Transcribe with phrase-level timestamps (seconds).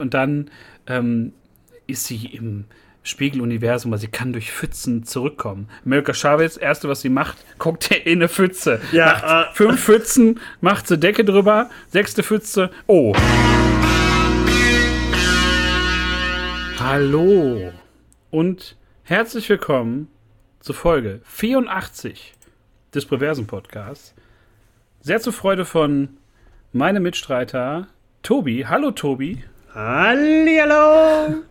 [0.00, 0.48] Und dann
[0.86, 1.32] ähm,
[1.88, 2.66] ist sie im
[3.02, 5.68] Spiegeluniversum, weil sie kann durch Pfützen zurückkommen.
[5.82, 8.80] Melka Chavez, erste, was sie macht, guckt in eine Pfütze.
[8.92, 13.12] Ja, äh, fünf Pfützen, macht sie Decke drüber, sechste Pfütze, oh.
[16.78, 17.72] Hallo
[18.30, 20.06] und herzlich willkommen
[20.60, 22.34] zur Folge 84
[22.94, 24.14] des Perversen Podcasts.
[25.00, 26.10] Sehr zur Freude von
[26.72, 27.88] meinem Mitstreiter
[28.22, 28.64] Tobi.
[28.68, 29.42] Hallo Tobi.
[29.80, 31.44] Hallihallo!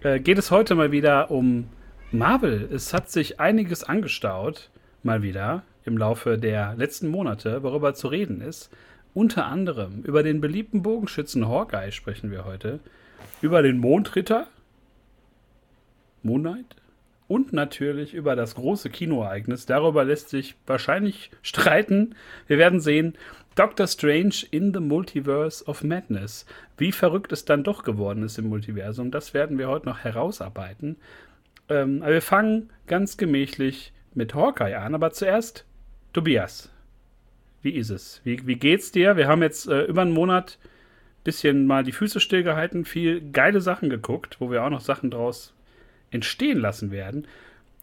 [0.00, 1.68] Äh, geht es heute mal wieder um
[2.10, 2.70] Marvel.
[2.72, 4.70] Es hat sich einiges angestaut,
[5.02, 8.70] mal wieder, im Laufe der letzten Monate, worüber zu reden ist.
[9.12, 12.80] Unter anderem über den beliebten Bogenschützen Hawkeye sprechen wir heute.
[13.42, 14.46] Über den Mondritter,
[16.22, 16.76] Moon Knight,
[17.30, 19.64] und natürlich über das große Kinoereignis.
[19.64, 22.16] Darüber lässt sich wahrscheinlich streiten.
[22.48, 23.16] Wir werden sehen.
[23.54, 26.46] Doctor Strange in the Multiverse of Madness.
[26.78, 30.96] Wie verrückt es dann doch geworden ist im Multiversum, das werden wir heute noch herausarbeiten.
[31.68, 34.94] Ähm, aber wir fangen ganz gemächlich mit Hawkeye an.
[34.94, 35.64] Aber zuerst,
[36.12, 36.70] Tobias,
[37.62, 38.20] wie ist es?
[38.24, 39.16] Wie, wie geht's dir?
[39.16, 40.58] Wir haben jetzt äh, über einen Monat
[41.24, 45.52] bisschen mal die Füße stillgehalten, viel geile Sachen geguckt, wo wir auch noch Sachen draus
[46.10, 47.26] entstehen lassen werden.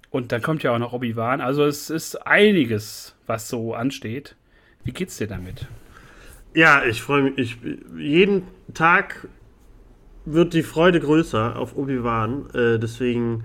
[0.09, 1.41] Und dann kommt ja auch noch Obi-Wan.
[1.41, 4.35] Also es ist einiges, was so ansteht.
[4.87, 5.67] Wie geht's dir damit?
[6.53, 7.37] Ja, ich freue mich.
[7.37, 7.57] Ich,
[7.97, 8.43] jeden
[8.73, 9.27] Tag
[10.23, 12.49] wird die Freude größer auf Obi-Wan.
[12.53, 13.43] Äh, deswegen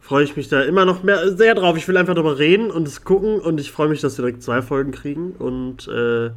[0.00, 1.76] freue ich mich da immer noch mehr sehr drauf.
[1.76, 4.42] Ich will einfach darüber reden und es gucken und ich freue mich, dass wir direkt
[4.42, 5.36] zwei Folgen kriegen.
[5.38, 6.30] Und äh,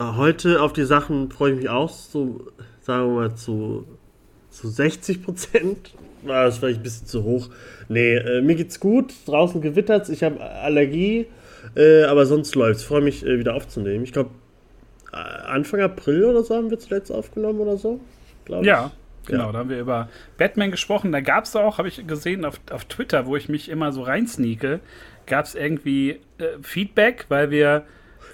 [0.00, 2.46] heute auf die Sachen freue ich mich auch so,
[2.80, 3.86] sagen wir mal, zu,
[4.48, 5.94] zu 60 Prozent.
[6.24, 7.48] Ah, das war vielleicht ein bisschen zu hoch.
[7.88, 9.12] Nee, äh, mir geht's gut.
[9.26, 10.08] Draußen gewittert's.
[10.08, 11.26] Ich habe Allergie.
[11.76, 12.82] Äh, aber sonst läuft's.
[12.82, 14.04] Ich freue mich, äh, wieder aufzunehmen.
[14.04, 14.30] Ich glaube,
[15.12, 18.00] äh, Anfang April oder so haben wir zuletzt aufgenommen oder so.
[18.48, 18.90] Ja,
[19.26, 19.46] genau.
[19.46, 19.52] Ja.
[19.52, 21.12] Da haben wir über Batman gesprochen.
[21.12, 24.02] Da gab es auch, habe ich gesehen auf, auf Twitter, wo ich mich immer so
[24.02, 24.80] reinsneake,
[25.26, 27.84] gab es irgendwie äh, Feedback, weil wir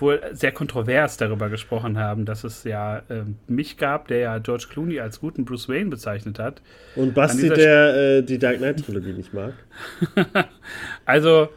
[0.00, 4.66] wohl sehr kontrovers darüber gesprochen haben, dass es ja äh, mich gab, der ja George
[4.70, 6.62] Clooney als guten Bruce Wayne bezeichnet hat.
[6.94, 9.54] Und Basti, der äh, die Dark Knight-Trilogie nicht mag.
[11.04, 11.48] also,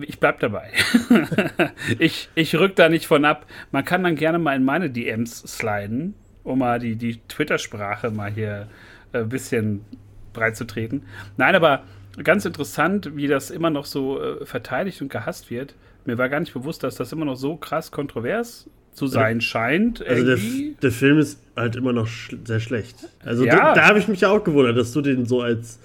[0.00, 0.70] ich bleib dabei.
[1.98, 3.46] ich, ich rück da nicht von ab.
[3.70, 8.30] Man kann dann gerne mal in meine DMs sliden, um mal die, die Twitter-Sprache mal
[8.30, 8.68] hier
[9.12, 9.84] ein äh, bisschen
[10.32, 11.04] breit zu treten.
[11.36, 11.84] Nein, aber
[12.22, 15.74] ganz interessant, wie das immer noch so äh, verteidigt und gehasst wird.
[16.04, 19.40] Mir war gar nicht bewusst, dass das immer noch so krass kontrovers zu sein also,
[19.40, 20.06] scheint.
[20.06, 20.38] Also der,
[20.82, 22.96] der, Film ist halt immer noch sch sehr schlecht.
[23.24, 23.56] Also ja.
[23.56, 25.80] da, da habe ich mich ja auch gewundert, dass du den so als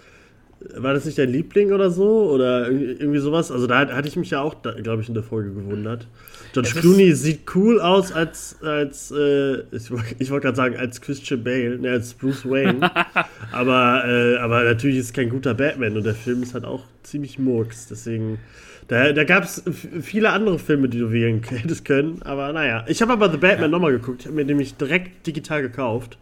[0.75, 2.29] war das nicht dein Liebling oder so?
[2.29, 3.51] Oder irgendwie sowas?
[3.51, 6.07] Also da hatte ich mich ja auch, glaube ich, in der Folge gewundert.
[6.53, 11.43] George Clooney sieht cool aus als, als äh, ich, ich wollte gerade sagen, als Christian
[11.43, 12.91] Bale, ne, als Bruce Wayne.
[13.51, 16.83] aber, äh, aber natürlich ist es kein guter Batman und der Film ist halt auch
[17.03, 17.87] ziemlich murks.
[17.87, 18.39] Deswegen,
[18.87, 19.63] da, da gab es
[20.01, 22.21] viele andere Filme, die du wählen hättest können.
[22.23, 23.77] Aber naja, ich habe aber The Batman ja.
[23.77, 24.21] nochmal geguckt.
[24.21, 26.17] Ich habe mir nämlich direkt digital gekauft.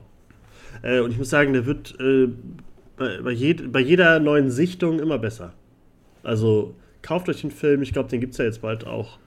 [0.83, 2.27] Äh, und ich muss sagen, der wird äh,
[2.97, 5.53] bei, jed, bei jeder neuen Sichtung immer besser.
[6.23, 7.81] Also kauft euch den Film.
[7.81, 9.19] Ich glaube, den gibt es ja jetzt bald auch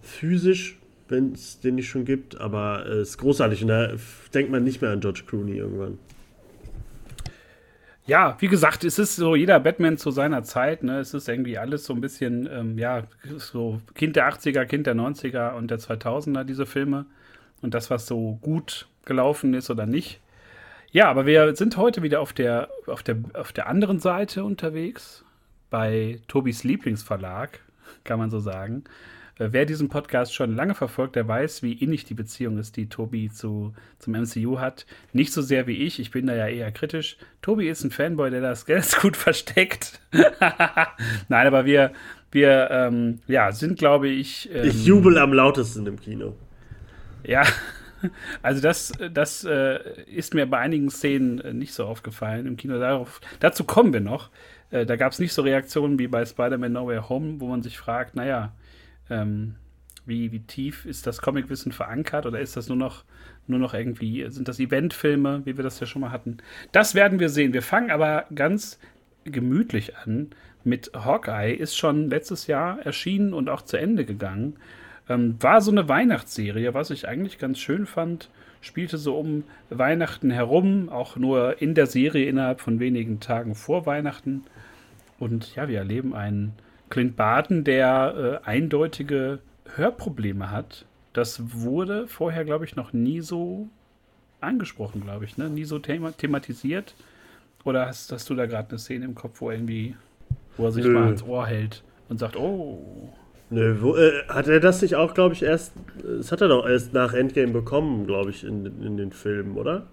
[0.00, 0.78] physisch,
[1.08, 2.40] wenn es den nicht schon gibt.
[2.40, 3.92] Aber es äh, ist großartig und da
[4.32, 5.98] denkt man nicht mehr an George Clooney irgendwann.
[8.06, 10.82] Ja, wie gesagt, es ist so jeder Batman zu seiner Zeit.
[10.82, 10.98] Ne?
[10.98, 13.04] Es ist irgendwie alles so ein bisschen, ähm, ja,
[13.36, 17.06] so Kind der 80er, Kind der 90er und der 2000er, diese Filme.
[17.60, 20.20] Und das, was so gut gelaufen ist oder nicht.
[20.92, 25.24] Ja, aber wir sind heute wieder auf der, auf der, auf der anderen Seite unterwegs,
[25.70, 27.60] bei Tobis Lieblingsverlag,
[28.02, 28.82] kann man so sagen.
[29.38, 32.88] Äh, wer diesen Podcast schon lange verfolgt, der weiß, wie innig die Beziehung ist, die
[32.88, 34.84] Tobi zu, zum MCU hat.
[35.12, 37.18] Nicht so sehr wie ich, ich bin da ja eher kritisch.
[37.40, 40.00] Tobi ist ein Fanboy, der das Geld gut versteckt.
[41.28, 41.92] Nein, aber wir,
[42.32, 44.50] wir ähm, ja, sind, glaube ich.
[44.52, 46.34] Ähm, ich jubel am lautesten im Kino.
[47.22, 47.44] Ja,
[48.42, 52.78] Also das, das äh, ist mir bei einigen Szenen äh, nicht so aufgefallen im Kino.
[52.78, 54.30] Darauf, dazu kommen wir noch.
[54.70, 57.62] Äh, da gab es nicht so Reaktionen wie bei Spider-Man No Way Home, wo man
[57.62, 58.52] sich fragt, naja,
[59.08, 59.56] ähm,
[60.06, 63.04] wie, wie tief ist das Comicwissen verankert oder ist das nur noch,
[63.46, 66.38] nur noch irgendwie, sind das Eventfilme, wie wir das ja schon mal hatten?
[66.72, 67.52] Das werden wir sehen.
[67.52, 68.78] Wir fangen aber ganz
[69.24, 70.30] gemütlich an
[70.64, 74.56] mit Hawkeye, ist schon letztes Jahr erschienen und auch zu Ende gegangen.
[75.10, 78.30] Ähm, war so eine Weihnachtsserie, was ich eigentlich ganz schön fand.
[78.60, 83.86] Spielte so um Weihnachten herum, auch nur in der Serie innerhalb von wenigen Tagen vor
[83.86, 84.44] Weihnachten.
[85.18, 86.52] Und ja, wir erleben einen
[86.90, 89.40] Clint Barton, der äh, eindeutige
[89.74, 90.86] Hörprobleme hat.
[91.12, 93.68] Das wurde vorher, glaube ich, noch nie so
[94.40, 95.50] angesprochen, glaube ich, ne?
[95.50, 96.94] Nie so thema thematisiert.
[97.64, 99.96] Oder hast, hast du da gerade eine Szene im Kopf, wo irgendwie,
[100.56, 100.92] wo er sich Nö.
[100.92, 103.12] mal ans Ohr hält und sagt, oh.
[103.50, 105.72] Nö, wo, äh, hat er das nicht auch, glaube ich, erst,
[106.04, 109.86] das hat er doch erst nach Endgame bekommen, glaube ich, in, in den Filmen, oder?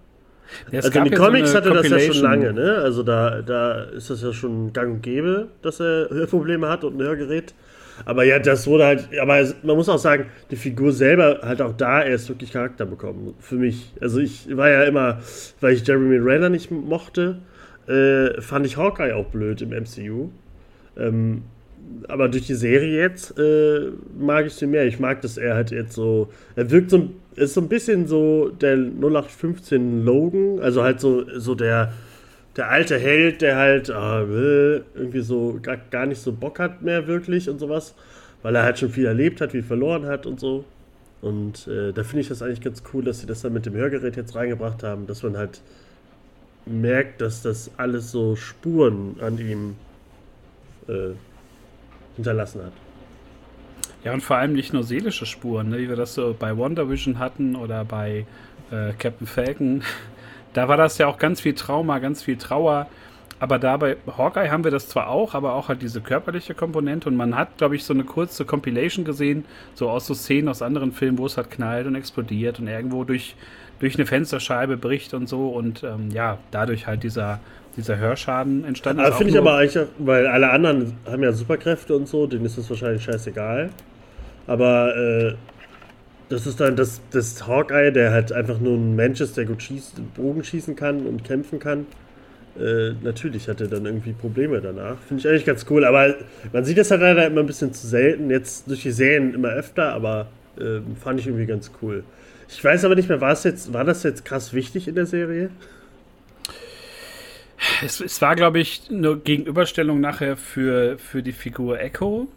[0.70, 2.76] Ja, also in den Comics so hatte das ja schon lange, ne?
[2.76, 6.96] Also da, da ist das ja schon gang und gäbe, dass er Hörprobleme hat und
[6.96, 7.54] ein Hörgerät.
[8.04, 11.76] Aber ja, das wurde halt, aber man muss auch sagen, die Figur selber hat auch
[11.76, 13.34] da erst wirklich Charakter bekommen.
[13.40, 13.92] Für mich.
[14.00, 15.18] Also ich war ja immer,
[15.60, 17.38] weil ich Jeremy Renner nicht mochte,
[17.88, 20.30] äh, fand ich Hawkeye auch blöd im MCU.
[20.96, 21.42] Ähm,
[22.08, 24.86] aber durch die Serie jetzt äh, mag ich den mehr.
[24.86, 28.50] Ich mag, dass er halt jetzt so, er wirkt so, ist so ein bisschen so
[28.50, 31.92] der 0815 Logan, also halt so, so der,
[32.56, 37.06] der alte Held, der halt ah, irgendwie so gar, gar nicht so Bock hat mehr
[37.06, 37.94] wirklich und sowas,
[38.42, 40.64] weil er halt schon viel erlebt hat, viel verloren hat und so.
[41.20, 43.74] Und äh, da finde ich das eigentlich ganz cool, dass sie das dann mit dem
[43.74, 45.60] Hörgerät jetzt reingebracht haben, dass man halt
[46.64, 49.76] merkt, dass das alles so Spuren an ihm
[50.88, 51.14] äh,
[52.18, 52.72] hinterlassen hat.
[54.04, 56.88] Ja, und vor allem nicht nur seelische Spuren, ne, wie wir das so bei Wonder
[56.88, 58.26] Vision hatten oder bei
[58.70, 59.82] äh, Captain Falcon.
[60.54, 62.88] Da war das ja auch ganz viel Trauma, ganz viel Trauer.
[63.38, 67.08] Aber da bei Hawkeye haben wir das zwar auch, aber auch halt diese körperliche Komponente.
[67.08, 69.44] Und man hat, glaube ich, so eine kurze Compilation gesehen,
[69.74, 73.04] so aus so Szenen aus anderen Filmen, wo es halt knallt und explodiert und irgendwo
[73.04, 73.36] durch,
[73.78, 75.50] durch eine Fensterscheibe bricht und so.
[75.50, 77.40] Und ähm, ja, dadurch halt dieser,
[77.78, 79.16] dieser Hörschaden entstanden ist.
[79.16, 82.68] Finde ich aber eigentlich, weil alle anderen haben ja Superkräfte und so, denen ist das
[82.68, 83.70] wahrscheinlich scheißegal.
[84.46, 85.34] Aber äh,
[86.28, 89.62] das ist dann das, das Hawkeye, der halt einfach nur ein Mensch ist, der gut
[89.62, 91.86] schießt, Bogen schießen kann und kämpfen kann.
[92.58, 94.96] Äh, natürlich hat er dann irgendwie Probleme danach.
[95.06, 96.16] Finde ich eigentlich ganz cool, aber
[96.52, 98.28] man sieht das halt leider immer ein bisschen zu selten.
[98.30, 100.26] Jetzt durch die Serien immer öfter, aber
[100.58, 102.02] äh, fand ich irgendwie ganz cool.
[102.48, 105.06] Ich weiß aber nicht mehr, war, es jetzt, war das jetzt krass wichtig in der
[105.06, 105.50] Serie?
[107.82, 112.28] Es, es war, glaube ich, eine Gegenüberstellung nachher für, für die Figur Echo,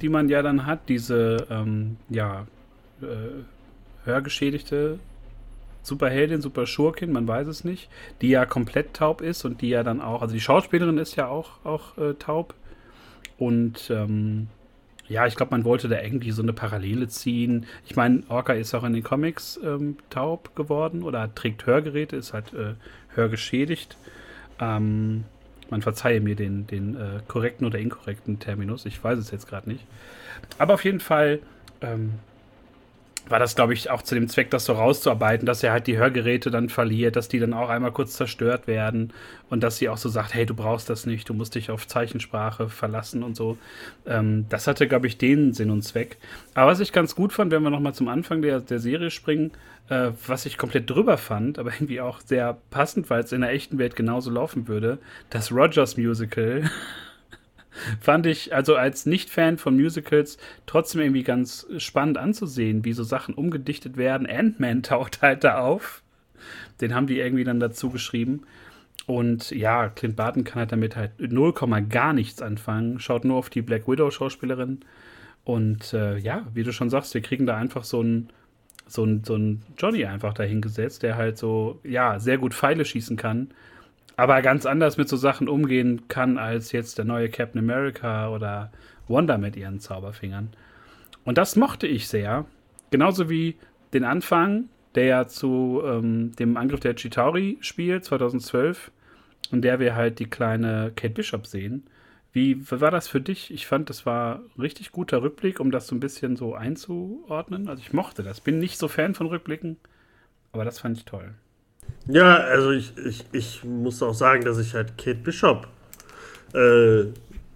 [0.00, 2.46] die man ja dann hat, diese ähm, ja,
[3.00, 3.06] äh,
[4.04, 4.98] hörgeschädigte
[5.82, 7.88] Superheldin, Superschurkin, man weiß es nicht,
[8.20, 11.28] die ja komplett taub ist und die ja dann auch, also die Schauspielerin ist ja
[11.28, 12.54] auch, auch äh, taub.
[13.38, 14.48] Und ähm,
[15.08, 17.66] ja, ich glaube, man wollte da irgendwie so eine Parallele ziehen.
[17.86, 22.32] Ich meine, Orca ist auch in den Comics ähm, taub geworden oder trägt Hörgeräte, ist
[22.32, 22.74] halt äh,
[23.14, 23.96] hörgeschädigt.
[24.60, 25.24] Ähm,
[25.70, 29.68] man verzeihe mir den, den äh, korrekten oder inkorrekten Terminus, ich weiß es jetzt gerade
[29.68, 29.84] nicht.
[30.58, 31.40] Aber auf jeden Fall
[31.80, 32.14] ähm,
[33.28, 35.96] war das, glaube ich, auch zu dem Zweck, das so rauszuarbeiten, dass er halt die
[35.96, 39.12] Hörgeräte dann verliert, dass die dann auch einmal kurz zerstört werden
[39.50, 41.86] und dass sie auch so sagt, hey, du brauchst das nicht, du musst dich auf
[41.86, 43.58] Zeichensprache verlassen und so.
[44.06, 46.18] Ähm, das hatte, glaube ich, den Sinn und Zweck.
[46.54, 49.52] Aber was ich ganz gut fand, wenn wir nochmal zum Anfang der, der Serie springen,
[49.88, 53.50] äh, was ich komplett drüber fand, aber irgendwie auch sehr passend, weil es in der
[53.50, 54.98] echten Welt genauso laufen würde,
[55.30, 56.64] das Rogers Musical
[58.00, 63.34] fand ich also als Nicht-Fan von Musicals trotzdem irgendwie ganz spannend anzusehen, wie so Sachen
[63.34, 64.26] umgedichtet werden.
[64.28, 66.02] Ant-Man taucht halt da auf.
[66.80, 68.42] Den haben die irgendwie dann dazu geschrieben.
[69.06, 71.54] Und ja, Clint Barton kann halt damit halt 0,
[71.88, 72.98] gar nichts anfangen.
[72.98, 74.80] Schaut nur auf die Black Widow-Schauspielerin.
[75.44, 78.30] Und äh, ja, wie du schon sagst, wir kriegen da einfach so ein
[78.88, 83.48] so so ein Johnny einfach dahingesetzt, der halt so, ja, sehr gut Pfeile schießen kann
[84.16, 88.72] aber ganz anders mit so Sachen umgehen kann als jetzt der neue Captain America oder
[89.08, 90.50] Wanda mit ihren Zauberfingern.
[91.24, 92.46] Und das mochte ich sehr.
[92.90, 93.56] Genauso wie
[93.92, 98.90] den Anfang, der ja zu ähm, dem Angriff der Chitauri spielt, 2012,
[99.52, 101.84] in der wir halt die kleine Kate Bishop sehen.
[102.32, 103.50] Wie war das für dich?
[103.50, 107.68] Ich fand, das war ein richtig guter Rückblick, um das so ein bisschen so einzuordnen.
[107.68, 108.40] Also ich mochte das.
[108.40, 109.76] Bin nicht so Fan von Rückblicken,
[110.52, 111.34] aber das fand ich toll.
[112.08, 115.66] Ja, also ich, ich, ich muss auch sagen, dass ich halt Kate Bishop
[116.54, 117.06] äh,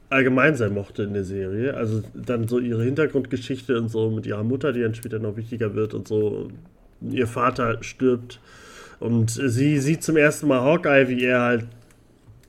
[0.09, 1.75] allgemein sein mochte in der Serie.
[1.75, 5.75] Also dann so ihre Hintergrundgeschichte und so mit ihrer Mutter, die dann später noch wichtiger
[5.75, 6.49] wird und so.
[7.01, 8.41] Ihr Vater stirbt
[8.99, 11.67] und sie sieht zum ersten Mal Hawkeye, wie er halt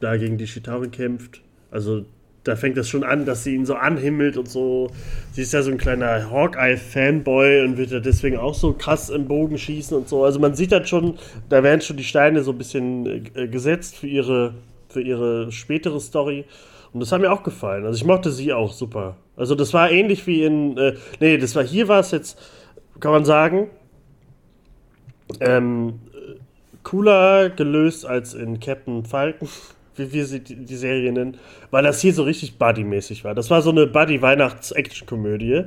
[0.02, 1.42] da gegen die Chitauri kämpft.
[1.70, 2.06] Also
[2.44, 4.90] da fängt das schon an, dass sie ihn so anhimmelt und so.
[5.32, 9.28] Sie ist ja so ein kleiner Hawkeye-Fanboy und wird ja deswegen auch so krass im
[9.28, 10.24] Bogen schießen und so.
[10.24, 11.20] Also man sieht halt schon,
[11.50, 14.56] da werden schon die Steine so ein bisschen äh, gesetzt für ihre,
[14.90, 16.46] für ihre spätere Story.
[16.94, 17.86] Und das hat mir auch gefallen.
[17.86, 19.18] Also ich mochte sie auch super.
[19.38, 22.40] Also das war ähnlich wie in, äh, nee, das war hier war es jetzt,
[23.00, 23.70] kann man sagen,
[25.40, 26.00] ähm,
[26.84, 29.48] cooler gelöst als in Captain Falcon
[29.96, 31.38] wie wir sie die, Serie nennen,
[31.70, 33.36] weil das hier so richtig Buddy-mäßig war.
[33.36, 35.66] Das war so eine Buddy-Weihnachts-Action-Komödie.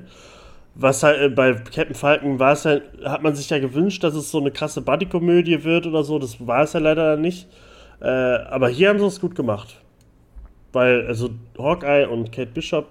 [0.74, 4.14] was halt äh, bei Captain Falcon war es halt, hat man sich ja gewünscht, dass
[4.14, 6.18] es so eine krasse Buddy-Komödie wird oder so.
[6.18, 7.48] Das war es ja leider nicht.
[8.00, 9.80] Äh, aber hier haben sie es gut gemacht.
[10.72, 12.86] Weil, also Hawkeye und Kate Bishop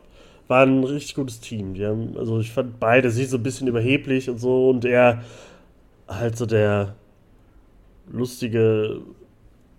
[0.47, 1.73] waren ein richtig gutes Team.
[1.73, 5.23] Die haben, also ich fand beide, sie so ein bisschen überheblich und so und er
[6.07, 6.95] halt so der
[8.11, 9.01] lustige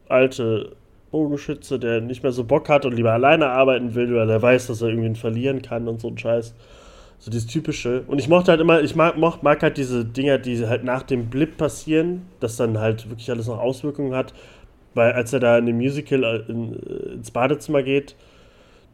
[0.09, 0.77] alte
[1.15, 4.67] Bogenschütze, der nicht mehr so Bock hat und lieber alleine arbeiten will, weil er weiß,
[4.67, 6.57] dass er irgendwie verlieren kann und so ein Scheiß.
[7.21, 8.03] So dieses typische.
[8.09, 11.31] Und ich mochte halt immer, ich mag, mag halt diese Dinger, die halt nach dem
[11.31, 14.35] Blip passieren, dass dann halt wirklich alles noch Auswirkungen hat.
[14.95, 18.17] Weil als er da in dem Musical äh, in, äh, ins Badezimmer geht,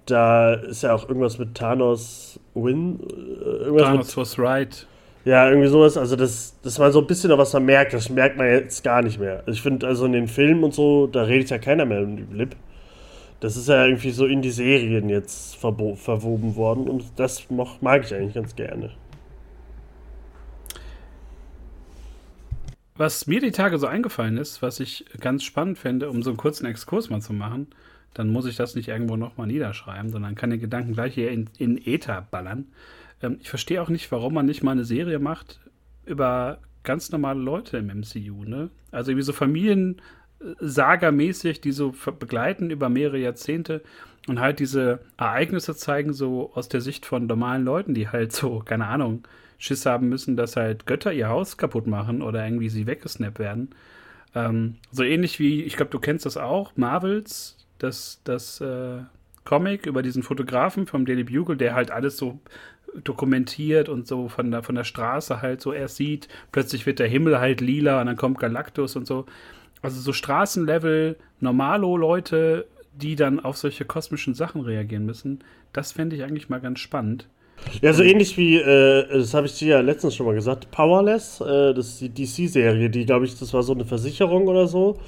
[0.04, 3.00] da ist ja auch irgendwas mit Thanos Win.
[3.00, 4.86] Äh, irgendwas Thanos mit, was right.
[5.24, 5.96] Ja, irgendwie sowas.
[5.96, 7.92] Also, das, das war so ein bisschen was man merkt.
[7.92, 9.38] Das merkt man jetzt gar nicht mehr.
[9.40, 12.22] Also ich finde, also in den Filmen und so, da redet ja keiner mehr über
[12.22, 12.56] Blip.
[13.40, 18.14] Das ist ja irgendwie so in die Serien jetzt verwoben worden und das mag ich
[18.14, 18.90] eigentlich ganz gerne.
[22.96, 26.36] Was mir die Tage so eingefallen ist, was ich ganz spannend fände, um so einen
[26.36, 27.68] kurzen Exkurs mal zu machen,
[28.12, 31.48] dann muss ich das nicht irgendwo nochmal niederschreiben, sondern kann den Gedanken gleich hier in,
[31.56, 32.66] in Ether ballern.
[33.22, 35.60] Ähm, ich verstehe auch nicht, warum man nicht mal eine Serie macht
[36.04, 38.70] über ganz normale Leute im MCU, ne?
[38.90, 40.00] Also wie so Familien
[40.58, 43.82] Saga-mäßig, die so begleiten über mehrere Jahrzehnte
[44.26, 48.60] und halt diese Ereignisse zeigen, so aus der Sicht von normalen Leuten, die halt so,
[48.60, 49.26] keine Ahnung,
[49.58, 53.70] Schiss haben müssen, dass halt Götter ihr Haus kaputt machen oder irgendwie sie weggesnappt werden.
[54.34, 59.00] Ähm, so ähnlich wie, ich glaube, du kennst das auch, Marvels, das, das äh,
[59.44, 62.40] Comic über diesen Fotografen vom Daily Bugle, der halt alles so
[63.04, 66.28] dokumentiert und so von der, von der Straße halt so erst sieht.
[66.52, 69.26] Plötzlich wird der Himmel halt lila und dann kommt Galactus und so.
[69.82, 75.40] Also so Straßenlevel, Normalo-Leute, die dann auf solche kosmischen Sachen reagieren müssen,
[75.72, 77.28] das fände ich eigentlich mal ganz spannend.
[77.82, 81.40] Ja, so ähnlich wie, äh, das habe ich dir ja letztens schon mal gesagt, Powerless,
[81.40, 84.98] äh, das ist die DC-Serie, die, glaube ich, das war so eine Versicherung oder so,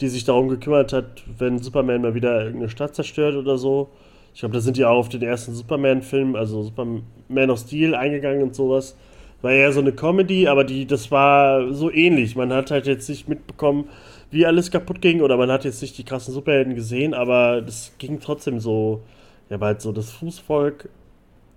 [0.00, 3.90] die sich darum gekümmert hat, wenn Superman mal wieder irgendeine Stadt zerstört oder so.
[4.34, 8.42] Ich glaube, da sind die auch auf den ersten Superman-Film, also Superman of Steel, eingegangen
[8.42, 8.96] und sowas.
[9.42, 12.36] War eher so eine Comedy, aber die, das war so ähnlich.
[12.36, 13.88] Man hat halt jetzt nicht mitbekommen,
[14.30, 17.92] wie alles kaputt ging oder man hat jetzt nicht die krassen Superhelden gesehen, aber das
[17.98, 19.02] ging trotzdem so,
[19.50, 20.88] ja, war halt so das Fußvolk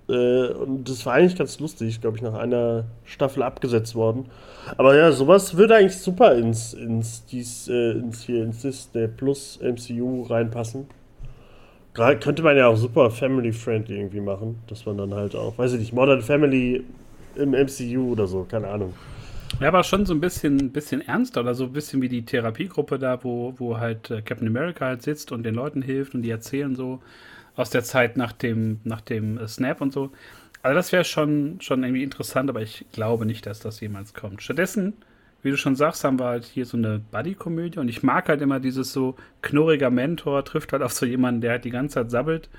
[0.08, 4.25] äh, und das war eigentlich ganz lustig, glaube ich, nach einer Staffel abgesetzt worden.
[4.77, 9.60] Aber ja, sowas würde eigentlich super ins, ins, dies, äh, ins, hier, ins Disney Plus
[9.62, 10.88] MCU reinpassen.
[11.95, 15.79] Könnte man ja auch super family-friendly irgendwie machen, dass man dann halt auch, weiß ich
[15.79, 16.83] nicht, Modern Family
[17.35, 18.93] im MCU oder so, keine Ahnung.
[19.61, 22.99] Ja, aber schon so ein bisschen, bisschen ernster oder so ein bisschen wie die Therapiegruppe
[22.99, 26.29] da, wo, wo halt äh, Captain America halt sitzt und den Leuten hilft und die
[26.29, 27.01] erzählen so
[27.55, 30.11] aus der Zeit nach dem, nach dem äh, Snap und so.
[30.61, 34.41] Also das wäre schon, schon irgendwie interessant, aber ich glaube nicht, dass das jemals kommt.
[34.41, 34.93] Stattdessen,
[35.45, 38.41] wie du schon sagst, haben wir halt hier so eine Buddy-Komödie und ich mag halt
[38.41, 42.11] immer dieses so knurriger Mentor, trifft halt auf so jemanden, der halt die ganze Zeit
[42.11, 42.49] sabbelt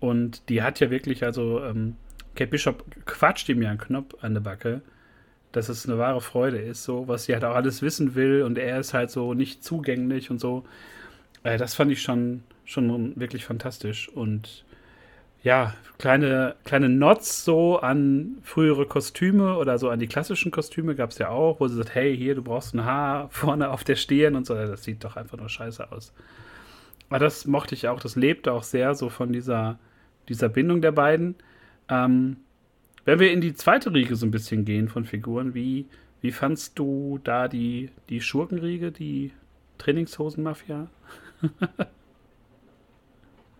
[0.00, 1.96] und die hat ja wirklich, also ähm,
[2.34, 4.82] Kate Bishop quatscht ihm ja einen Knopf an der Backe
[5.54, 8.58] dass es eine wahre Freude ist, so, was sie halt auch alles wissen will und
[8.58, 10.64] er ist halt so nicht zugänglich und so.
[11.44, 14.64] Äh, das fand ich schon, schon wirklich fantastisch und
[15.44, 21.10] ja, kleine, kleine Nots so an frühere Kostüme oder so an die klassischen Kostüme gab
[21.10, 23.96] es ja auch, wo sie sagt, hey, hier, du brauchst ein Haar vorne auf der
[23.96, 24.54] Stirn und so.
[24.54, 26.12] Das sieht doch einfach nur scheiße aus.
[27.10, 29.78] Aber das mochte ich auch, das lebte auch sehr so von dieser,
[30.28, 31.36] dieser Bindung der beiden.
[31.88, 32.38] Ähm,
[33.04, 35.86] wenn wir in die zweite Riege so ein bisschen gehen von Figuren, wie,
[36.22, 39.32] wie fandst du da die, die Schurkenriege, die
[39.76, 40.88] Trainingshosen-Mafia?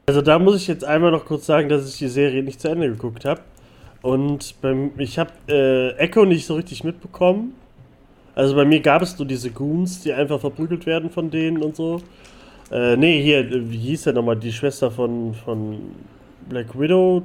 [0.07, 2.69] also da muss ich jetzt einmal noch kurz sagen, dass ich die Serie nicht zu
[2.69, 3.41] Ende geguckt habe.
[4.03, 7.55] Und beim, ich habe äh, Echo nicht so richtig mitbekommen.
[8.35, 11.77] Also bei mir gab es nur diese Goons, die einfach verprügelt werden von denen und
[11.77, 12.01] so.
[12.71, 14.37] Äh, nee, hier, wie hieß der nochmal?
[14.37, 15.79] Die Schwester von, von
[16.49, 17.23] Black Widow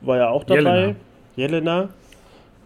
[0.00, 0.60] war ja auch dabei.
[0.60, 0.94] Jelena.
[1.36, 1.88] Jelena.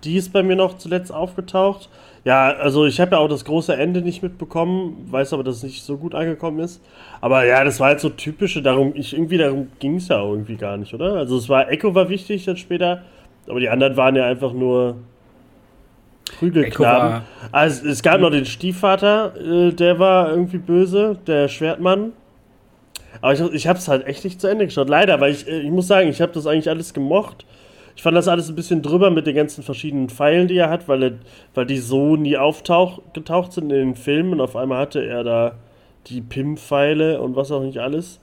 [0.05, 1.89] Die ist bei mir noch zuletzt aufgetaucht.
[2.25, 5.63] Ja, also ich habe ja auch das große Ende nicht mitbekommen, weiß aber, dass es
[5.63, 6.83] nicht so gut angekommen ist.
[7.21, 10.57] Aber ja, das war halt so typische, darum, ich, irgendwie darum ging es ja irgendwie
[10.57, 11.15] gar nicht, oder?
[11.15, 13.03] Also es war, Echo war wichtig dann später,
[13.49, 14.97] aber die anderen waren ja einfach nur
[16.39, 17.23] Prügelknaben.
[17.53, 22.13] Also es gab noch den Stiefvater, äh, der war irgendwie böse, der Schwertmann.
[23.23, 25.61] Aber ich, ich habe es halt echt nicht zu Ende geschaut, leider, weil ich, äh,
[25.61, 27.45] ich muss sagen, ich habe das eigentlich alles gemocht.
[28.01, 30.89] Ich fand das alles ein bisschen drüber mit den ganzen verschiedenen Pfeilen, die er hat,
[30.89, 31.13] weil, er,
[31.53, 35.57] weil die so nie aufgetaucht sind in den Filmen und auf einmal hatte er da
[36.07, 38.19] die Pim-Pfeile und was auch nicht alles.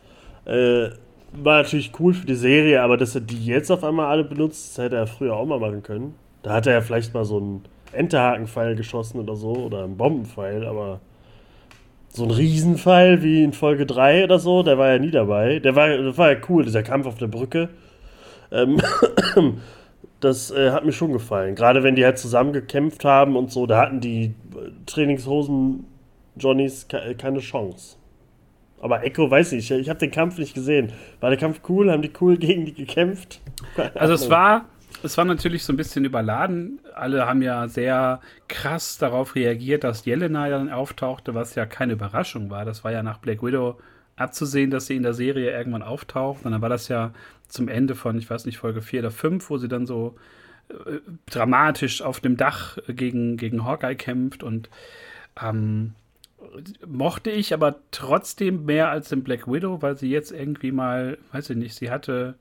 [0.45, 0.87] Äh,
[1.31, 4.79] war natürlich cool für die Serie, aber dass er die jetzt auf einmal alle benutzt,
[4.79, 6.15] das hätte er früher auch mal machen können.
[6.41, 10.65] Da hat er ja vielleicht mal so einen Enterhakenpfeil geschossen oder so oder einen Bombenpfeil,
[10.65, 11.01] aber
[12.09, 15.59] so ein Riesenpfeil wie in Folge 3 oder so, der war ja nie dabei.
[15.59, 17.69] Der war, das war ja cool, dieser Kampf auf der Brücke.
[18.51, 18.81] Ähm,
[20.19, 21.55] das äh, hat mir schon gefallen.
[21.55, 24.33] Gerade wenn die halt zusammen gekämpft haben und so, da hatten die
[24.85, 25.85] Trainingshosen
[26.35, 26.87] Johnnies
[27.17, 27.97] keine Chance.
[28.79, 30.91] Aber Echo weiß ich, ich habe den Kampf nicht gesehen.
[31.19, 31.91] War der Kampf cool?
[31.91, 33.41] Haben die cool gegen die gekämpft?
[33.95, 34.65] Also es war,
[35.03, 36.79] es war natürlich so ein bisschen überladen.
[36.93, 42.49] Alle haben ja sehr krass darauf reagiert, dass Jelena dann auftauchte, was ja keine Überraschung
[42.49, 42.65] war.
[42.65, 43.77] Das war ja nach Black Widow
[44.15, 46.45] abzusehen, dass sie in der Serie irgendwann auftaucht.
[46.45, 47.13] Und dann war das ja
[47.47, 50.15] zum Ende von, ich weiß nicht, Folge 4 oder 5, wo sie dann so
[50.69, 50.99] äh,
[51.29, 54.69] dramatisch auf dem Dach gegen, gegen Hawkeye kämpft und
[55.41, 55.93] ähm,
[56.85, 61.49] mochte ich aber trotzdem mehr als in Black Widow, weil sie jetzt irgendwie mal, weiß
[61.51, 62.35] ich nicht, sie hatte,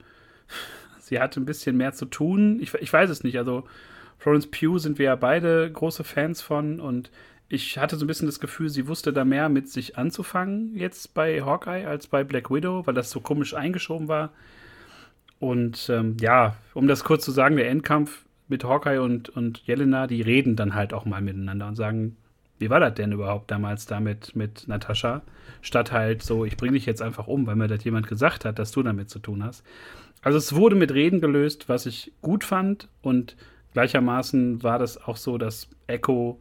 [1.00, 2.58] sie hatte ein bisschen mehr zu tun.
[2.60, 3.38] Ich, ich weiß es nicht.
[3.38, 3.64] Also
[4.18, 7.10] Florence Pugh sind wir ja beide große Fans von und
[7.48, 11.14] ich hatte so ein bisschen das Gefühl, sie wusste da mehr mit sich anzufangen jetzt
[11.14, 14.32] bei Hawkeye als bei Black Widow, weil das so komisch eingeschoben war.
[15.38, 20.06] Und ähm, ja, um das kurz zu sagen, der Endkampf mit Hawkeye und, und Jelena,
[20.06, 22.16] die reden dann halt auch mal miteinander und sagen,
[22.58, 25.22] wie war das denn überhaupt damals damit mit Natascha?
[25.60, 28.58] Statt halt so, ich bringe dich jetzt einfach um, weil mir das jemand gesagt hat,
[28.58, 29.64] dass du damit zu tun hast.
[30.22, 33.36] Also es wurde mit Reden gelöst, was ich gut fand und
[33.74, 36.40] gleichermaßen war das auch so, dass Echo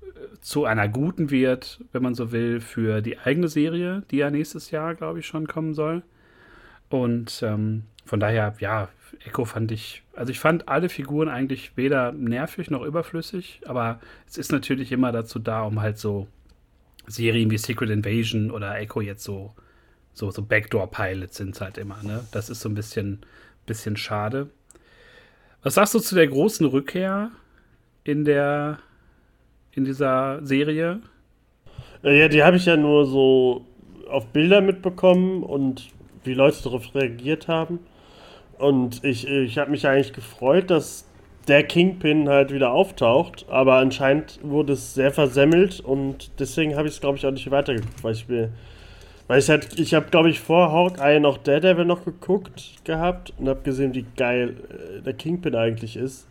[0.00, 4.30] äh, zu einer guten wird, wenn man so will, für die eigene Serie, die ja
[4.30, 6.02] nächstes Jahr, glaube ich, schon kommen soll.
[6.88, 8.88] Und ähm, von daher, ja,
[9.24, 14.38] Echo fand ich, also ich fand alle Figuren eigentlich weder nervig noch überflüssig, aber es
[14.38, 16.26] ist natürlich immer dazu da, um halt so
[17.06, 19.54] Serien wie Secret Invasion oder Echo jetzt so,
[20.12, 22.24] so, so Backdoor-Pilots sind halt immer, ne?
[22.32, 23.20] Das ist so ein bisschen,
[23.66, 24.50] bisschen schade.
[25.62, 27.30] Was sagst du zu der großen Rückkehr
[28.04, 28.78] in der,
[29.72, 31.00] in dieser Serie?
[32.02, 33.66] Ja, die habe ich ja nur so
[34.08, 35.88] auf Bilder mitbekommen und
[36.24, 37.78] wie Leute darauf reagiert haben.
[38.58, 41.06] Und ich, ich habe mich eigentlich gefreut, dass
[41.48, 46.94] der Kingpin halt wieder auftaucht, aber anscheinend wurde es sehr versemmelt und deswegen habe ich
[46.94, 48.50] es, glaube ich, auch nicht weitergeguckt, weil ich mir.
[49.28, 53.48] Weil ich halt, ich habe, glaube ich, vor Hawkeye noch Daredevil noch geguckt gehabt und
[53.48, 56.26] habe gesehen, wie geil äh, der Kingpin eigentlich ist.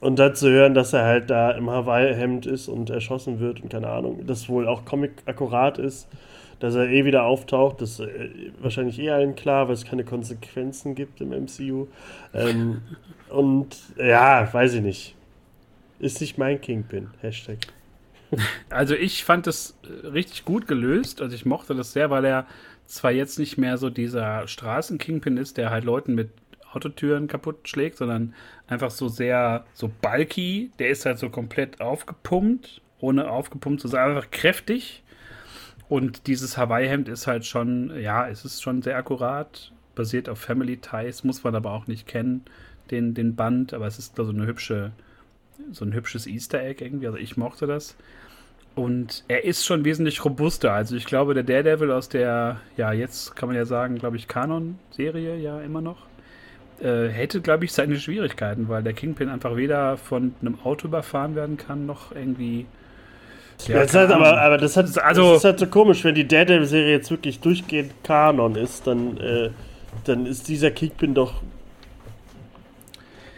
[0.00, 3.70] Und dann zu hören, dass er halt da im Hawaii-Hemd ist und erschossen wird und
[3.70, 6.06] keine Ahnung, das wohl auch Comic-akkurat ist
[6.60, 10.04] dass er eh wieder auftaucht, das ist äh, wahrscheinlich eh allen klar, weil es keine
[10.04, 11.88] Konsequenzen gibt im MCU.
[12.32, 12.82] Ähm,
[13.28, 15.16] und ja, weiß ich nicht.
[15.98, 17.08] Ist nicht mein Kingpin.
[17.20, 17.58] Hashtag.
[18.68, 21.20] Also ich fand das äh, richtig gut gelöst.
[21.20, 22.46] Also ich mochte das sehr, weil er
[22.86, 26.30] zwar jetzt nicht mehr so dieser Straßen-Kingpin ist, der halt Leuten mit
[26.72, 28.32] Autotüren kaputt schlägt, sondern
[28.68, 30.70] einfach so sehr so bulky.
[30.78, 35.02] Der ist halt so komplett aufgepumpt, ohne aufgepumpt zu sein, einfach kräftig
[35.90, 40.76] und dieses Hawaii-Hemd ist halt schon, ja, es ist schon sehr akkurat, basiert auf Family
[40.76, 42.44] Ties, muss man aber auch nicht kennen,
[42.92, 44.92] den, den Band, aber es ist so eine hübsche,
[45.72, 47.96] so ein hübsches Easter Egg irgendwie, also ich mochte das.
[48.76, 50.72] Und er ist schon wesentlich robuster.
[50.72, 54.28] Also ich glaube, der Daredevil aus der, ja, jetzt kann man ja sagen, glaube ich,
[54.28, 56.06] Kanon-Serie ja immer noch,
[56.80, 61.34] äh, hätte, glaube ich, seine Schwierigkeiten, weil der Kingpin einfach weder von einem Auto überfahren
[61.34, 62.66] werden kann, noch irgendwie
[63.68, 66.26] ja, das heißt, aber, aber das, hat, also, das ist halt so komisch, wenn die
[66.26, 69.50] Daredevil-Serie jetzt wirklich durchgehend Kanon ist, dann, äh,
[70.04, 71.42] dann ist dieser Kickpin doch.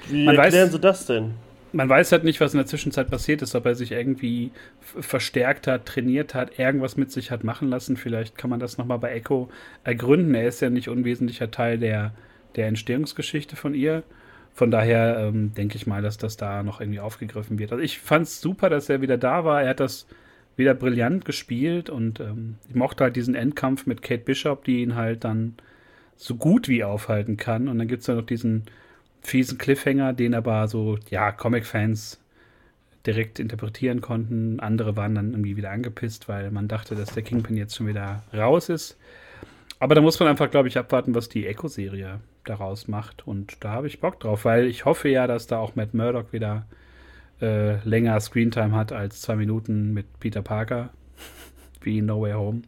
[0.09, 1.35] Wie man erklären weiß, sie das denn?
[1.73, 5.67] Man weiß halt nicht, was in der Zwischenzeit passiert ist, ob er sich irgendwie verstärkt
[5.67, 7.97] hat, trainiert hat, irgendwas mit sich hat machen lassen.
[7.97, 9.49] Vielleicht kann man das nochmal bei Echo
[9.85, 10.35] ergründen.
[10.35, 12.13] Er ist ja nicht unwesentlicher Teil der,
[12.57, 14.03] der Entstehungsgeschichte von ihr.
[14.55, 17.73] Von daher ähm, denke ich mal, dass das da noch irgendwie aufgegriffen wird.
[17.73, 19.63] Also ich fand es super, dass er wieder da war.
[19.63, 20.07] Er hat das
[20.57, 24.95] wieder brillant gespielt und ähm, ich mochte halt diesen Endkampf mit Kate Bishop, die ihn
[24.95, 25.55] halt dann
[26.17, 27.69] so gut wie aufhalten kann.
[27.69, 28.65] Und dann gibt es ja noch diesen
[29.23, 32.21] fiesen Cliffhanger, den aber so, ja, Comic-Fans
[33.07, 34.61] direkt interpretieren konnten.
[34.61, 38.23] Andere waren dann irgendwie wieder angepisst, weil man dachte, dass der Kingpin jetzt schon wieder
[38.35, 38.97] raus ist.
[39.83, 43.27] Aber da muss man einfach, glaube ich, abwarten, was die Echo-Serie daraus macht.
[43.27, 46.33] Und da habe ich Bock drauf, weil ich hoffe ja, dass da auch Matt Murdock
[46.33, 46.67] wieder
[47.41, 50.91] äh, länger Screentime hat als zwei Minuten mit Peter Parker,
[51.81, 52.63] wie in No Way Home.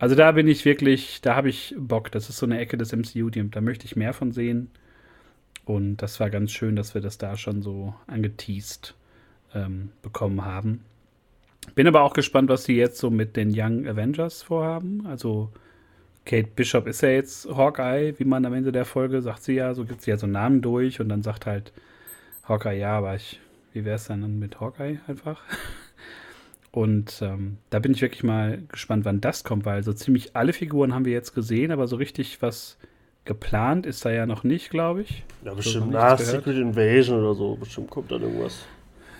[0.00, 2.10] Also da bin ich wirklich, da habe ich Bock.
[2.10, 4.72] Das ist so eine Ecke des MCU, die, da möchte ich mehr von sehen.
[5.64, 8.96] Und das war ganz schön, dass wir das da schon so angeteased
[9.54, 10.84] ähm, bekommen haben.
[11.76, 15.06] Bin aber auch gespannt, was sie jetzt so mit den Young Avengers vorhaben.
[15.06, 15.52] Also
[16.24, 19.74] Kate Bishop ist ja jetzt Hawkeye, wie man am Ende der Folge sagt sie ja,
[19.74, 21.72] so gibt sie ja so Namen durch und dann sagt halt
[22.48, 23.40] Hawkeye, ja, aber ich,
[23.72, 25.42] wie wäre es dann mit Hawkeye einfach?
[26.70, 30.52] Und ähm, da bin ich wirklich mal gespannt, wann das kommt, weil so ziemlich alle
[30.52, 32.78] Figuren haben wir jetzt gesehen, aber so richtig was
[33.24, 35.22] geplant ist da ja noch nicht, glaube ich.
[35.44, 38.66] Ja, bestimmt so nach Secret Invasion oder so, bestimmt kommt da irgendwas.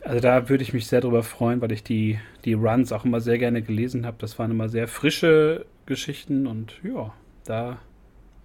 [0.02, 3.20] Also da würde ich mich sehr drüber freuen, weil ich die, die Runs auch immer
[3.20, 4.16] sehr gerne gelesen habe.
[4.18, 7.12] Das waren immer sehr frische Geschichten und ja,
[7.44, 7.78] da,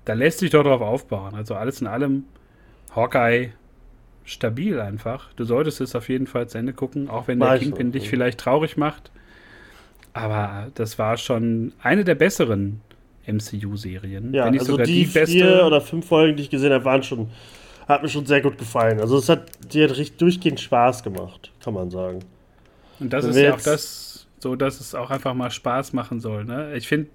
[0.06, 1.36] da lässt sich doch drauf aufbauen.
[1.36, 2.26] Also alles in allem
[2.96, 3.52] Hawkeye
[4.26, 5.34] stabil einfach.
[5.34, 8.10] Du solltest es auf jeden Fall zu Ende gucken, auch wenn der Weiß Kingpin dich
[8.10, 9.12] vielleicht traurig macht.
[10.14, 12.82] Aber das war schon eine der besseren
[13.28, 14.34] MCU-Serien.
[14.34, 15.28] Ja, also die, die beste.
[15.28, 17.30] vier oder fünf Folgen, die ich gesehen habe, waren schon,
[17.88, 19.00] hat mir schon sehr gut gefallen.
[19.00, 22.20] Also es hat, die hat richtig durchgehend Spaß gemacht, kann man sagen.
[23.00, 24.09] Und das wenn ist ja auch das,
[24.40, 26.46] so dass es auch einfach mal Spaß machen soll.
[26.46, 26.76] Ne?
[26.76, 27.10] Ich finde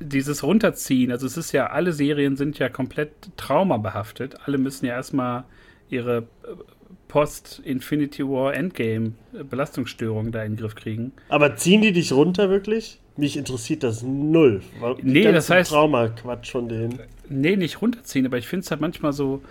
[0.00, 4.36] dieses Runterziehen, also es ist ja, alle Serien sind ja komplett traumabehaftet.
[4.46, 5.44] Alle müssen ja erstmal
[5.88, 6.22] ihre äh,
[7.08, 11.12] Post-Infinity War Endgame äh, Belastungsstörung da in den Griff kriegen.
[11.28, 13.00] Aber ziehen die dich runter wirklich?
[13.16, 14.60] Mich interessiert das null.
[14.98, 15.70] Die nee, das heißt.
[15.70, 17.00] Trauma-Quatsch von denen.
[17.28, 19.42] Nee, nicht runterziehen, aber ich finde es halt manchmal so,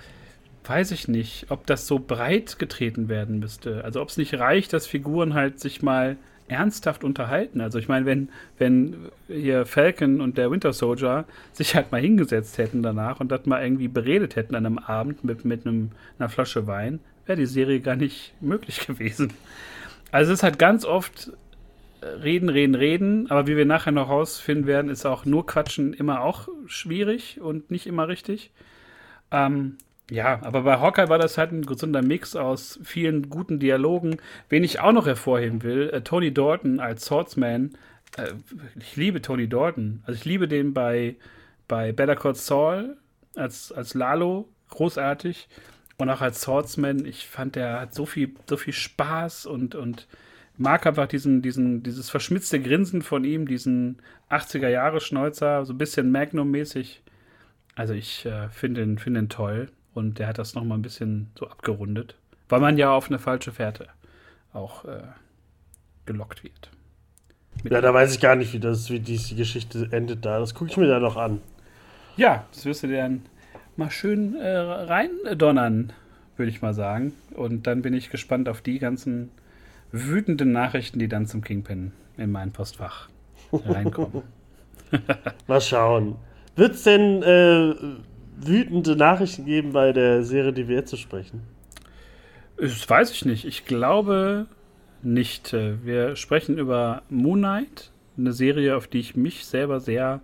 [0.65, 3.83] weiß ich nicht, ob das so breit getreten werden müsste.
[3.83, 7.61] Also ob es nicht reicht, dass Figuren halt sich mal ernsthaft unterhalten.
[7.61, 8.95] Also ich meine, wenn, wenn
[9.27, 13.63] hier Falcon und der Winter Soldier sich halt mal hingesetzt hätten danach und das mal
[13.63, 17.79] irgendwie beredet hätten an einem Abend mit, mit einem, einer Flasche Wein, wäre die Serie
[17.79, 19.33] gar nicht möglich gewesen.
[20.11, 21.31] Also es ist halt ganz oft
[22.01, 25.93] äh, reden, reden, reden, aber wie wir nachher noch rausfinden werden, ist auch nur Quatschen
[25.93, 28.51] immer auch schwierig und nicht immer richtig.
[29.31, 29.77] Ähm,
[30.11, 34.17] ja, aber bei Hawkeye war das halt ein gesunder Mix aus vielen guten Dialogen.
[34.49, 37.71] Wen ich auch noch hervorheben will, äh, Tony Dalton als Swordsman.
[38.17, 38.33] Äh,
[38.79, 40.03] ich liebe Tony Dalton.
[40.05, 41.15] Also ich liebe den bei,
[41.67, 42.97] bei Better Call Saul
[43.35, 44.47] als, als Lalo.
[44.69, 45.47] Großartig.
[45.97, 47.05] Und auch als Swordsman.
[47.05, 50.07] Ich fand, der hat so viel, so viel Spaß und, und
[50.57, 53.97] mag einfach diesen, diesen, dieses verschmitzte Grinsen von ihm, diesen
[54.29, 57.01] 80er-Jahre-Schnäuzer, so ein bisschen Magnum-mäßig.
[57.73, 59.69] Also ich äh, finde ihn, find toll.
[59.95, 62.15] Und der hat das nochmal ein bisschen so abgerundet,
[62.49, 63.87] weil man ja auf eine falsche Fährte
[64.53, 65.03] auch äh,
[66.05, 66.69] gelockt wird.
[67.63, 70.39] Mit ja, da weiß ich gar nicht, wie, das, wie die Geschichte endet da.
[70.39, 71.39] Das gucke ich mir da noch an.
[72.17, 73.21] Ja, das wirst du dir dann
[73.77, 75.93] mal schön äh, reindonnern,
[76.35, 77.13] würde ich mal sagen.
[77.33, 79.31] Und dann bin ich gespannt auf die ganzen
[79.93, 83.07] wütenden Nachrichten, die dann zum Kingpin in mein Postfach
[83.53, 84.23] reinkommen.
[85.47, 86.17] mal schauen.
[86.57, 87.73] Wird es denn äh,
[88.37, 91.41] wütende Nachrichten geben bei der Serie, die wir jetzt zu sprechen?
[92.57, 93.45] Das weiß ich nicht.
[93.45, 94.47] Ich glaube
[95.01, 95.53] nicht.
[95.53, 100.21] Wir sprechen über Moon Knight, eine Serie, auf die ich mich selber sehr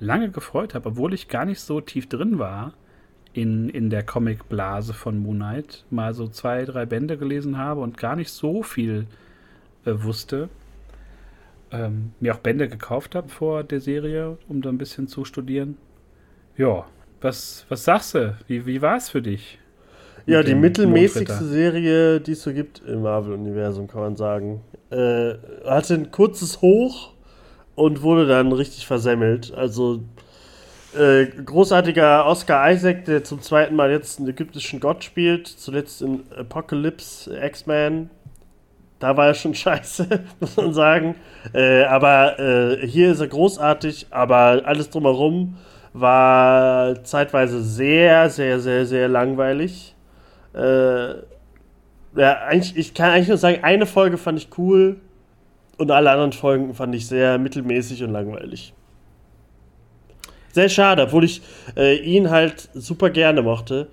[0.00, 2.72] lange gefreut habe, obwohl ich gar nicht so tief drin war
[3.32, 5.84] in, in der Comic-Blase von Moon Knight.
[5.90, 9.06] Mal so zwei, drei Bände gelesen habe und gar nicht so viel
[9.84, 10.48] äh, wusste.
[11.70, 15.78] Ähm, mir auch Bände gekauft habe vor der Serie, um da ein bisschen zu studieren.
[16.56, 16.86] Ja,
[17.22, 18.36] was, was sagst du?
[18.46, 19.58] Wie, wie war es für dich?
[20.26, 24.62] Ja, die mittelmäßigste Serie, die es so gibt im Marvel-Universum, kann man sagen.
[24.90, 27.12] Äh, hatte ein kurzes Hoch
[27.74, 29.52] und wurde dann richtig versemmelt.
[29.54, 30.02] Also
[30.96, 36.22] äh, großartiger Oscar Isaac, der zum zweiten Mal jetzt einen ägyptischen Gott spielt, zuletzt in
[36.36, 38.10] Apocalypse X-Men.
[38.98, 40.06] Da war er schon scheiße,
[40.38, 41.16] muss man sagen.
[41.52, 45.56] Äh, aber äh, hier ist er großartig, aber alles drumherum
[45.92, 49.94] war zeitweise sehr, sehr, sehr, sehr langweilig.
[50.54, 51.14] Äh,
[52.14, 55.00] ja, eigentlich, ich kann eigentlich nur sagen, eine Folge fand ich cool
[55.78, 58.74] und alle anderen Folgen fand ich sehr mittelmäßig und langweilig.
[60.52, 61.42] Sehr schade, obwohl ich
[61.76, 63.88] äh, ihn halt super gerne mochte.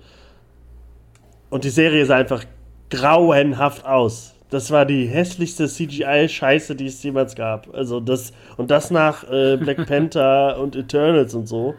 [1.48, 2.44] Und die Serie sah einfach
[2.90, 4.29] grauenhaft aus.
[4.50, 7.72] Das war die hässlichste CGI-Scheiße, die es jemals gab.
[7.74, 11.74] Also das, und das nach äh, Black Panther und Eternals und so.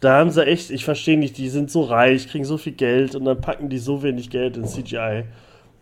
[0.00, 3.14] Da haben sie echt, ich verstehe nicht, die sind so reich, kriegen so viel Geld
[3.14, 5.24] und dann packen die so wenig Geld in CGI.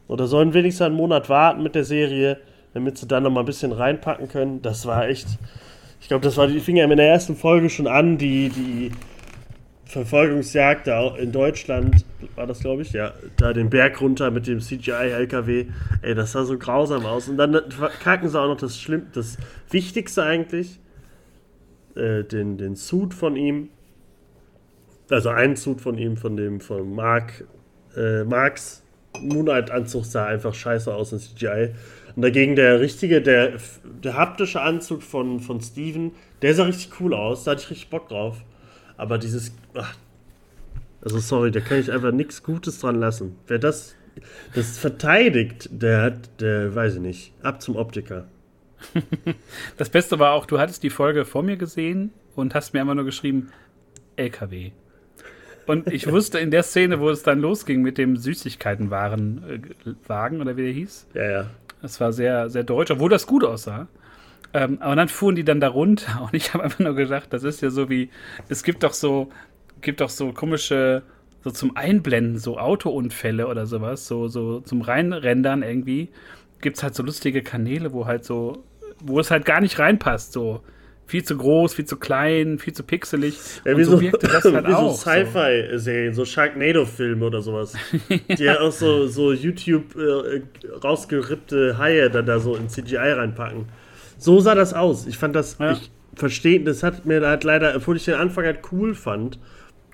[0.09, 2.39] Oder sollen wenigstens einen Monat warten mit der Serie,
[2.75, 4.63] damit sie dann noch mal ein bisschen reinpacken können.
[4.63, 5.27] Das war echt.
[6.01, 8.93] Ich glaube, das war, die fing ja in der ersten Folge schon an, die, die
[9.87, 14.61] Verfolgungsjagd da in Deutschland, war das glaube ich, ja, da den Berg runter mit dem
[14.61, 15.67] CGI-LKW.
[16.03, 17.29] Ey, das sah so grausam aus.
[17.29, 17.57] Und dann
[18.03, 19.39] kacken sie auch noch das Schlimm, das
[19.71, 20.81] Wichtigste eigentlich,
[21.95, 23.69] äh, den, den Suit von ihm.
[25.09, 27.45] Also ein Suit von ihm, von dem, von Mark,
[27.97, 28.83] äh, Marks
[29.21, 31.71] Moonlight-Anzug sah einfach scheiße aus in CGI.
[32.17, 33.53] Und dagegen der richtige, der,
[34.03, 36.11] der haptische Anzug von, von Steven,
[36.43, 38.43] der sah richtig cool aus, da hatte ich richtig Bock drauf.
[38.97, 39.95] Aber dieses, ach,
[41.03, 43.37] also sorry, da kann ich einfach nichts Gutes dran lassen.
[43.47, 43.95] Wer das,
[44.55, 48.27] das verteidigt, der hat, der weiß ich nicht, ab zum Optiker.
[49.77, 52.95] das Beste war auch, du hattest die Folge vor mir gesehen und hast mir einfach
[52.95, 53.51] nur geschrieben,
[54.17, 54.73] LKW.
[55.67, 60.57] Und ich wusste in der Szene, wo es dann losging mit dem Süßigkeitenwarenwagen äh, oder
[60.57, 61.09] wie der hieß.
[61.15, 61.51] Ja, ja.
[61.83, 63.87] Das war sehr, sehr deutsch, obwohl das gut aussah.
[64.57, 67.45] Ähm, aber dann fuhren die dann da runter und ich habe einfach nur gedacht, das
[67.45, 68.09] ist ja so wie,
[68.49, 69.29] es gibt doch so,
[69.83, 71.03] gibt doch so komische,
[71.45, 76.09] so zum Einblenden, so Autounfälle oder sowas, so, so zum Reinrendern irgendwie,
[76.63, 78.65] gibt es halt so lustige Kanäle, wo halt so,
[79.05, 80.63] wo es halt gar nicht reinpasst, so
[81.07, 83.39] viel zu groß, viel zu klein, viel zu pixelig.
[83.65, 84.97] Ja, wie so, so wirkte das halt wie auch.
[84.97, 87.75] So Sci-Fi-Serien, so, so Sharknado-Filme oder sowas.
[88.09, 88.17] ja.
[88.37, 90.43] Die ja auch so, so YouTube äh,
[90.83, 93.67] rausgerippte Haie dann da so in CGI reinpacken.
[94.19, 95.07] So sah das aus.
[95.07, 95.73] Ich fand das, ja.
[95.73, 99.39] ich verstehe, das hat mir halt leider, obwohl ich den Anfang halt cool fand,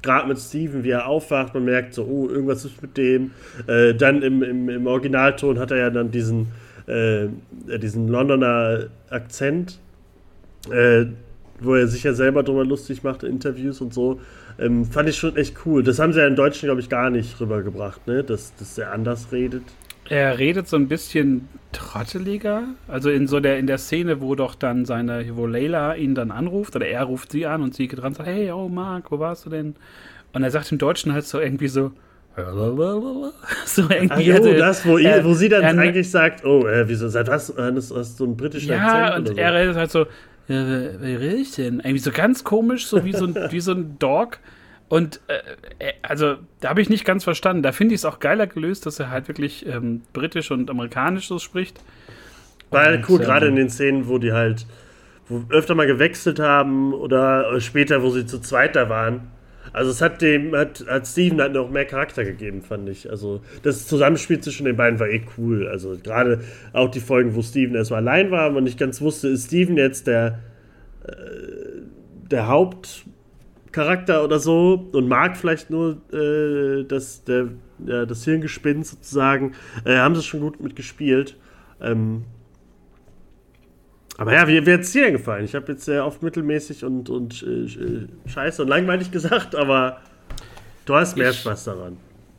[0.02, 3.32] gerade mit Steven, wie er aufwacht, man merkt so, oh, irgendwas ist mit dem.
[3.66, 6.48] Äh, dann im, im, im Originalton hat er ja dann diesen,
[6.86, 7.28] äh,
[7.78, 9.78] diesen Londoner Akzent
[10.70, 11.06] äh,
[11.60, 14.20] wo er sich ja selber drüber lustig macht in Interviews und so.
[14.58, 15.82] Ähm, fand ich schon echt cool.
[15.82, 18.24] Das haben sie ja im Deutschen, glaube ich, gar nicht rübergebracht, ne?
[18.24, 19.62] dass, dass er anders redet.
[20.08, 22.64] Er redet so ein bisschen trotteliger.
[22.88, 26.30] Also in so der, in der Szene, wo doch dann seine, wo Leila ihn dann
[26.30, 29.10] anruft, oder er ruft sie an und sie geht dran und sagt, hey, oh Marc,
[29.10, 29.74] wo warst du denn?
[30.32, 31.92] Und er sagt im Deutschen halt so irgendwie so,
[33.66, 34.32] so irgendwie.
[34.32, 37.52] Oh, das, wo, äh, wo sie dann er, eigentlich sagt, oh, äh, wieso, seit was
[37.56, 39.02] hast, hast du einen britischen ja, Akzent?
[39.02, 39.34] Ja, und so?
[39.34, 40.06] er redet halt so,
[40.48, 41.80] ja, wie rede ich denn?
[41.80, 44.38] Irgendwie so ganz komisch, so wie so ein, wie so ein Dog.
[44.92, 45.38] Und äh,
[45.78, 47.62] äh also, da habe ich nicht ganz verstanden.
[47.62, 51.28] Da finde ich es auch geiler gelöst, dass er halt wirklich ähm, britisch und amerikanisch
[51.28, 51.80] so spricht.
[52.68, 54.66] Weil cool, ähm, gerade in den Szenen, wo die halt
[55.30, 59.30] wo öfter mal gewechselt haben oder später, wo sie zu zweit da waren.
[59.72, 63.08] Also es hat dem, hat, hat Steven halt noch mehr Charakter gegeben, fand ich.
[63.08, 65.68] Also das Zusammenspiel zwischen den beiden war eh cool.
[65.68, 66.40] Also gerade
[66.74, 70.06] auch die Folgen, wo Steven erstmal allein war und nicht ganz wusste, ist Steven jetzt
[70.06, 70.40] der,
[71.06, 71.12] äh,
[72.30, 72.46] der
[73.72, 77.48] Hauptcharakter oder so und mag vielleicht nur äh, das, der,
[77.86, 79.54] ja, das Hirngespinst sozusagen.
[79.84, 81.36] Äh, haben sie schon gut mitgespielt.
[81.80, 82.24] Ähm,
[84.18, 85.44] aber ja, wie, wie hat es dir gefallen?
[85.44, 90.00] Ich habe jetzt sehr oft mittelmäßig und, und äh, äh, scheiße und langweilig gesagt, aber
[90.84, 91.96] du hast mehr ich, Spaß daran.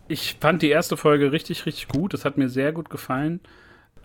[0.08, 2.14] Ich fand die erste Folge richtig, richtig gut.
[2.14, 3.40] Das hat mir sehr gut gefallen.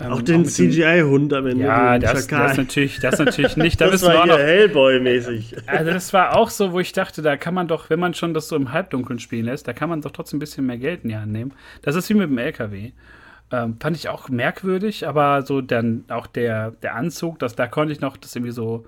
[0.00, 1.64] Ähm, auch den CGI-Hund am Ende.
[1.64, 3.80] Ja, das, das, natürlich, das natürlich nicht.
[3.80, 5.56] Da das war hier Hellboy-mäßig.
[5.66, 8.32] Also das war auch so, wo ich dachte, da kann man doch, wenn man schon
[8.32, 11.02] das so im Halbdunkeln spielen lässt, da kann man doch trotzdem ein bisschen mehr Geld
[11.02, 11.52] in die Hand nehmen.
[11.82, 12.92] Das ist wie mit dem LKW.
[13.50, 17.92] Ähm, fand ich auch merkwürdig, aber so dann auch der, der Anzug, das, da konnte
[17.92, 18.87] ich noch das irgendwie so,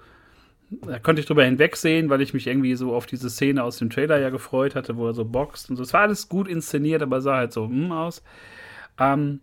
[0.86, 3.90] da konnte ich drüber hinwegsehen, weil ich mich irgendwie so auf diese Szene aus dem
[3.90, 5.82] Trailer ja gefreut hatte, wo er so boxt und so.
[5.82, 8.22] Es war alles gut inszeniert, aber sah halt so mm, aus.
[8.98, 9.40] Ähm,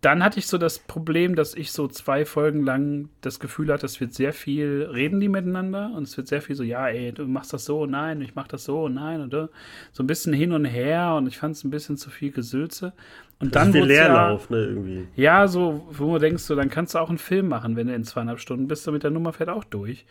[0.00, 3.86] dann hatte ich so das Problem, dass ich so zwei Folgen lang das Gefühl hatte,
[3.86, 7.12] es wird sehr viel, reden die miteinander und es wird sehr viel so, ja, ey,
[7.12, 9.50] du machst das so, nein, ich mach das so, nein, oder
[9.92, 12.92] so ein bisschen hin und her und ich fand es ein bisschen zu viel Gesülze.
[13.38, 15.08] Und dann viel Leerlauf, ja, ne, irgendwie.
[15.14, 17.94] Ja, so, wo du denkst, so, dann kannst du auch einen Film machen, wenn du
[17.94, 20.06] in zweieinhalb Stunden bist, damit der Nummer fährt auch durch.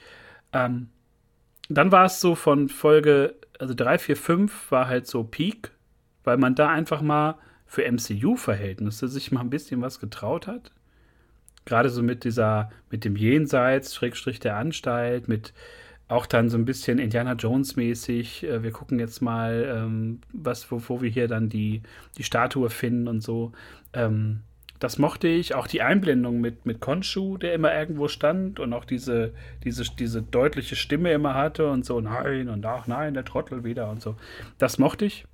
[0.54, 0.88] Ähm,
[1.68, 5.72] dann war es so von Folge, also drei, vier, fünf war halt so Peak,
[6.24, 7.36] weil man da einfach mal
[7.68, 10.72] für MCU-Verhältnisse sich mal ein bisschen was getraut hat.
[11.66, 15.54] Gerade so mit dieser, mit dem Jenseits, Schrägstrich der Anstalt, mit
[16.08, 18.44] auch dann so ein bisschen Indiana Jones-mäßig.
[18.44, 21.82] Äh, wir gucken jetzt mal, ähm, was, wo, wo, wir hier dann die,
[22.18, 23.52] die Statue finden und so.
[23.92, 24.42] Ähm,
[24.80, 25.56] das mochte ich.
[25.56, 30.22] Auch die Einblendung mit, mit Konshu, der immer irgendwo stand und auch diese, diese, diese
[30.22, 34.16] deutliche Stimme immer hatte und so, nein und ach nein, der Trottel wieder und so.
[34.60, 35.26] Das mochte ich.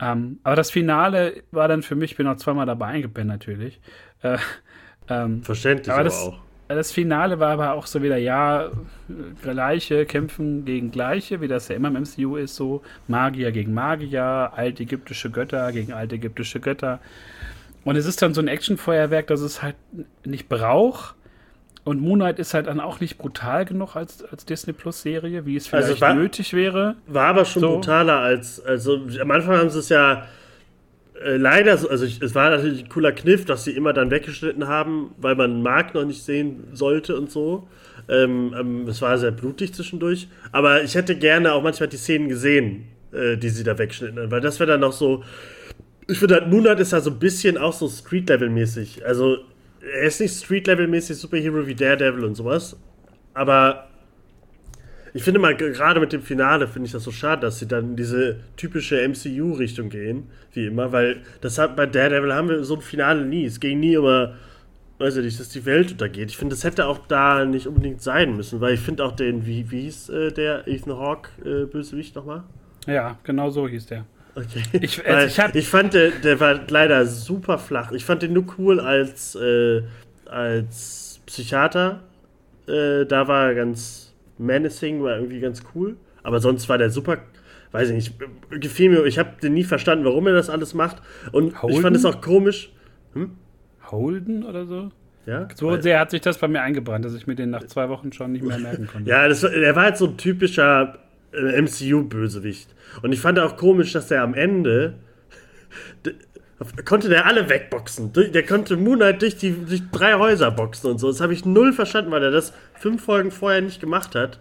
[0.00, 3.80] Ähm, aber das Finale war dann für mich, ich bin auch zweimal dabei eingepennt natürlich.
[4.22, 4.38] Äh,
[5.08, 6.38] ähm, Verständlich aber, das, auch.
[6.68, 8.70] Das Finale war aber auch so wieder, ja,
[9.40, 14.52] Gleiche kämpfen gegen Gleiche, wie das ja immer im MCU ist, so Magier gegen Magier,
[14.54, 16.98] altägyptische Götter gegen altägyptische Götter.
[17.84, 19.76] Und es ist dann so ein Actionfeuerwerk, das es halt
[20.24, 21.14] nicht braucht.
[21.86, 25.54] Und Moonlight ist halt dann auch nicht brutal genug als, als Disney Plus Serie, wie
[25.54, 26.96] es also vielleicht also war, nötig wäre.
[27.06, 27.74] War aber schon so.
[27.74, 30.26] brutaler als, also am Anfang haben sie es ja
[31.24, 34.66] äh, leider, also ich, es war natürlich ein cooler Kniff, dass sie immer dann weggeschnitten
[34.66, 37.68] haben, weil man Mark noch nicht sehen sollte und so.
[38.08, 40.26] Ähm, ähm, es war sehr blutig zwischendurch.
[40.50, 44.30] Aber ich hätte gerne auch manchmal die Szenen gesehen, äh, die sie da weggeschnitten haben,
[44.32, 45.22] weil das wäre dann noch so.
[46.08, 49.06] Ich finde, halt, Moonlight ist ja so ein bisschen auch so Street-Level-mäßig.
[49.06, 49.38] Also,
[49.80, 52.76] er ist nicht Street-Level-mäßig Superhero wie Daredevil und sowas,
[53.34, 53.88] aber
[55.16, 57.90] ich finde mal, gerade mit dem Finale finde ich das so schade, dass sie dann
[57.90, 62.74] in diese typische MCU-Richtung gehen, wie immer, weil das hat bei Daredevil haben wir so
[62.74, 63.46] ein Finale nie.
[63.46, 64.34] Es ging nie immer,
[64.98, 66.28] weiß ich nicht, dass die Welt untergeht.
[66.28, 69.46] Ich finde, das hätte auch da nicht unbedingt sein müssen, weil ich finde auch den,
[69.46, 72.42] wie, wie hieß äh, der Ethan Hawke äh, Bösewicht nochmal?
[72.86, 74.04] Ja, genau so hieß der.
[74.36, 74.62] Okay.
[74.82, 77.90] Ich, also ich, hab, ich, fand, der, der war leider super flach.
[77.92, 79.82] Ich fand den nur cool als, äh,
[80.26, 82.02] als Psychiater.
[82.68, 85.96] Äh, da war er ganz Menacing war irgendwie ganz cool.
[86.22, 87.18] Aber sonst war der super,
[87.72, 88.14] weiß ich nicht,
[88.50, 89.04] gefiel mir.
[89.06, 91.00] Ich habe den nie verstanden, warum er das alles macht.
[91.32, 91.76] Und Holden?
[91.76, 92.72] ich fand es auch komisch.
[93.14, 93.30] Hm?
[93.90, 94.90] Holden oder so?
[95.24, 97.88] Ja, so sehr hat sich das bei mir eingebrannt, dass ich mir den nach zwei
[97.88, 99.10] Wochen schon nicht mehr merken konnte.
[99.10, 100.98] ja, das, der war halt so ein typischer
[101.32, 102.75] äh, MCU-Bösewicht.
[103.02, 104.94] Und ich fand auch komisch, dass der am Ende
[106.84, 108.12] konnte der alle wegboxen.
[108.12, 111.08] Der konnte Moonlight durch die durch drei Häuser boxen und so.
[111.08, 114.38] Das habe ich null verstanden, weil er das fünf Folgen vorher nicht gemacht hat.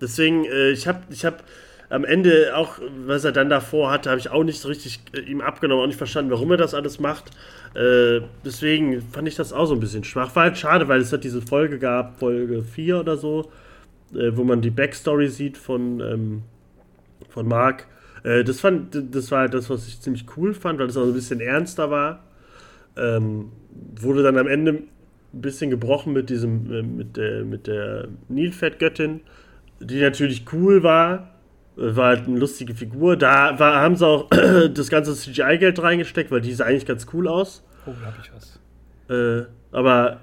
[0.00, 1.44] Deswegen, äh, ich habe ich hab
[1.90, 5.20] am Ende auch, was er dann davor hatte, habe ich auch nicht so richtig äh,
[5.20, 7.30] ihm abgenommen, auch nicht verstanden, warum er das alles macht.
[7.74, 10.34] Äh, deswegen fand ich das auch so ein bisschen schwach.
[10.34, 13.50] War halt schade, weil es hat diese Folge gab, Folge 4 oder so,
[14.10, 16.42] wo man die Backstory sieht von, ähm,
[17.32, 17.86] von Mark
[18.24, 21.04] äh, das, fand, das war halt das, was ich ziemlich cool fand, weil es auch
[21.04, 22.24] ein bisschen ernster war.
[22.96, 23.52] Ähm,
[24.00, 29.20] wurde dann am Ende ein bisschen gebrochen mit diesem, äh, mit der, mit der Nilpferdgöttin,
[29.80, 31.30] die natürlich cool war.
[31.76, 33.16] Äh, war halt eine lustige Figur.
[33.16, 34.28] Da war, haben sie auch
[34.74, 37.64] das ganze CGI-Geld reingesteckt, weil die sah eigentlich ganz cool aus.
[37.86, 38.60] Oh, da hab ich was.
[39.08, 40.20] Äh, aber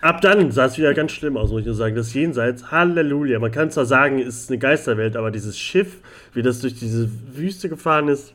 [0.00, 1.94] Ab dann sah es wieder ganz schlimm aus, muss ich nur sagen.
[1.94, 3.38] Das Jenseits, Halleluja.
[3.38, 6.00] Man kann zwar sagen, es ist eine Geisterwelt, aber dieses Schiff,
[6.34, 8.34] wie das durch diese Wüste gefahren ist.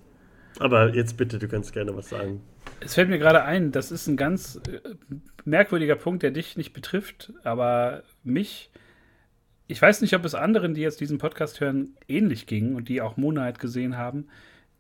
[0.60, 2.42] Aber jetzt bitte, du kannst gerne was sagen.
[2.80, 4.80] Es fällt mir gerade ein, das ist ein ganz äh,
[5.46, 8.72] merkwürdiger Punkt, der dich nicht betrifft, aber mich.
[9.70, 13.02] Ich weiß nicht, ob es anderen, die jetzt diesen Podcast hören, ähnlich ging und die
[13.02, 14.28] auch Moonlight gesehen haben.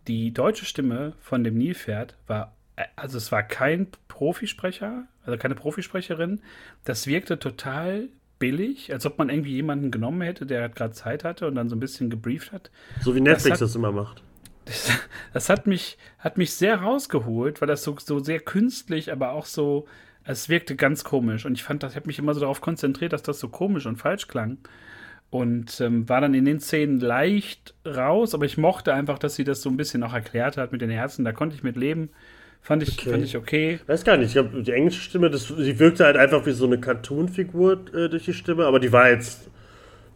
[0.07, 2.56] Die deutsche Stimme von dem Nilpferd war,
[2.95, 6.41] also es war kein Profisprecher, also keine Profisprecherin.
[6.85, 8.09] Das wirkte total
[8.39, 11.69] billig, als ob man irgendwie jemanden genommen hätte, der halt gerade Zeit hatte und dann
[11.69, 12.69] so ein bisschen gebrieft hat.
[13.01, 14.21] So wie Netflix das, hat, das immer macht.
[14.65, 14.99] Das,
[15.33, 19.45] das, hat, mich, hat mich sehr rausgeholt, weil das so, so sehr künstlich, aber auch
[19.45, 19.87] so,
[20.23, 21.45] es wirkte ganz komisch.
[21.45, 23.97] Und ich fand, ich habe mich immer so darauf konzentriert, dass das so komisch und
[23.97, 24.57] falsch klang.
[25.29, 29.43] Und ähm, war dann in den Szenen leicht raus, aber ich mochte einfach, dass sie
[29.43, 31.25] das so ein bisschen auch erklärt hat mit den Herzen.
[31.25, 32.09] Da konnte ich mit leben.
[32.67, 33.11] Fand ich okay.
[33.11, 33.79] Fand ich okay.
[33.87, 34.27] Weiß gar nicht.
[34.27, 38.09] Ich glaube, die englische Stimme, das, die wirkte halt einfach wie so eine Cartoon-Figur äh,
[38.09, 39.49] durch die Stimme, aber die war jetzt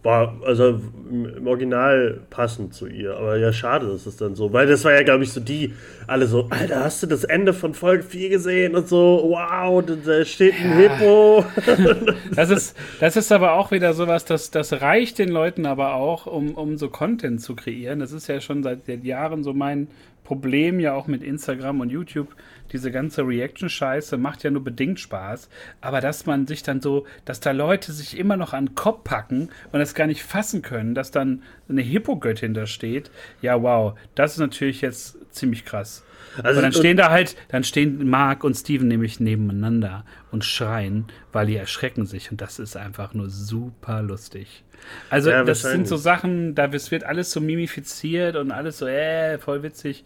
[0.04, 3.16] war also im Original passend zu ihr.
[3.16, 5.74] Aber ja, schade, dass es dann so, weil das war ja, glaube ich, so die,
[6.08, 10.26] alle so, Alter, hast du das Ende von Folge 4 gesehen und so, wow, da
[10.26, 10.90] steht ein ja.
[10.90, 11.46] Hippo.
[12.36, 16.26] das, ist, das ist aber auch wieder sowas, das, das reicht den Leuten aber auch,
[16.26, 18.00] um, um so Content zu kreieren.
[18.00, 19.88] Das ist ja schon seit Jahren so mein,
[20.32, 22.34] Problem ja auch mit Instagram und YouTube,
[22.72, 25.50] diese ganze Reaction-Scheiße macht ja nur bedingt Spaß.
[25.82, 29.04] Aber dass man sich dann so, dass da Leute sich immer noch an den Kopf
[29.04, 34.00] packen und das gar nicht fassen können, dass dann eine Hippogöttin da steht, ja wow,
[34.16, 36.06] das ist natürlich jetzt ziemlich krass.
[36.38, 41.06] Also, Aber dann stehen da halt, dann stehen Mark und Steven nämlich nebeneinander und schreien,
[41.32, 44.64] weil die erschrecken sich und das ist einfach nur super lustig.
[45.10, 49.38] Also ja, das sind so Sachen, da wird alles so mimifiziert und alles so, äh,
[49.38, 50.04] voll witzig.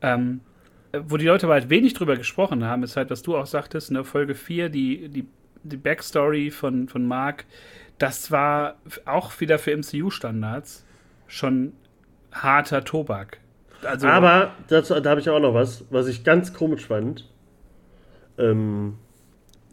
[0.00, 0.40] Ähm,
[0.92, 3.90] wo die Leute aber halt wenig drüber gesprochen haben, ist halt, was du auch sagtest,
[3.90, 5.26] in der Folge 4, die, die,
[5.62, 7.44] die Backstory von, von Mark,
[7.98, 10.84] das war auch wieder für MCU-Standards
[11.26, 11.72] schon
[12.32, 13.38] harter Tobak.
[13.86, 17.24] Also, aber dazu, da habe ich auch noch was, was ich ganz komisch fand.
[18.38, 18.94] Ähm,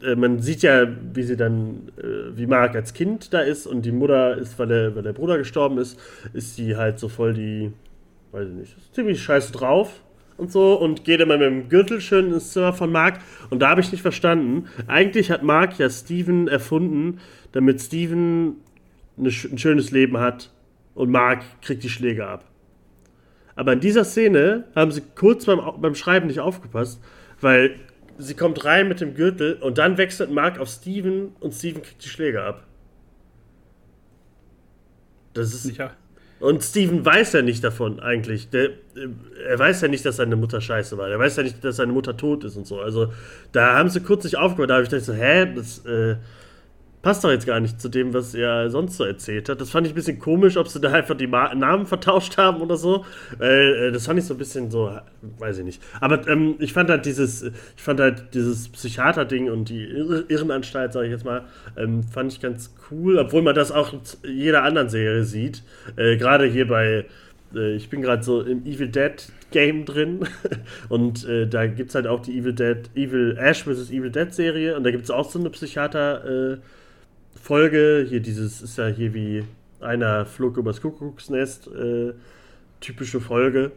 [0.02, 3.82] äh, man sieht ja, wie sie dann, äh, wie Mark als Kind da ist und
[3.82, 5.98] die Mutter ist, weil der, weil der Bruder gestorben ist,
[6.32, 7.72] ist sie halt so voll die,
[8.32, 10.00] weiß ich nicht, ziemlich scheiße drauf
[10.36, 13.20] und so und geht immer mit dem Gürtel schön ins Zimmer von Mark.
[13.50, 14.66] Und da habe ich nicht verstanden.
[14.86, 17.20] Eigentlich hat Mark ja Steven erfunden,
[17.52, 18.56] damit Steven
[19.16, 20.50] eine, ein schönes Leben hat
[20.94, 22.44] und Mark kriegt die Schläge ab.
[23.56, 27.00] Aber in dieser Szene haben sie kurz beim, beim Schreiben nicht aufgepasst,
[27.40, 27.76] weil
[28.18, 32.04] sie kommt rein mit dem Gürtel und dann wechselt Mark auf Steven und Steven kriegt
[32.04, 32.66] die Schläge ab.
[35.34, 35.64] Das ist.
[35.64, 35.92] Sicher.
[36.40, 38.50] Und Steven weiß ja nicht davon eigentlich.
[38.50, 38.70] Der,
[39.48, 41.08] er weiß ja nicht, dass seine Mutter scheiße war.
[41.08, 42.80] Er weiß ja nicht, dass seine Mutter tot ist und so.
[42.80, 43.12] Also
[43.52, 44.70] da haben sie kurz nicht aufgehört.
[44.70, 46.16] Da habe ich gedacht so, hä, das, äh,
[47.04, 49.60] passt doch jetzt gar nicht zu dem, was er sonst so erzählt hat.
[49.60, 52.62] Das fand ich ein bisschen komisch, ob sie da einfach die Ma Namen vertauscht haben
[52.62, 53.04] oder so.
[53.38, 54.90] Äh, das fand ich so ein bisschen so,
[55.38, 55.82] weiß ich nicht.
[56.00, 61.06] Aber ähm, ich fand halt dieses, ich fand halt dieses Psychiater-Ding und die Irrenanstalt, sage
[61.06, 61.42] ich jetzt mal,
[61.76, 64.00] ähm, fand ich ganz cool, obwohl man das auch in
[64.38, 65.62] jeder anderen Serie sieht.
[65.96, 67.04] Äh, Gerade hier bei
[67.54, 70.20] äh, ich bin gerade so im Evil Dead Game drin
[70.88, 73.90] und äh, da gibt es halt auch die Evil Dead, Evil Ash vs.
[73.90, 76.56] Evil Dead Serie und da gibt es auch so eine Psychiater- äh,
[77.44, 78.06] Folge.
[78.08, 79.44] Hier dieses ist ja hier wie
[79.78, 81.68] einer flog übers Kuckucksnest.
[81.68, 82.14] Äh,
[82.80, 83.72] typische Folge.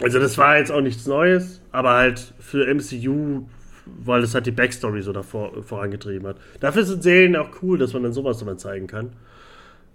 [0.00, 3.46] Also das war jetzt auch nichts Neues, aber halt für MCU,
[3.84, 6.36] weil es halt die Backstory so davor vorangetrieben hat.
[6.60, 9.10] Dafür sind Serien auch cool, dass man dann sowas immer zeigen kann.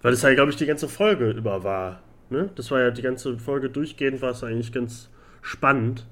[0.02, 2.02] Weil es halt, glaube ich, die ganze Folge über war.
[2.28, 2.50] Ne?
[2.54, 5.08] Das war ja die ganze Folge durchgehend, war es eigentlich ganz
[5.40, 6.06] spannend.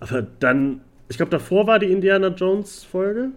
[0.00, 0.80] Aber dann,
[1.10, 3.32] ich glaube, davor war die Indiana Jones Folge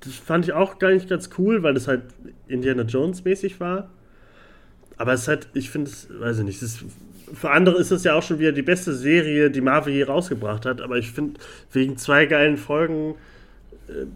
[0.00, 2.02] das fand ich auch gar nicht ganz cool, weil das halt
[2.46, 3.90] Indiana Jones mäßig war.
[4.96, 6.84] Aber es ist halt, ich finde es, weiß ich nicht, ist,
[7.32, 10.66] für andere ist es ja auch schon wieder die beste Serie, die Marvel je rausgebracht
[10.66, 10.80] hat.
[10.80, 11.40] Aber ich finde,
[11.72, 13.14] wegen zwei geilen Folgen
[13.88, 14.06] äh,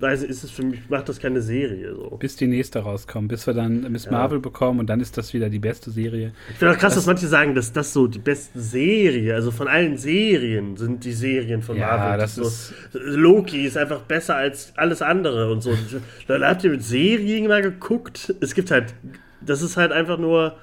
[0.00, 1.94] weiß ist es für mich, macht das keine Serie.
[1.94, 2.16] So.
[2.18, 4.12] Bis die nächste rauskommt, bis wir dann Miss ja.
[4.12, 6.32] Marvel bekommen und dann ist das wieder die beste Serie.
[6.50, 9.50] Ich finde auch krass, das, dass manche sagen, dass das so die beste Serie, also
[9.50, 12.18] von allen Serien sind die Serien von ja, Marvel.
[12.18, 15.76] Das ist so, Loki ist einfach besser als alles andere und so.
[16.28, 18.34] Dann habt ihr mit Serien mal geguckt.
[18.40, 18.94] Es gibt halt,
[19.40, 20.56] das ist halt einfach nur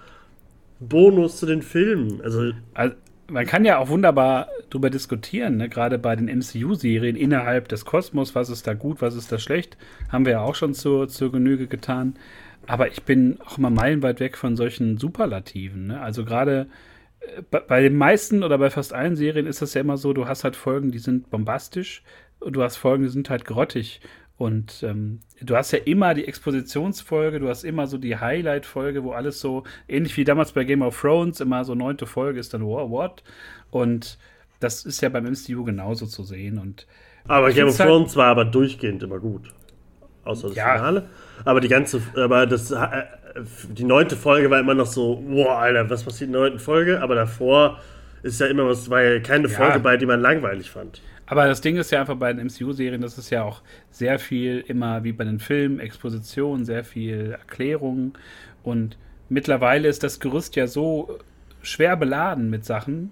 [0.80, 2.22] Bonus zu den Filmen.
[2.22, 2.96] Also, also
[3.28, 5.70] man kann ja auch wunderbar darüber diskutieren, ne?
[5.70, 9.78] gerade bei den MCU-Serien innerhalb des Kosmos, was ist da gut, was ist da schlecht,
[10.10, 12.16] haben wir ja auch schon zur, zur Genüge getan.
[12.68, 15.88] Aber ich bin auch immer meilenweit weg von solchen Superlativen.
[15.88, 16.02] Ne?
[16.02, 16.68] Also gerade
[17.20, 20.14] äh, bei, bei den meisten oder bei fast allen Serien ist das ja immer so,
[20.14, 22.04] du hast halt Folgen, die sind bombastisch
[22.40, 24.02] und du hast Folgen, die sind halt grottig.
[24.38, 29.12] Und ähm, du hast ja immer die Expositionsfolge, du hast immer so die Highlight-Folge, wo
[29.12, 32.66] alles so, ähnlich wie damals bei Game of Thrones, immer so neunte Folge ist dann
[32.66, 33.24] War What.
[33.72, 34.18] Und
[34.60, 36.60] das ist ja beim MCU genauso zu sehen.
[36.60, 36.86] Und
[37.28, 39.54] aber Game of halt Thrones war aber durchgehend immer gut.
[40.26, 40.76] Außer das ja.
[40.76, 41.08] Finale.
[41.46, 43.04] Aber die ganze, aber das, äh,
[43.70, 47.02] die neunte Folge war immer noch so, boah, Alter, was passiert in der neunten Folge?
[47.02, 47.80] Aber davor
[48.24, 49.56] ist ja immer was, war ja keine ja.
[49.56, 51.02] Folge bei, die man langweilig fand.
[51.28, 54.64] Aber das Ding ist ja einfach bei den MCU-Serien, das ist ja auch sehr viel
[54.68, 58.18] immer wie bei den Filmen, Exposition, sehr viel Erklärung.
[58.64, 58.98] Und
[59.30, 61.20] mittlerweile ist das Gerüst ja so
[61.62, 63.12] schwer beladen mit Sachen.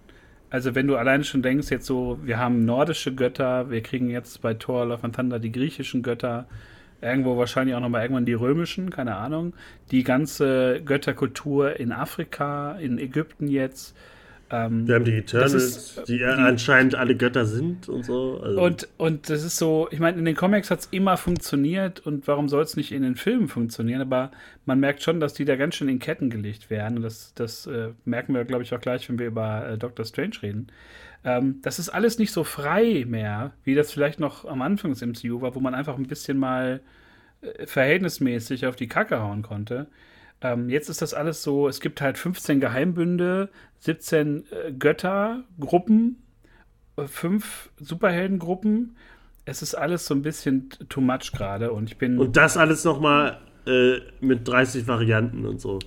[0.51, 4.41] Also wenn du alleine schon denkst, jetzt so, wir haben nordische Götter, wir kriegen jetzt
[4.41, 6.45] bei Thor Love and Thunder die griechischen Götter,
[7.01, 9.53] irgendwo wahrscheinlich auch nochmal irgendwann die römischen, keine Ahnung.
[9.89, 13.95] Die ganze Götterkultur in Afrika, in Ägypten jetzt.
[14.49, 18.39] Ähm, Wir haben die Eternals, ist, die, die, anscheinend alle Götter sind und so.
[18.41, 18.61] Also.
[18.61, 22.27] Und, und das ist so, ich meine, in den Comics hat es immer funktioniert und
[22.27, 24.01] warum soll es nicht in den Filmen funktionieren?
[24.01, 24.31] Aber
[24.65, 26.97] man merkt schon, dass die da ganz schön in Ketten gelegt werden.
[26.97, 30.05] Und das, das äh, merken wir, glaube ich, auch gleich, wenn wir über äh, Doctor
[30.05, 30.67] Strange reden.
[31.23, 35.01] Ähm, das ist alles nicht so frei mehr, wie das vielleicht noch am Anfang des
[35.01, 36.81] MCU war, wo man einfach ein bisschen mal
[37.41, 39.87] äh, verhältnismäßig auf die Kacke hauen konnte.
[40.43, 46.17] Ähm, jetzt ist das alles so, es gibt halt 15 Geheimbünde, 17 äh, Göttergruppen,
[46.97, 48.97] äh, 5 Superheldengruppen.
[49.45, 52.19] Es ist alles so ein bisschen too much gerade und ich bin.
[52.19, 55.79] Und das alles nochmal äh, mit 30 Varianten und so.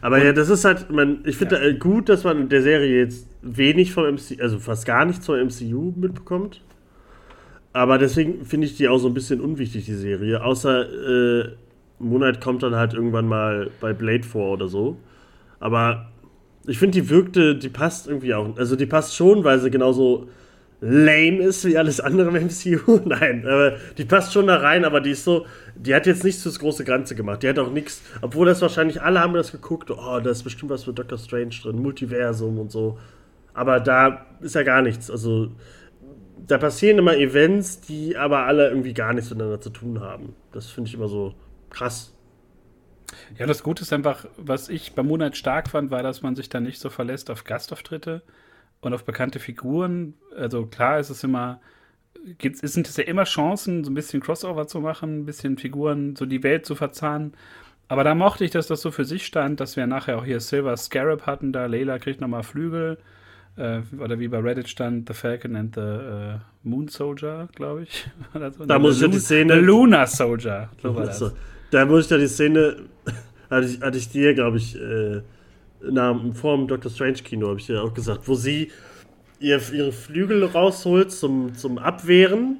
[0.00, 1.62] Aber und, ja, das ist halt, man, ich finde ja.
[1.62, 5.26] Äh, gut, dass man in der Serie jetzt wenig vom MCU, also fast gar nichts
[5.26, 6.62] vom MCU mitbekommt.
[7.72, 10.42] Aber deswegen finde ich die auch so ein bisschen unwichtig, die Serie.
[10.42, 11.52] Außer äh,
[12.00, 14.96] Moonlight kommt dann halt irgendwann mal bei Blade vor oder so.
[15.60, 16.10] Aber
[16.66, 18.56] ich finde, die wirkte, die passt irgendwie auch.
[18.56, 20.28] Also die passt schon, weil sie genauso
[20.80, 23.00] lame ist wie alles andere im MCU.
[23.04, 25.46] Nein, aber die passt schon da rein, aber die ist so,
[25.76, 27.42] die hat jetzt nichts fürs große Ganze gemacht.
[27.42, 30.70] Die hat auch nichts, obwohl das wahrscheinlich alle haben das geguckt, oh, da ist bestimmt
[30.70, 32.98] was für Doctor Strange drin, Multiversum und so.
[33.52, 35.10] Aber da ist ja gar nichts.
[35.10, 35.50] Also
[36.46, 40.34] da passieren immer Events, die aber alle irgendwie gar nichts miteinander zu tun haben.
[40.52, 41.34] Das finde ich immer so
[41.70, 42.14] krass.
[43.38, 46.48] Ja, das Gute ist einfach, was ich bei Moonlight stark fand, war, dass man sich
[46.48, 48.22] dann nicht so verlässt auf Gastauftritte
[48.80, 50.14] und auf bekannte Figuren.
[50.36, 51.60] Also klar ist es immer,
[52.62, 56.26] sind es ja immer Chancen, so ein bisschen Crossover zu machen, ein bisschen Figuren, so
[56.26, 57.34] die Welt zu verzahnen.
[57.88, 60.38] Aber da mochte ich, dass das so für sich stand, dass wir nachher auch hier
[60.38, 62.98] Silver Scarab hatten, da Layla kriegt nochmal Flügel.
[63.56, 68.08] Äh, oder wie bei Reddit stand, The Falcon and the uh, Moon Soldier, glaube ich.
[68.66, 69.54] Da muss ich die Szene.
[69.54, 71.34] The Lunar Soldier, so war das.
[71.70, 72.76] Da muss ich ja die Szene,
[73.50, 75.22] hatte ich, hatte ich dir, glaube ich, äh,
[75.82, 78.70] nach, vor dem Doctor Strange Kino, habe ich dir auch gesagt, wo sie
[79.38, 82.58] ihr, ihre Flügel rausholt zum, zum Abwehren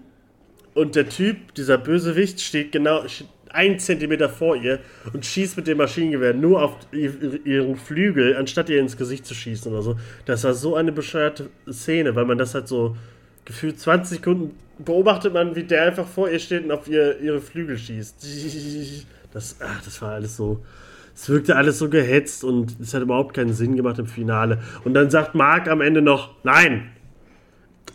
[0.75, 3.05] und der Typ, dieser Bösewicht, steht genau,
[3.53, 4.79] einen Zentimeter vor ihr
[5.13, 9.73] und schießt mit dem Maschinengewehr nur auf ihren Flügel, anstatt ihr ins Gesicht zu schießen
[9.73, 9.97] oder so.
[10.25, 12.97] Das war so eine bescheuerte Szene, weil man das halt so
[13.45, 17.41] gefühlt 20 Sekunden beobachtet man, wie der einfach vor ihr steht und auf ihr, ihre
[17.41, 19.07] Flügel schießt.
[19.33, 20.65] Das, ach, das war alles so.
[21.15, 24.59] Es wirkte alles so gehetzt und es hat überhaupt keinen Sinn gemacht im Finale.
[24.85, 26.91] Und dann sagt Mark am Ende noch: Nein,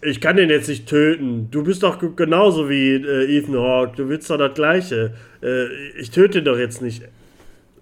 [0.01, 1.49] ich kann den jetzt nicht töten.
[1.51, 3.95] Du bist doch genauso wie äh, Ethan Hawke.
[3.97, 5.13] Du willst doch das Gleiche.
[5.41, 5.65] Äh,
[5.97, 7.03] ich töte ihn doch jetzt nicht.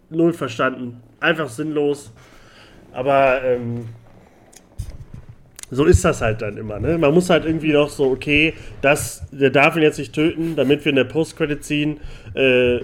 [0.10, 1.02] Null verstanden.
[1.20, 2.14] Einfach sinnlos.
[2.94, 3.86] Aber ähm,
[5.74, 6.80] so ist das halt dann immer.
[6.80, 6.98] Ne?
[6.98, 10.86] Man muss halt irgendwie noch so, okay, das, der darf ihn jetzt nicht töten, damit
[10.86, 12.00] wir in der Post-Credit ziehen.
[12.34, 12.80] Äh,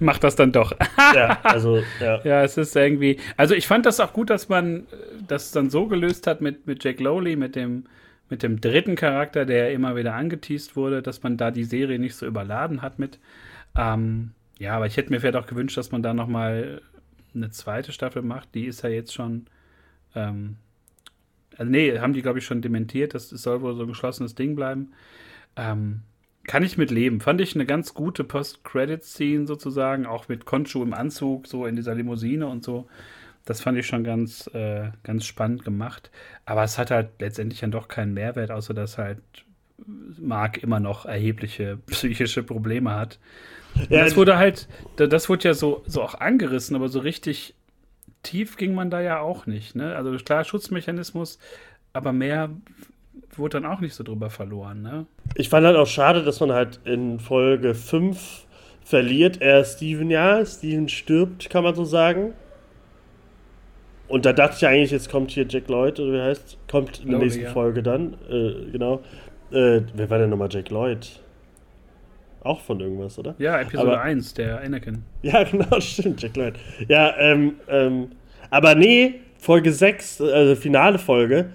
[0.00, 0.72] Macht das dann doch.
[1.14, 2.20] ja, also, ja.
[2.24, 3.18] Ja, es ist irgendwie.
[3.36, 4.86] Also, ich fand das auch gut, dass man
[5.28, 7.84] das dann so gelöst hat mit, mit Jack Lowley, mit dem
[8.28, 12.16] mit dem dritten Charakter, der immer wieder angeteased wurde, dass man da die Serie nicht
[12.16, 13.20] so überladen hat mit.
[13.76, 16.80] Ähm, ja, aber ich hätte mir vielleicht auch gewünscht, dass man da noch mal
[17.34, 18.54] eine zweite Staffel macht.
[18.54, 19.46] Die ist ja jetzt schon.
[20.14, 20.56] Ähm,
[21.58, 23.14] also nee, haben die, glaube ich, schon dementiert.
[23.14, 24.92] Das, das soll wohl so ein geschlossenes Ding bleiben.
[25.56, 26.02] Ähm,
[26.44, 27.20] kann ich mit leben.
[27.20, 31.94] Fand ich eine ganz gute Post-Credit-Scene sozusagen, auch mit Konshu im Anzug, so in dieser
[31.94, 32.88] Limousine und so.
[33.44, 36.10] Das fand ich schon ganz, äh, ganz spannend gemacht.
[36.44, 39.20] Aber es hat halt letztendlich dann doch keinen Mehrwert, außer dass halt
[40.18, 43.18] Mark immer noch erhebliche psychische Probleme hat.
[43.88, 47.54] Ja, das wurde halt, das wurde ja so, so auch angerissen, aber so richtig
[48.26, 49.74] tief ging man da ja auch nicht.
[49.76, 49.94] Ne?
[49.94, 51.38] Also klar, Schutzmechanismus,
[51.92, 52.50] aber mehr
[53.36, 54.82] wurde dann auch nicht so drüber verloren.
[54.82, 55.06] Ne?
[55.34, 58.46] Ich fand halt auch schade, dass man halt in Folge 5
[58.84, 60.44] verliert er Steven ja.
[60.44, 62.34] Steven stirbt, kann man so sagen.
[64.08, 67.10] Und da dachte ich eigentlich, jetzt kommt hier Jack Lloyd, oder wie heißt Kommt in
[67.10, 67.50] der nächsten ja.
[67.50, 68.14] Folge dann.
[68.30, 69.02] Äh, genau.
[69.50, 71.20] Äh, wer war denn nochmal Jack Lloyd?
[72.46, 73.34] Auch von irgendwas, oder?
[73.38, 75.02] Ja, Episode aber, 1, der Anakin.
[75.22, 76.54] Ja, genau, stimmt, Jack Lloyd.
[76.88, 78.08] Ja, ähm, ähm,
[78.50, 81.50] aber nee, Folge 6, also finale Folge,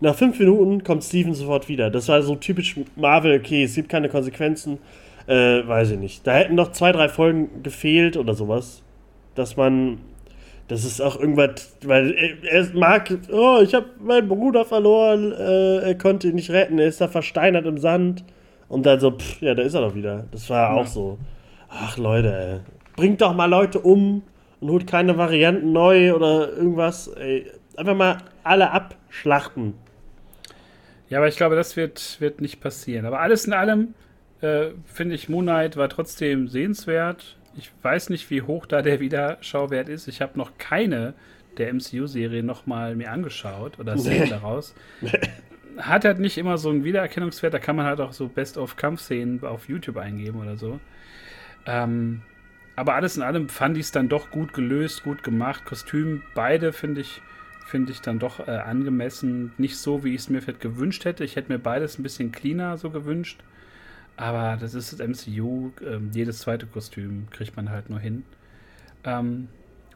[0.00, 1.90] nach fünf Minuten kommt Steven sofort wieder.
[1.90, 4.78] Das war so typisch Marvel, okay, es gibt keine Konsequenzen,
[5.26, 6.26] äh, weiß ich nicht.
[6.26, 8.82] Da hätten noch zwei, drei Folgen gefehlt oder sowas,
[9.34, 9.98] dass man
[10.68, 15.94] das ist auch irgendwas, weil er, mag, oh, ich habe meinen Bruder verloren, äh, er
[15.94, 18.24] konnte ihn nicht retten, er ist da versteinert im Sand.
[18.68, 20.24] Und dann so, pff, ja, da ist er doch wieder.
[20.30, 20.80] Das war ja.
[20.80, 21.18] auch so.
[21.68, 22.60] Ach Leute, ey.
[22.96, 24.22] Bringt doch mal Leute um
[24.60, 27.08] und holt keine Varianten neu oder irgendwas.
[27.08, 27.50] Ey.
[27.76, 29.74] Einfach mal alle abschlachten.
[31.08, 33.04] Ja, aber ich glaube, das wird, wird nicht passieren.
[33.06, 33.94] Aber alles in allem
[34.40, 37.36] äh, finde ich, Moon Knight war trotzdem sehenswert.
[37.56, 40.08] Ich weiß nicht, wie hoch da der Wiederschauwert ist.
[40.08, 41.14] Ich habe noch keine
[41.56, 44.74] der MCU-Serie nochmal mir angeschaut oder Szenen daraus.
[45.78, 47.52] Hat halt nicht immer so einen Wiedererkennungswert.
[47.52, 50.80] Da kann man halt auch so Best-of-Kampfszenen auf YouTube eingeben oder so.
[51.66, 52.22] Ähm,
[52.76, 55.64] aber alles in allem fand ich es dann doch gut gelöst, gut gemacht.
[55.64, 57.22] Kostüm, beide finde ich,
[57.66, 59.52] finde ich dann doch äh, angemessen.
[59.58, 61.24] Nicht so, wie ich es mir vielleicht gewünscht hätte.
[61.24, 63.40] Ich hätte mir beides ein bisschen cleaner so gewünscht.
[64.16, 65.70] Aber das ist das MCU.
[65.84, 68.24] Ähm, jedes zweite Kostüm kriegt man halt nur hin.
[69.04, 69.48] Ähm,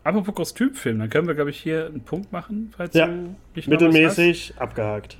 [0.05, 3.69] apropos Kostümfilm, dann können wir, glaube ich, hier einen Punkt machen, falls ja, du nicht
[3.69, 5.19] mittelmäßig abgehakt.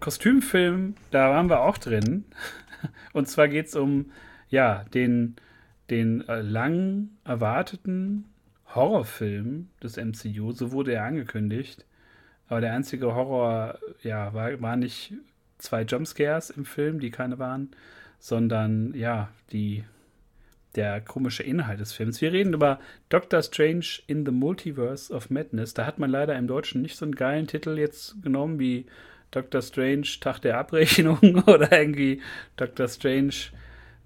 [0.00, 2.24] Kostümfilm, da waren wir auch drin.
[3.12, 4.10] Und zwar geht es um
[4.48, 5.36] ja, den,
[5.90, 8.24] den äh, lang erwarteten
[8.74, 10.52] Horrorfilm des MCU.
[10.52, 11.86] So wurde er angekündigt.
[12.48, 15.14] Aber der einzige Horror, ja, war, war nicht
[15.58, 17.70] zwei Jumpscares im Film, die keine waren,
[18.18, 19.84] sondern ja, die,
[20.74, 22.20] der komische Inhalt des Films.
[22.20, 25.74] Wir reden über Doctor Strange in the Multiverse of Madness.
[25.74, 28.86] Da hat man leider im Deutschen nicht so einen geilen Titel jetzt genommen wie
[29.30, 32.20] Doctor Strange Tag der Abrechnung oder irgendwie
[32.56, 33.34] Doctor Strange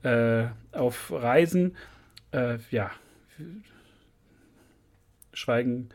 [0.02, 1.76] äh, auf Reisen.
[2.32, 2.90] Äh, ja,
[5.32, 5.90] schweigen.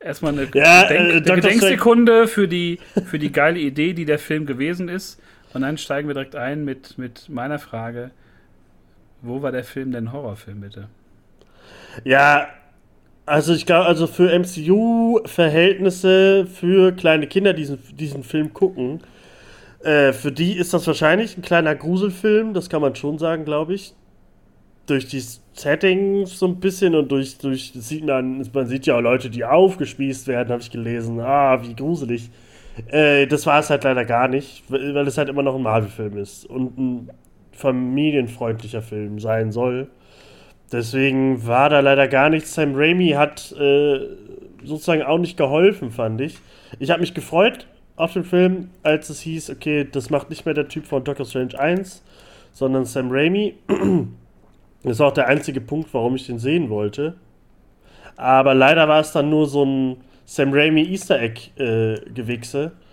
[0.00, 4.44] Erstmal eine ja, Gedenk äh, Gedenksekunde für die, für die geile Idee, die der Film
[4.44, 5.20] gewesen ist.
[5.54, 8.10] Und dann steigen wir direkt ein mit, mit meiner Frage.
[9.22, 10.88] Wo war der Film denn Horrorfilm, bitte?
[12.02, 12.48] Ja,
[13.26, 19.00] also ich glaube, also für MCU-Verhältnisse, für kleine Kinder, die diesen, diesen Film gucken,
[19.82, 23.74] äh, für die ist das wahrscheinlich ein kleiner Gruselfilm, das kann man schon sagen, glaube
[23.74, 23.94] ich.
[24.86, 25.22] Durch die
[25.54, 29.44] Settings so ein bisschen und durch, durch sieht man, man sieht ja auch Leute, die
[29.44, 31.20] aufgespießt werden, habe ich gelesen.
[31.20, 32.30] Ah, wie gruselig.
[32.88, 36.18] Äh, das war es halt leider gar nicht, weil es halt immer noch ein Marvel-Film
[36.18, 37.10] ist und ein
[37.52, 39.88] familienfreundlicher Film sein soll.
[40.74, 42.52] Deswegen war da leider gar nichts.
[42.52, 44.00] Sam Raimi hat äh,
[44.64, 46.38] sozusagen auch nicht geholfen, fand ich.
[46.80, 50.54] Ich habe mich gefreut auf den Film, als es hieß, okay, das macht nicht mehr
[50.54, 52.02] der Typ von Doctor Strange 1,
[52.50, 53.54] sondern Sam Raimi.
[54.86, 57.14] Das war auch der einzige Punkt, warum ich den sehen wollte.
[58.16, 59.96] Aber leider war es dann nur so ein
[60.26, 62.64] Sam Raimi Easter Egg-Gewichse.
[62.64, 62.83] Äh,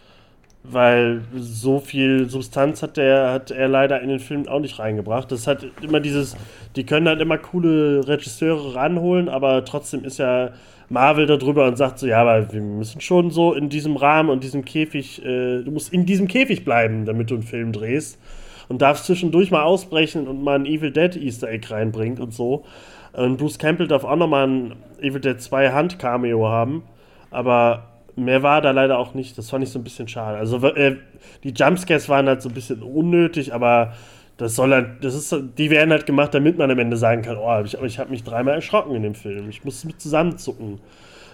[0.63, 5.31] weil so viel Substanz hat der hat er leider in den Film auch nicht reingebracht.
[5.31, 6.37] Das hat immer dieses,
[6.75, 10.51] die können halt immer coole Regisseure ranholen, aber trotzdem ist ja
[10.89, 14.29] Marvel da drüber und sagt so, ja, aber wir müssen schon so in diesem Rahmen
[14.29, 18.19] und diesem Käfig, äh, du musst in diesem Käfig bleiben, damit du einen Film drehst
[18.67, 22.65] und darfst zwischendurch mal ausbrechen und mal ein Evil Dead Easter Egg reinbringt und so.
[23.13, 26.83] Und Bruce Campbell darf auch nochmal ein Evil Dead 2 Hand Cameo haben,
[27.31, 27.90] aber
[28.21, 29.37] mehr war da leider auch nicht.
[29.37, 30.37] Das fand ich so ein bisschen schade.
[30.37, 30.97] Also äh,
[31.43, 33.93] die Jumpscares waren halt so ein bisschen unnötig, aber
[34.37, 37.37] das soll halt, das ist, die werden halt gemacht, damit man am Ende sagen kann,
[37.37, 39.49] oh, ich, ich habe mich dreimal erschrocken in dem Film.
[39.49, 40.79] Ich muss mit zusammenzucken.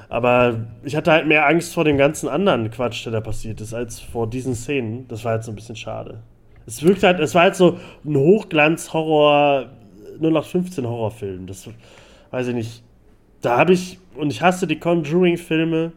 [0.10, 3.74] Aber ich hatte halt mehr Angst vor dem ganzen anderen Quatsch, der da passiert ist,
[3.74, 5.08] als vor diesen Szenen.
[5.08, 6.20] Das war halt so ein bisschen schade.
[6.66, 9.70] Es wirkt halt, es war halt so ein Hochglanz-Horror,
[10.20, 11.48] 0815 Horrorfilm.
[11.48, 11.70] Das
[12.32, 12.84] weiß ich nicht.
[13.42, 15.92] Da habe ich, und ich hasse die Conjuring-Filme,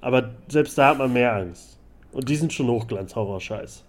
[0.00, 1.78] aber selbst da hat man mehr Angst.
[2.12, 3.84] Und die sind schon Hochglanz-Horror-Scheiß.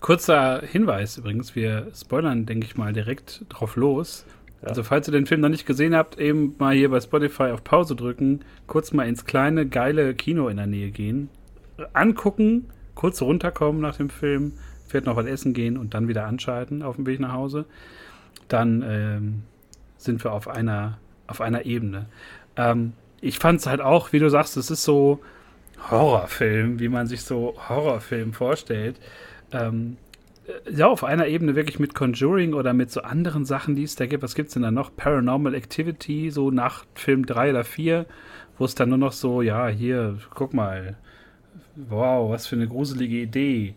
[0.00, 4.26] Kurzer Hinweis übrigens, wir spoilern, denke ich mal, direkt drauf los.
[4.62, 4.68] Ja.
[4.68, 7.64] Also, falls ihr den Film noch nicht gesehen habt, eben mal hier bei Spotify auf
[7.64, 11.28] Pause drücken, kurz mal ins kleine, geile Kino in der Nähe gehen,
[11.92, 14.52] angucken, kurz runterkommen nach dem Film,
[14.86, 17.66] vielleicht noch was essen gehen und dann wieder anschalten auf dem Weg nach Hause.
[18.48, 19.42] Dann ähm,
[19.96, 22.06] sind wir auf einer, auf einer Ebene.
[22.56, 22.92] Ähm,
[23.26, 25.20] ich fand es halt auch, wie du sagst, es ist so
[25.90, 28.96] Horrorfilm, wie man sich so Horrorfilm vorstellt.
[29.52, 29.96] Ähm,
[30.46, 33.96] äh, ja, auf einer Ebene wirklich mit Conjuring oder mit so anderen Sachen, die es
[33.96, 34.22] da gibt.
[34.22, 34.94] Was gibt es denn da noch?
[34.96, 38.06] Paranormal Activity, so nach Film 3 oder 4,
[38.58, 40.96] wo es dann nur noch so, ja, hier, guck mal,
[41.74, 43.74] wow, was für eine gruselige Idee.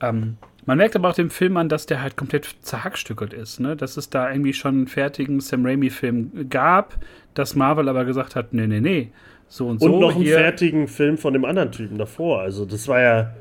[0.00, 0.36] Ähm,
[0.66, 3.76] man merkt aber auch dem Film an, dass der halt komplett zerhackstückelt ist, ne?
[3.76, 6.98] Dass es da irgendwie schon einen fertigen Sam Raimi-Film gab,
[7.34, 9.10] dass Marvel aber gesagt hat, nee, nee, nee,
[9.48, 9.94] so und, und so.
[9.94, 12.40] Und noch einen fertigen Film von dem anderen Typen davor.
[12.40, 13.34] Also das war ja.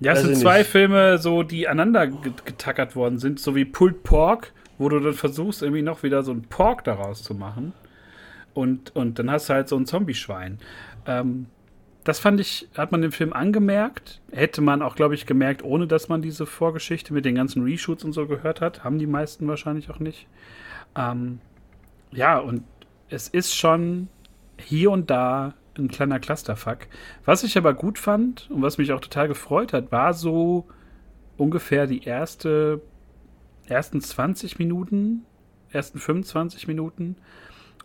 [0.00, 0.70] Ja, es sind zwei nicht.
[0.70, 5.62] Filme, so die aneinander getackert worden sind, so wie Pulled Pork, wo du dann versuchst,
[5.62, 7.72] irgendwie noch wieder so ein Pork daraus zu machen.
[8.52, 10.58] Und, und dann hast du halt so ein Zombie-Schwein.
[11.06, 11.46] Ähm,
[12.04, 14.20] das fand ich, hat man dem Film angemerkt.
[14.32, 18.04] Hätte man auch, glaube ich, gemerkt, ohne dass man diese Vorgeschichte mit den ganzen Reshoots
[18.04, 18.82] und so gehört hat.
[18.82, 20.26] Haben die meisten wahrscheinlich auch nicht.
[20.96, 21.40] Ähm,
[22.10, 22.64] ja, und
[23.08, 24.08] es ist schon
[24.58, 26.86] hier und da ein kleiner Clusterfuck.
[27.24, 30.66] Was ich aber gut fand und was mich auch total gefreut hat, war so
[31.36, 32.80] ungefähr die erste,
[33.66, 35.24] ersten 20 Minuten,
[35.70, 37.16] ersten 25 Minuten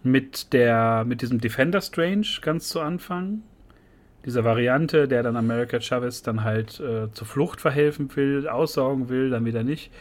[0.03, 3.43] mit der, mit diesem Defender Strange ganz zu Anfang.
[4.25, 9.29] Dieser Variante, der dann America Chavez dann halt äh, zur Flucht verhelfen will, aussaugen will,
[9.29, 9.91] dann wieder nicht.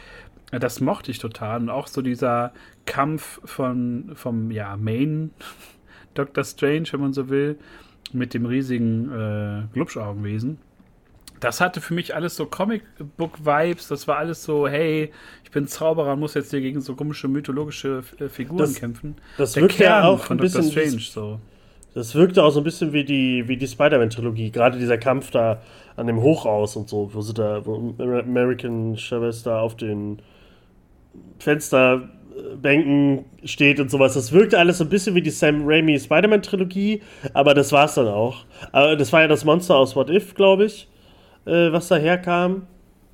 [0.51, 1.61] Das mochte ich total.
[1.61, 2.53] Und auch so dieser
[2.85, 5.31] Kampf von, vom ja, Main
[6.13, 7.57] Doctor Strange, wenn man so will,
[8.13, 10.59] mit dem riesigen äh, Glubschaugenwesen.
[11.39, 13.87] Das hatte für mich alles so Comicbook-Vibes.
[13.89, 15.11] Das war alles so, hey,
[15.43, 19.15] ich bin Zauberer und muss jetzt hier gegen so komische mythologische äh, Figuren das, kämpfen.
[19.37, 21.39] Das Der wirkt ja auch von ein bisschen Doctor Strange so.
[21.97, 24.51] Das wirkte auch so ein bisschen wie die, wie die Spider-Man-Trilogie.
[24.51, 25.63] Gerade dieser Kampf da
[25.95, 30.21] an dem Hochhaus und so, wo sie da, wo American Chavez da auf den
[31.39, 34.13] Fensterbänken steht und sowas.
[34.13, 37.01] Das wirkte alles so ein bisschen wie die Sam Raimi Spider-Man-Trilogie,
[37.33, 38.45] aber das war es dann auch.
[38.71, 40.87] Das war ja das Monster aus What If, glaube ich,
[41.47, 42.67] äh, was daherkam.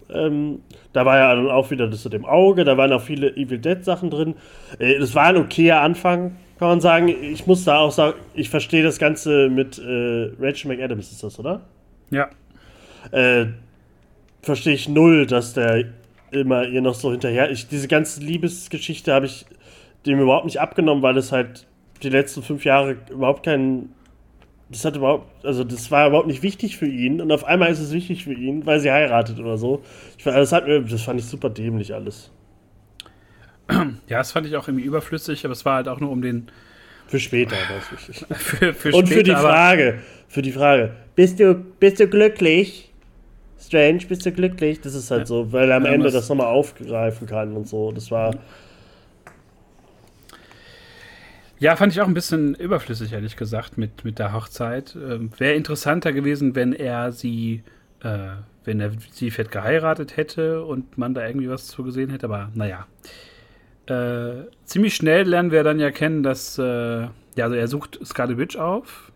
[0.10, 3.36] Ähm, da war ja dann auch wieder das mit dem Auge, da waren auch viele
[3.36, 4.36] Evil Dead-Sachen drin.
[4.80, 7.08] Äh, das war ein okayer Anfang, kann man sagen.
[7.08, 11.40] Ich muss da auch sagen, ich verstehe das Ganze mit äh, Rachel McAdams, ist das,
[11.40, 11.62] oder?
[12.12, 12.30] Ja.
[13.12, 13.48] Äh,
[14.42, 15.86] verstehe ich null, dass der
[16.32, 17.52] immer ihr noch so hinterher.
[17.52, 19.46] Ich, diese ganze Liebesgeschichte habe ich
[20.06, 21.66] dem überhaupt nicht abgenommen, weil es halt
[22.02, 23.94] die letzten fünf Jahre überhaupt keinen.
[24.70, 27.80] Das hat überhaupt, also das war überhaupt nicht wichtig für ihn und auf einmal ist
[27.80, 29.84] es wichtig für ihn, weil sie heiratet oder so.
[30.18, 32.32] Ich, das, hat das fand ich super dämlich alles.
[33.70, 36.48] Ja, das fand ich auch irgendwie überflüssig, aber es war halt auch nur um den.
[37.08, 38.26] Für später war es wichtig.
[38.38, 42.92] für, für und später, für die Frage, für die Frage, bist du, bist du glücklich?
[43.60, 44.82] Strange, bist du glücklich?
[44.82, 45.26] Das ist halt ja.
[45.28, 47.92] so, weil er am ja, Ende das nochmal aufgreifen kann und so.
[47.92, 48.36] Das war.
[51.64, 54.98] Ja, fand ich auch ein bisschen überflüssig, ehrlich gesagt, mit, mit der Hochzeit.
[54.98, 57.64] Ähm, Wäre interessanter gewesen, wenn er sie,
[58.02, 58.32] äh,
[58.66, 62.52] wenn er sie fett geheiratet hätte und man da irgendwie was zu gesehen hätte, aber
[62.54, 62.86] naja.
[63.86, 66.64] Äh, ziemlich schnell lernen wir dann ja kennen, dass, äh,
[67.04, 69.14] ja, also er sucht Scarlet Witch auf.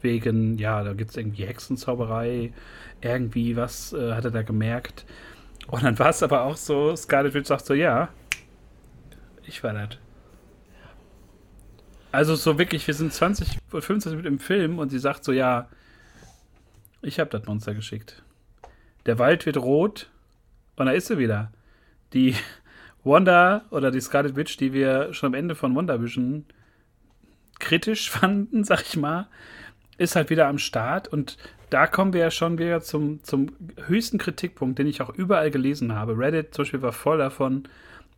[0.00, 2.54] Wegen, ja, da gibt es irgendwie Hexenzauberei
[3.02, 5.04] irgendwie was äh, hat er da gemerkt.
[5.68, 8.08] Und dann war es aber auch so, Scarlet Witch sagt so, ja,
[9.46, 9.98] Ich war das.
[12.14, 15.32] Also so wirklich, wir sind 20 oder 25 Minuten im Film und sie sagt so,
[15.32, 15.68] ja,
[17.02, 18.22] ich habe das Monster geschickt.
[19.04, 20.08] Der Wald wird rot
[20.76, 21.50] und da ist sie wieder.
[22.12, 22.36] Die
[23.02, 26.44] Wanda oder die Scarlet Witch, die wir schon am Ende von WandaVision
[27.58, 29.26] kritisch fanden, sag ich mal,
[29.98, 31.36] ist halt wieder am Start und
[31.70, 33.56] da kommen wir ja schon wieder zum, zum
[33.88, 36.16] höchsten Kritikpunkt, den ich auch überall gelesen habe.
[36.16, 37.64] Reddit zum Beispiel war voll davon,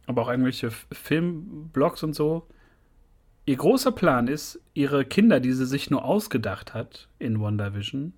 [0.07, 2.47] aber auch irgendwelche Filmblogs und so.
[3.49, 8.13] Ihr großer Plan ist, ihre Kinder, die sie sich nur ausgedacht hat in WandaVision,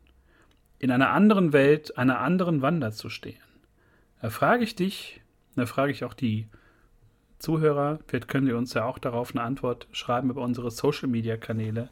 [0.78, 3.42] in einer anderen Welt, einer anderen Wanda zu stehen.
[4.22, 5.20] Da frage ich dich,
[5.54, 6.48] da frage ich auch die
[7.38, 11.90] Zuhörer, vielleicht können Sie uns ja auch darauf eine Antwort schreiben über unsere Social-Media-Kanäle.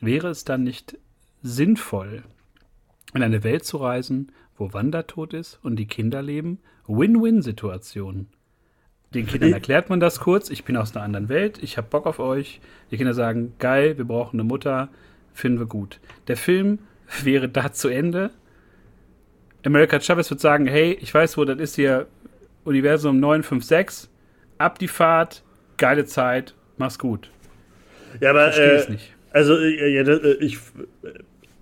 [0.00, 0.98] Wäre es dann nicht
[1.42, 2.24] sinnvoll,
[3.14, 6.58] in eine Welt zu reisen, wo Wanda tot ist und die Kinder leben?
[6.88, 8.26] Win-Win-Situation.
[9.14, 12.06] Den Kindern erklärt man das kurz, ich bin aus einer anderen Welt, ich habe Bock
[12.06, 12.60] auf euch.
[12.90, 14.88] Die Kinder sagen, geil, wir brauchen eine Mutter,
[15.34, 15.98] finden wir gut.
[16.28, 16.78] Der Film
[17.24, 18.30] wäre da zu Ende.
[19.64, 22.06] America Chavez wird sagen, hey, ich weiß, wo das ist hier,
[22.64, 24.08] Universum 956,
[24.58, 25.42] ab die Fahrt,
[25.76, 27.30] geile Zeit, mach's gut.
[28.20, 29.14] Ja, aber äh, nicht.
[29.32, 30.52] Also, äh, ja, äh,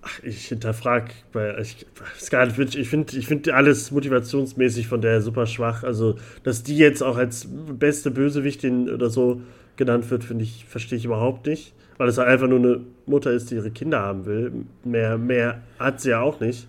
[0.05, 1.85] ich, ich hinterfrage bei ich,
[2.19, 5.83] Scarlet Witch, ich finde ich find alles motivationsmäßig von der super schwach.
[5.83, 9.41] Also, dass die jetzt auch als beste Bösewichtin oder so
[9.75, 11.73] genannt wird, finde ich, verstehe ich überhaupt nicht.
[11.97, 14.51] Weil es halt einfach nur eine Mutter ist, die ihre Kinder haben will.
[14.85, 16.65] Mehr, mehr hat sie ja auch nicht.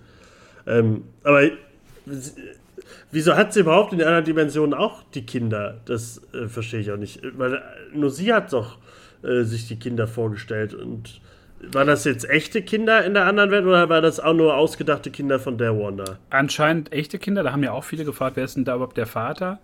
[0.67, 1.51] Ähm, aber
[3.13, 5.81] wieso hat sie überhaupt in den anderen Dimensionen auch die Kinder?
[5.85, 7.21] Das äh, verstehe ich auch nicht.
[7.39, 7.63] Weil
[7.95, 8.79] nur sie hat doch
[9.23, 10.75] äh, sich die Kinder vorgestellt.
[10.75, 11.21] Und
[11.63, 15.11] war das jetzt echte Kinder in der anderen Welt oder war das auch nur ausgedachte
[15.11, 16.19] Kinder von der Wanda?
[16.31, 17.43] Anscheinend echte Kinder.
[17.43, 19.59] Da haben ja auch viele gefragt, wer ist denn da überhaupt der Vater?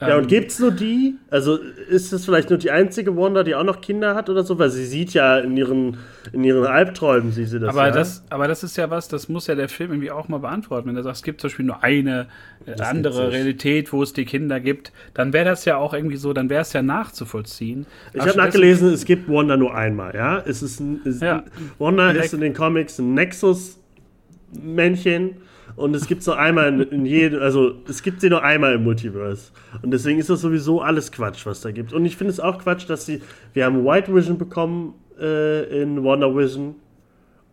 [0.00, 1.16] Ja, und ähm, gibt es nur die?
[1.30, 4.58] Also ist es vielleicht nur die einzige Wanda, die auch noch Kinder hat oder so?
[4.58, 5.98] Weil sie sieht ja in ihren,
[6.32, 7.92] in ihren Albträumen, sieht sie das aber ja.
[7.92, 10.88] Das, aber das ist ja was, das muss ja der Film irgendwie auch mal beantworten.
[10.88, 12.28] Wenn er sagt, es gibt zum Beispiel nur eine
[12.64, 16.32] das andere Realität, wo es die Kinder gibt, dann wäre das ja auch irgendwie so,
[16.32, 17.84] dann wäre es ja nachzuvollziehen.
[18.14, 20.42] Ich habe nachgelesen, es gibt Wanda nur einmal, ja?
[20.46, 21.44] Es ist, ein, es ja.
[21.78, 25.36] Wanda ist in den Comics ein Nexus-Männchen
[25.80, 28.84] und es gibt so einmal in, in jedem, also es gibt sie nur einmal im
[28.84, 29.50] Multiverse.
[29.80, 31.94] Und deswegen ist das sowieso alles Quatsch, was da gibt.
[31.94, 33.22] Und ich finde es auch Quatsch, dass sie,
[33.54, 36.74] wir haben White Vision bekommen äh, in Wonder Vision.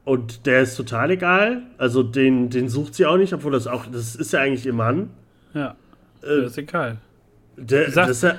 [0.03, 1.61] Und der ist total egal.
[1.77, 4.73] Also den, den sucht sie auch nicht, obwohl das auch, das ist ja eigentlich ihr
[4.73, 5.09] Mann.
[5.53, 5.75] Ja.
[6.21, 6.97] Äh, das ist egal.
[7.55, 8.37] Der, sagt, das ist ja,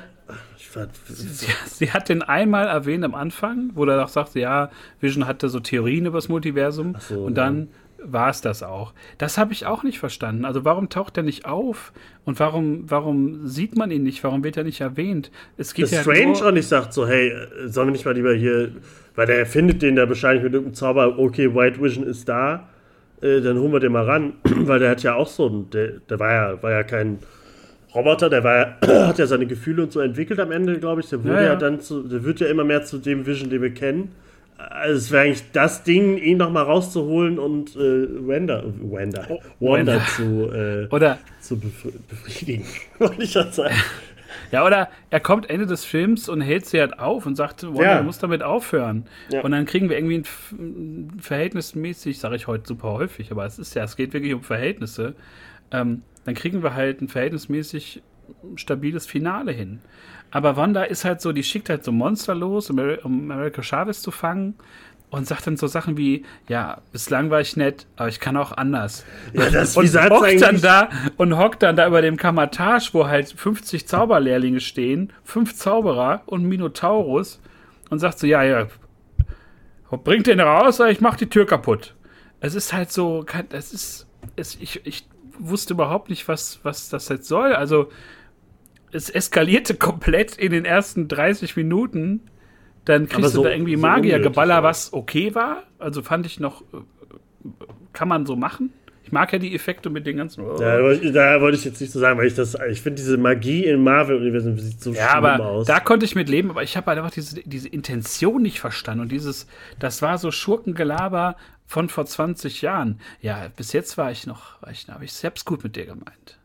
[1.07, 4.71] Sie, sie, hat den einmal erwähnt am Anfang, wo er auch sagte, ja,
[5.01, 7.69] Vision hatte so Theorien über das Multiversum so, und dann
[8.03, 8.93] war es das auch.
[9.19, 10.45] Das habe ich auch nicht verstanden.
[10.45, 11.93] Also warum taucht er nicht auf?
[12.25, 14.23] Und warum, warum sieht man ihn nicht?
[14.25, 15.31] Warum wird er nicht erwähnt?
[15.57, 17.33] Es geht das ja Strange auch nicht sagt so, hey,
[17.67, 18.73] sollen wir nicht mal lieber hier,
[19.15, 22.69] weil der findet den da wahrscheinlich mit irgendeinem Zauber, okay, White Vision ist da,
[23.21, 26.19] äh, dann holen wir den mal ran, weil der hat ja auch so, der, der
[26.21, 27.19] war ja, war ja kein
[27.95, 28.77] Roboter, der war ja,
[29.09, 31.09] hat ja seine Gefühle und so entwickelt am Ende, glaube ich.
[31.09, 31.49] Der wurde ja, ja.
[31.49, 34.13] ja dann zu, der wird ja immer mehr zu dem Vision, den wir kennen
[34.59, 39.41] also es wäre eigentlich das Ding, ihn noch mal rauszuholen und äh, Wanda, Wanda, oh,
[39.61, 42.65] Wanda, Wanda zu, äh, oder, zu befriedigen,
[42.99, 43.75] wollte ich das sagen.
[44.51, 47.83] Ja, oder er kommt Ende des Films und hält sie halt auf und sagt, Wanda,
[47.83, 47.99] ja.
[47.99, 49.07] du musst damit aufhören.
[49.31, 49.43] Ja.
[49.43, 53.75] Und dann kriegen wir irgendwie ein, verhältnismäßig, sage ich heute super häufig, aber es ist
[53.75, 55.15] ja, es geht wirklich um Verhältnisse.
[55.71, 58.03] Ähm, dann kriegen wir halt ein verhältnismäßig
[58.57, 59.81] stabiles Finale hin.
[60.31, 64.11] Aber Wanda ist halt so, die schickt halt so Monster los, um America Chavez zu
[64.11, 64.55] fangen
[65.11, 68.53] und sagt dann so Sachen wie, ja, bislang war ich nett, aber ich kann auch
[68.53, 69.05] anders.
[69.33, 73.33] Ja, das und hockt dann da und hockt dann da über dem Kamatage, wo halt
[73.33, 77.41] 50 Zauberlehrlinge stehen, fünf Zauberer und Minotaurus
[77.89, 78.67] und sagt so, ja, ja,
[79.91, 81.95] bringt den raus, ich mach die Tür kaputt.
[82.41, 84.07] Es ist halt so, es ist,
[84.37, 85.07] es, ich, ich
[85.39, 87.55] wusste überhaupt nicht, was, was das jetzt soll.
[87.55, 87.91] Also,
[88.93, 92.23] es eskalierte komplett in den ersten 30 Minuten.
[92.85, 95.65] Dann kriegst so, du da irgendwie so Magiergeballer, was okay war.
[95.79, 97.49] Also fand ich noch, äh,
[97.93, 98.73] kann man so machen.
[99.09, 100.45] Ich mag ja die Effekte mit den ganzen.
[100.45, 100.59] Oh.
[100.59, 103.65] Da, da, wollte ich jetzt nicht so sagen, weil ich das, ich finde diese Magie
[103.65, 105.67] im Marvel-Universum sieht so ja, schlimm aber aus.
[105.67, 109.01] Da konnte ich mit leben, aber ich habe halt einfach diese, diese Intention nicht verstanden.
[109.01, 109.47] Und dieses,
[109.79, 111.37] das war so Schurkengelaber
[111.67, 113.01] von vor 20 Jahren.
[113.23, 116.38] Ja, bis jetzt war ich noch, war ich, habe ich selbst gut mit dir gemeint.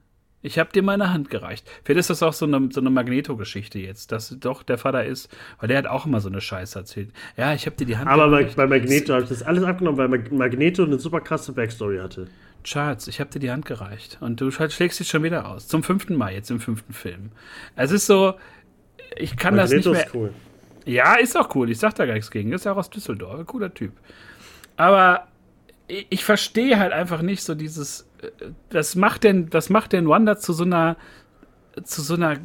[0.44, 1.66] Ich habe dir meine Hand gereicht.
[1.84, 5.30] Vielleicht ist das auch so eine, so eine Magneto-Geschichte jetzt, dass doch der Vater ist,
[5.60, 7.12] weil der hat auch immer so eine Scheiße erzählt.
[7.38, 8.56] Ja, ich habe dir die Hand Aber gereicht.
[8.58, 12.28] bei, bei Magneto habe ich das alles abgenommen, weil Magneto eine super krasse Backstory hatte.
[12.64, 15.68] Charles, ich habe dir die Hand gereicht und du schlägst dich schon wieder aus.
[15.68, 17.32] Zum fünften Mal jetzt im fünften Film.
[17.76, 18.36] Es ist so,
[19.18, 20.28] ich kann Magneto das nicht mehr.
[20.28, 20.34] Ist cool.
[20.86, 21.70] Ja, ist auch cool.
[21.70, 22.52] Ich sag da gar nichts gegen.
[22.52, 23.46] Ist ja auch aus Düsseldorf.
[23.46, 23.94] Cooler Typ.
[24.76, 25.28] Aber
[25.88, 28.08] ich, ich verstehe halt einfach nicht so dieses.
[28.72, 30.98] Was macht denn, was macht denn Wanda zu so einer
[31.84, 32.38] zu so einer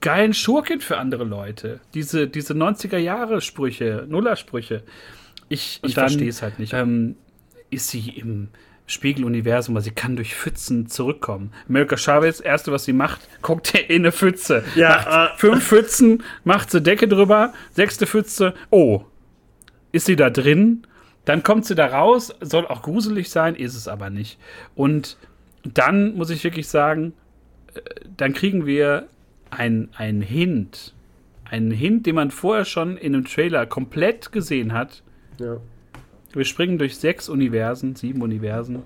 [0.00, 1.80] geilen Schurkin für andere Leute.
[1.94, 4.84] Diese, diese 90er-Jahre-Sprüche, Nuller-Sprüche.
[5.48, 6.72] Ich, ich verstehe es halt nicht.
[6.72, 7.16] Ähm,
[7.70, 8.48] ist sie im
[8.86, 11.52] Spiegeluniversum, weil sie kann durch Pfützen zurückkommen.
[11.68, 14.64] America Chavez, erste, was sie macht, guckt in eine Pfütze.
[14.76, 19.04] Ja, äh, fünf Pfützen, macht sie Decke drüber, sechste Pfütze, oh,
[19.90, 20.86] ist sie da drin?
[21.26, 24.38] Dann kommt sie da raus, soll auch gruselig sein, ist es aber nicht.
[24.74, 25.18] Und
[25.62, 27.12] dann muss ich wirklich sagen,
[27.74, 27.80] äh,
[28.16, 29.08] dann kriegen wir
[29.50, 30.94] ein, ein Hint.
[31.44, 35.02] Einen Hint, den man vorher schon in einem Trailer komplett gesehen hat.
[35.38, 35.58] Ja.
[36.32, 38.82] Wir springen durch sechs Universen, sieben Universen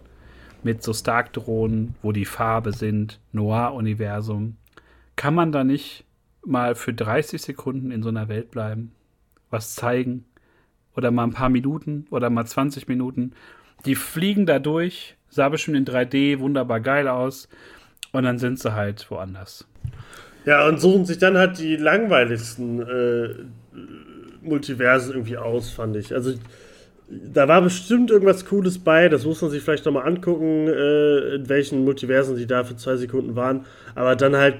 [0.63, 4.57] mit so Stark-Drohnen, wo die Farbe sind, Noir-Universum.
[5.17, 6.05] Kann man da nicht
[6.45, 8.93] mal für 30 Sekunden in so einer Welt bleiben?
[9.51, 10.25] Was zeigen?
[11.01, 13.33] Oder mal ein paar Minuten oder mal 20 Minuten.
[13.87, 17.49] Die fliegen da durch, sah bestimmt in 3D wunderbar geil aus.
[18.13, 19.67] Und dann sind sie halt woanders.
[20.45, 23.29] Ja, und suchen sich dann halt die langweiligsten äh,
[24.43, 26.13] Multiversen irgendwie aus, fand ich.
[26.13, 26.35] Also
[27.09, 31.49] da war bestimmt irgendwas Cooles bei, das muss man sich vielleicht nochmal angucken, äh, in
[31.49, 33.65] welchen Multiversen die da für zwei Sekunden waren.
[33.95, 34.57] Aber dann halt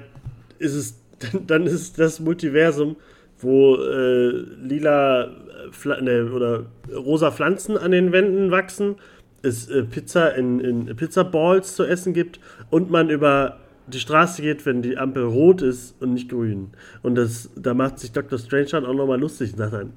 [0.57, 0.99] ist es,
[1.45, 2.95] dann ist das Multiversum,
[3.41, 4.29] wo äh,
[4.61, 8.95] lila äh, ne, oder rosa Pflanzen an den Wänden wachsen,
[9.41, 12.39] es äh, Pizza in, in Pizza Balls zu essen gibt
[12.69, 16.69] und man über die Straße geht, wenn die Ampel rot ist und nicht grün.
[17.01, 18.37] Und das, da macht sich Dr.
[18.37, 19.93] Strange dann auch nochmal lustig und sagt dann,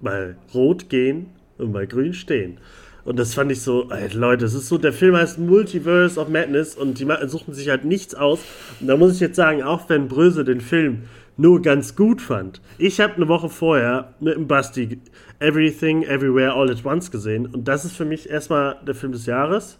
[0.00, 1.26] weil rot gehen
[1.56, 2.58] und bei grün stehen.
[3.04, 6.28] Und das fand ich so, ey, Leute, das ist so, der Film heißt Multiverse of
[6.28, 8.40] Madness und die suchten sich halt nichts aus.
[8.80, 11.04] Und da muss ich jetzt sagen, auch wenn Bröse den Film
[11.38, 12.60] nur ganz gut fand.
[12.76, 15.00] Ich habe eine Woche vorher mit dem Basti
[15.38, 19.24] Everything, Everywhere, All at Once gesehen und das ist für mich erstmal der Film des
[19.24, 19.78] Jahres.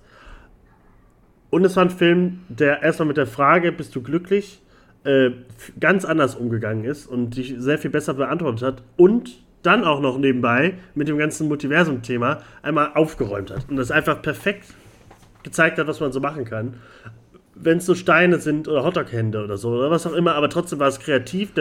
[1.50, 4.62] Und es war ein Film, der erstmal mit der Frage, bist du glücklich,
[5.04, 5.30] äh,
[5.80, 10.18] ganz anders umgegangen ist und dich sehr viel besser beantwortet hat und dann auch noch
[10.18, 14.66] nebenbei mit dem ganzen Multiversum-Thema einmal aufgeräumt hat und das einfach perfekt
[15.42, 16.74] gezeigt hat, was man so machen kann.
[17.61, 20.78] Wenn es so Steine sind oder Hotdog-Hände oder so oder was auch immer, aber trotzdem
[20.78, 21.52] war es kreativ.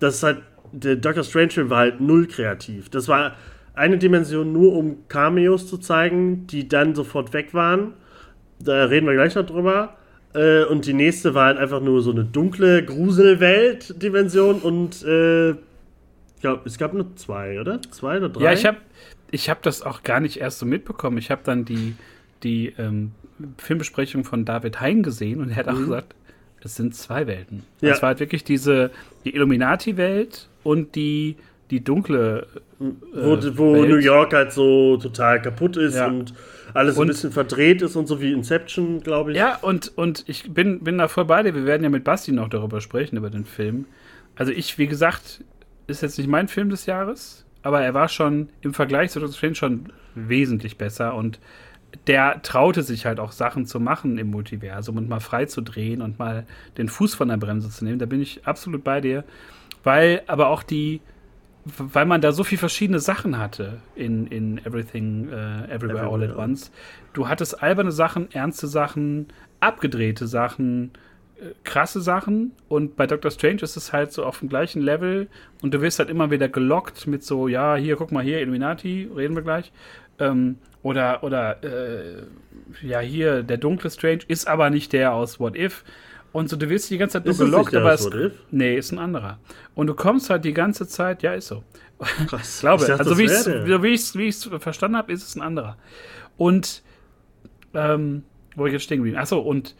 [0.00, 0.38] das ist halt,
[0.72, 2.88] der Doctor Strange-Film war halt null kreativ.
[2.90, 3.34] Das war
[3.74, 7.94] eine Dimension nur, um Cameos zu zeigen, die dann sofort weg waren.
[8.58, 9.96] Da reden wir gleich noch drüber.
[10.34, 16.42] Äh, und die nächste war halt einfach nur so eine dunkle Gruselwelt-Dimension und äh, ich
[16.42, 17.80] glaube, es gab nur zwei, oder?
[17.90, 18.44] Zwei oder drei?
[18.44, 18.78] Ja, ich habe
[19.30, 21.18] ich hab das auch gar nicht erst so mitbekommen.
[21.18, 21.96] Ich habe dann die,
[22.42, 23.12] die ähm,
[23.58, 25.72] Filmbesprechung von David Hein gesehen und er hat mhm.
[25.72, 26.14] auch gesagt,
[26.62, 27.62] es sind zwei Welten.
[27.80, 27.92] Ja.
[27.92, 28.90] Es war halt wirklich diese
[29.24, 31.36] die Illuminati-Welt und die,
[31.70, 32.46] die dunkle
[32.80, 32.84] äh,
[33.14, 33.84] wo, wo.
[33.84, 36.06] New York halt so total kaputt ist ja.
[36.06, 36.34] und
[36.74, 39.38] alles und, ein bisschen verdreht ist und so wie Inception, glaube ich.
[39.38, 41.54] Ja, und, und ich bin, bin da voll bei dir.
[41.54, 43.86] Wir werden ja mit Basti noch darüber sprechen, über den Film.
[44.36, 45.42] Also ich, wie gesagt,
[45.86, 49.36] ist jetzt nicht mein Film des Jahres, aber er war schon im Vergleich zu Doctor
[49.36, 51.40] Strange schon wesentlich besser und
[52.06, 56.02] der traute sich halt auch Sachen zu machen im Multiversum und mal frei zu drehen
[56.02, 57.98] und mal den Fuß von der Bremse zu nehmen.
[57.98, 59.24] Da bin ich absolut bei dir,
[59.84, 61.00] weil aber auch die,
[61.64, 66.22] weil man da so viele verschiedene Sachen hatte in, in Everything, uh, Everywhere, Everywhere All
[66.24, 66.70] at Once.
[67.12, 69.26] Du hattest alberne Sachen, ernste Sachen,
[69.60, 70.92] abgedrehte Sachen,
[71.64, 75.28] krasse Sachen und bei Doctor Strange ist es halt so auf dem gleichen Level
[75.62, 79.08] und du wirst halt immer wieder gelockt mit so, ja, hier, guck mal hier, Illuminati,
[79.14, 79.72] reden wir gleich.
[80.18, 82.22] Ähm, oder, oder, äh,
[82.82, 85.84] ja, hier, der dunkle Strange ist aber nicht der aus What If.
[86.30, 88.08] Und so, du wirst die ganze Zeit nur ist gelockt, aber es,
[88.50, 89.38] nee, ist ein anderer.
[89.74, 91.64] Und du kommst halt die ganze Zeit, ja, ist so.
[92.26, 92.56] Krass.
[92.56, 95.42] ich glaube, ich dachte, also wie ich es wie ich's verstanden habe, ist es ein
[95.42, 95.78] anderer.
[96.36, 96.82] Und,
[97.74, 98.24] ähm,
[98.54, 99.16] wo ich jetzt stehen geblieben?
[99.16, 99.74] Achso, und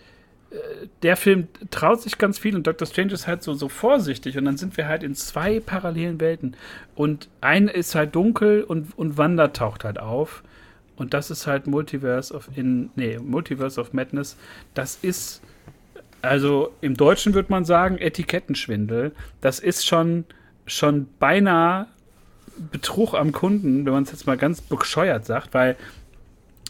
[1.02, 2.86] der Film traut sich ganz viel und Dr.
[2.86, 6.56] Strange ist halt so, so vorsichtig und dann sind wir halt in zwei parallelen Welten
[6.94, 10.42] und eine ist halt dunkel und, und Wanda taucht halt auf
[10.98, 14.36] und das ist halt Multiverse of in nee, Multiverse of Madness.
[14.74, 15.40] Das ist
[16.20, 19.12] also im Deutschen würde man sagen Etikettenschwindel.
[19.40, 20.24] Das ist schon
[20.66, 21.86] schon beinahe
[22.72, 25.76] Betrug am Kunden, wenn man es jetzt mal ganz bescheuert sagt, weil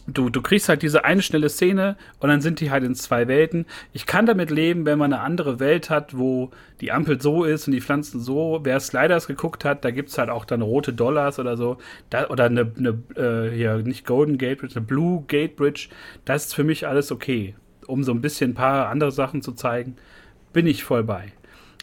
[0.09, 3.29] du, du kriegst halt diese eine schnelle Szene und dann sind die halt in zwei
[3.29, 3.67] Welten.
[3.93, 6.51] Ich kann damit leben, wenn man eine andere Welt hat, wo
[6.81, 8.61] die Ampel so ist und die Pflanzen so.
[8.63, 11.79] Wer Sliders geguckt hat, da gibt es halt auch dann rote Dollars oder so.
[12.11, 15.89] Da, oder eine, eine äh, hier, nicht Golden Gate Bridge, eine Blue Gate Bridge.
[16.25, 17.55] Das ist für mich alles okay.
[17.87, 19.97] Um so ein bisschen ein paar andere Sachen zu zeigen,
[20.53, 21.33] bin ich voll bei.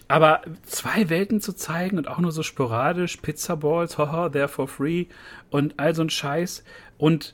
[0.07, 4.67] Aber zwei Welten zu zeigen und auch nur so sporadisch, Pizza Balls, haha, they're for
[4.67, 5.07] free
[5.49, 6.63] und all so ein Scheiß.
[6.99, 7.33] Und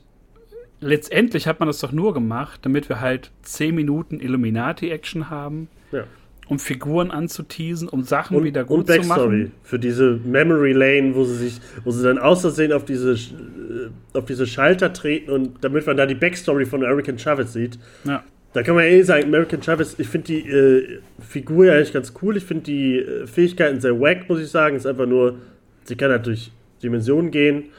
[0.82, 5.68] letztendlich hat man das doch nur gemacht, damit wir halt 10 Minuten Illuminati-Action haben.
[5.92, 6.04] Ja.
[6.48, 9.52] Um Figuren anzuteasen, um Sachen und, wieder gut und Backstory zu machen.
[9.62, 14.26] Für diese Memory Lane, wo sie sich, wo sie dann außersehen auf diese, äh, auf
[14.26, 17.78] diese Schalter treten und damit man da die Backstory von American Chavez sieht.
[18.04, 18.22] Ja.
[18.52, 21.92] Da kann man ja eh sagen, American Chavez, ich finde die äh, Figur ja eigentlich
[21.92, 22.36] ganz cool.
[22.36, 24.76] Ich finde die äh, Fähigkeiten sehr wack, muss ich sagen.
[24.76, 25.36] Ist einfach nur,
[25.84, 26.50] sie kann halt durch
[26.82, 27.70] Dimensionen gehen.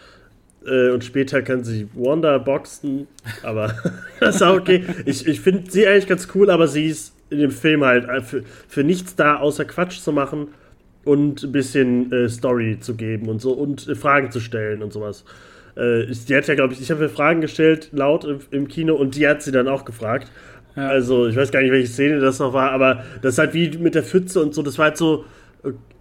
[0.66, 3.08] Äh, und später kann sie Wanda boxen.
[3.44, 3.74] Aber
[4.20, 4.84] das ist auch okay.
[5.06, 8.22] Ich, ich finde sie eigentlich ganz cool, aber sie ist in dem Film halt äh,
[8.22, 10.50] für, für nichts da, außer Quatsch zu machen
[11.04, 14.94] und ein bisschen äh, Story zu geben und so und äh, Fragen zu stellen und
[14.94, 15.26] sowas.
[15.76, 19.16] Äh, die hat ja, glaube ich, ich habe Fragen gestellt laut im, im, Kino und
[19.16, 20.32] die hat sie dann auch gefragt.
[20.76, 20.88] Ja.
[20.88, 23.78] Also, ich weiß gar nicht, welche Szene das noch war, aber das ist halt wie
[23.78, 25.26] mit der Pfütze und so, das war halt so.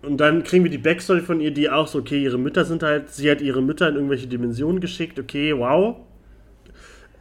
[0.03, 2.83] Und dann kriegen wir die Backstory von ihr, die auch so, okay, ihre Mütter sind
[2.83, 5.97] halt, sie hat ihre Mütter in irgendwelche Dimensionen geschickt, okay, wow.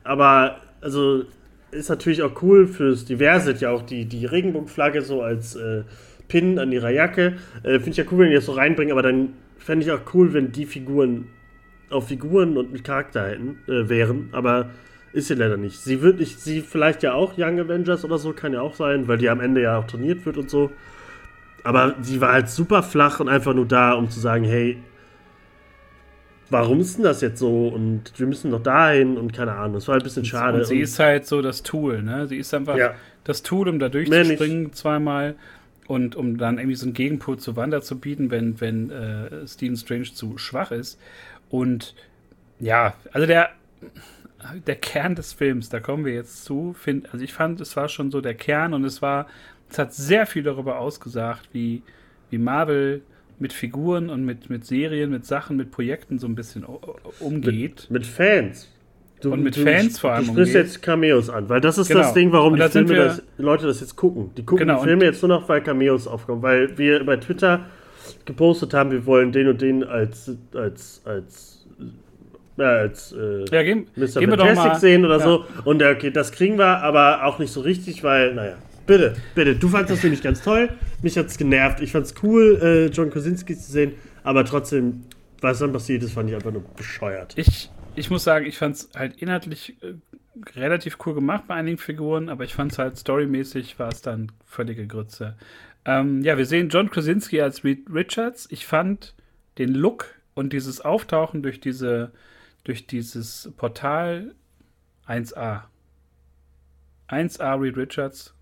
[0.04, 1.26] Aber, also,
[1.70, 5.84] ist natürlich auch cool fürs Diverse, ja auch die, die Regenbogenflagge so als äh,
[6.28, 7.38] Pin an ihrer Jacke.
[7.64, 10.02] Äh, Finde ich ja cool, wenn die das so reinbringen, aber dann fände ich auch
[10.14, 11.28] cool, wenn die Figuren
[11.90, 14.30] auf Figuren und mit Charakter hätten, äh, wären.
[14.32, 14.70] Aber
[15.14, 15.80] ist sie leider nicht.
[15.80, 19.08] Sie wird nicht, sie vielleicht ja auch Young Avengers oder so, kann ja auch sein,
[19.08, 20.72] weil die am Ende ja auch turniert wird und so.
[21.64, 24.78] Aber sie war halt super flach und einfach nur da, um zu sagen, hey,
[26.50, 27.68] warum ist denn das jetzt so?
[27.68, 29.74] Und wir müssen doch dahin und keine Ahnung.
[29.74, 30.60] Das war halt ein bisschen schade.
[30.60, 32.28] Und sie und ist halt so das Tool, ne?
[32.28, 32.94] Sie ist einfach ja.
[33.24, 35.36] das Tool, um da durchzuspringen zweimal
[35.88, 39.78] und um dann irgendwie so einen Gegenpol zu Wanda zu bieten, wenn, wenn äh, Stephen
[39.78, 41.00] Strange zu schwach ist.
[41.50, 41.96] Und
[42.60, 43.50] ja, also der
[44.68, 47.88] der Kern des Films, da kommen wir jetzt zu, find, also ich fand, es war
[47.90, 49.28] schon so der Kern und es war,
[49.72, 51.82] es hat sehr viel darüber ausgesagt, wie,
[52.30, 53.02] wie Marvel
[53.40, 56.66] mit Figuren und mit, mit Serien, mit Sachen, mit Projekten so ein bisschen
[57.20, 57.88] umgeht.
[57.90, 58.70] Mit, mit Fans.
[59.22, 60.26] Du, und mit du, Fans vor allem.
[60.26, 60.68] Du sprichst umgeht.
[60.68, 62.02] jetzt Cameos an, weil das ist genau.
[62.02, 64.32] das Ding, warum die Filme das, Leute das jetzt gucken.
[64.36, 67.66] Die gucken genau, die Filme jetzt nur noch, weil Cameos aufkommen, weil wir bei Twitter
[68.26, 71.66] gepostet haben, wir wollen den und den als, als, als
[72.58, 74.20] ja, als äh, ja, gehen, Mr.
[74.20, 75.24] Gehen Fantastic sehen oder ja.
[75.24, 75.46] so.
[75.64, 78.56] Und okay, das kriegen wir, aber auch nicht so richtig, weil, naja.
[78.86, 79.56] Bitte, bitte.
[79.56, 80.70] Du fandest das nämlich ganz toll.
[81.02, 81.82] Mich hat es genervt.
[81.82, 85.06] Ich fand es cool, äh, John Krasinski zu sehen, aber trotzdem,
[85.40, 87.34] was dann passiert ist, fand ich einfach nur bescheuert.
[87.38, 89.94] Ich, ich muss sagen, ich fand es halt inhaltlich äh,
[90.56, 94.32] relativ cool gemacht bei einigen Figuren, aber ich fand es halt storymäßig war es dann
[94.46, 95.36] völlige Grütze.
[95.86, 98.48] Ähm, ja, wir sehen John Krasinski als Reed Richards.
[98.52, 99.16] Ich fand
[99.58, 102.12] den Look und dieses Auftauchen durch diese
[102.64, 104.36] durch dieses Portal
[105.08, 105.64] 1A.
[107.10, 108.34] 1A Reed Richards.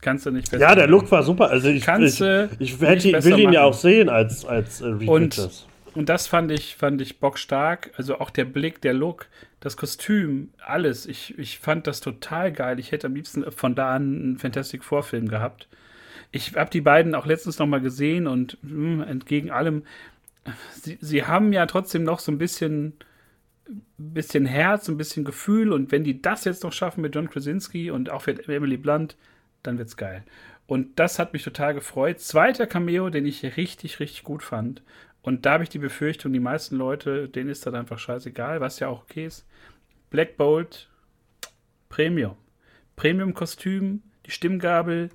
[0.00, 1.50] Kannst du nicht besser Ja, der Look war super.
[1.50, 3.52] Also ich, Kannst ich, ich, ich will ihn machen.
[3.52, 5.66] ja auch sehen als, als äh, Reed und, Richards.
[5.94, 7.90] Und das fand ich, fand ich bockstark.
[7.96, 9.26] Also auch der Blick, der Look,
[9.60, 11.06] das Kostüm, alles.
[11.06, 12.78] Ich, ich fand das total geil.
[12.78, 15.66] Ich hätte am liebsten von da an einen Fantastic Vorfilm gehabt.
[16.30, 19.82] Ich habe die beiden auch letztens noch mal gesehen und mh, hm, entgegen allem,
[20.72, 22.92] sie, sie haben ja trotzdem noch so ein bisschen
[23.98, 27.90] bisschen Herz, ein bisschen Gefühl und wenn die das jetzt noch schaffen mit John Krasinski
[27.90, 29.16] und auch mit Emily Blunt,
[29.68, 30.24] dann wird's geil.
[30.66, 32.20] Und das hat mich total gefreut.
[32.20, 34.82] Zweiter Cameo, den ich richtig, richtig gut fand.
[35.22, 38.78] Und da habe ich die Befürchtung, die meisten Leute, denen ist das einfach scheißegal, was
[38.78, 39.46] ja auch okay ist.
[40.10, 40.88] Black Bolt,
[41.88, 42.36] Premium.
[42.96, 45.10] Premium-Kostüm, die Stimmgabel,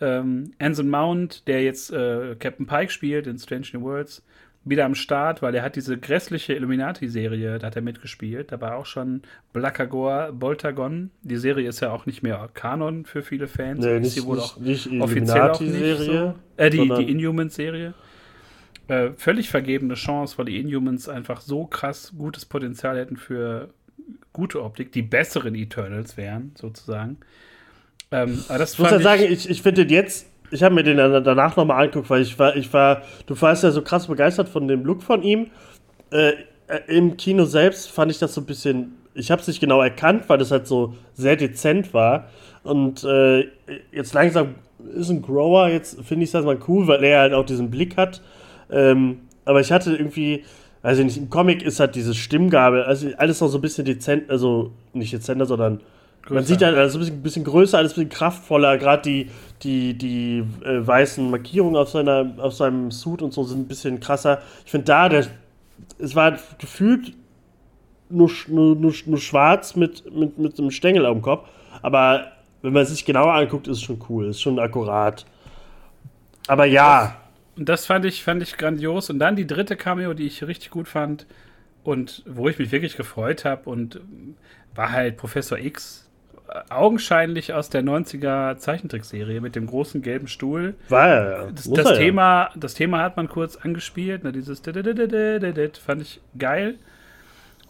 [0.00, 4.24] ähm, Anson Mount, der jetzt äh, Captain Pike spielt in Strange New Worlds,
[4.64, 8.52] wieder am Start, weil er hat diese grässliche Illuminati-Serie, da hat er mitgespielt.
[8.52, 11.10] Da war auch schon Blacagor Boltagon.
[11.22, 13.84] Die Serie ist ja auch nicht mehr Kanon für viele Fans.
[13.84, 16.34] Nee, ist sie wohl auch nicht offiziell auch nicht so.
[16.56, 17.94] Äh, die, die Inhumans-Serie.
[18.88, 23.70] Äh, völlig vergebene Chance, weil die Inhumans einfach so krass gutes Potenzial hätten für
[24.32, 27.18] gute Optik, die besseren Eternals wären, sozusagen.
[28.10, 31.84] Ähm, ich muss ja sagen, ich, ich finde jetzt ich habe mir den danach nochmal
[31.84, 35.02] angeguckt, weil ich war, ich war, du warst ja so krass begeistert von dem Look
[35.02, 35.48] von ihm.
[36.10, 36.32] Äh,
[36.68, 39.80] äh Im Kino selbst fand ich das so ein bisschen, ich habe es nicht genau
[39.80, 42.28] erkannt, weil das halt so sehr dezent war.
[42.62, 43.48] Und äh,
[43.92, 44.56] jetzt langsam
[44.94, 47.96] ist ein Grower, jetzt finde ich das mal cool, weil er halt auch diesen Blick
[47.96, 48.20] hat.
[48.70, 50.44] Ähm, aber ich hatte irgendwie,
[50.82, 54.30] also nicht, im Comic ist halt diese Stimmgabel, also alles noch so ein bisschen dezent,
[54.30, 55.80] also nicht dezenter, sondern
[56.22, 56.34] Größer.
[56.34, 58.78] Man sieht halt alles ein bisschen, bisschen größer, alles ein bisschen kraftvoller.
[58.78, 59.30] Gerade die,
[59.62, 64.00] die, die äh, weißen Markierungen auf, seiner, auf seinem Suit und so sind ein bisschen
[64.00, 64.40] krasser.
[64.64, 65.26] Ich finde da, der,
[65.98, 67.14] es war gefühlt
[68.10, 71.48] nur, nur, nur, nur schwarz mit, mit, mit einem Stängel am Kopf.
[71.82, 75.24] Aber wenn man es sich genauer anguckt, ist es schon cool, ist schon akkurat.
[76.46, 77.16] Aber ja.
[77.56, 79.10] Und das fand ich, fand ich grandios.
[79.10, 81.26] Und dann die dritte Cameo, die ich richtig gut fand
[81.84, 84.00] und wo ich mich wirklich gefreut habe und
[84.74, 86.09] war halt Professor X,
[86.68, 90.74] augenscheinlich aus der 90er Zeichentrickserie mit dem großen gelben Stuhl.
[90.88, 91.50] War ja.
[91.50, 92.50] Das, das Thema, ja.
[92.56, 96.76] das Thema hat man kurz angespielt, ne, dieses fand ich geil.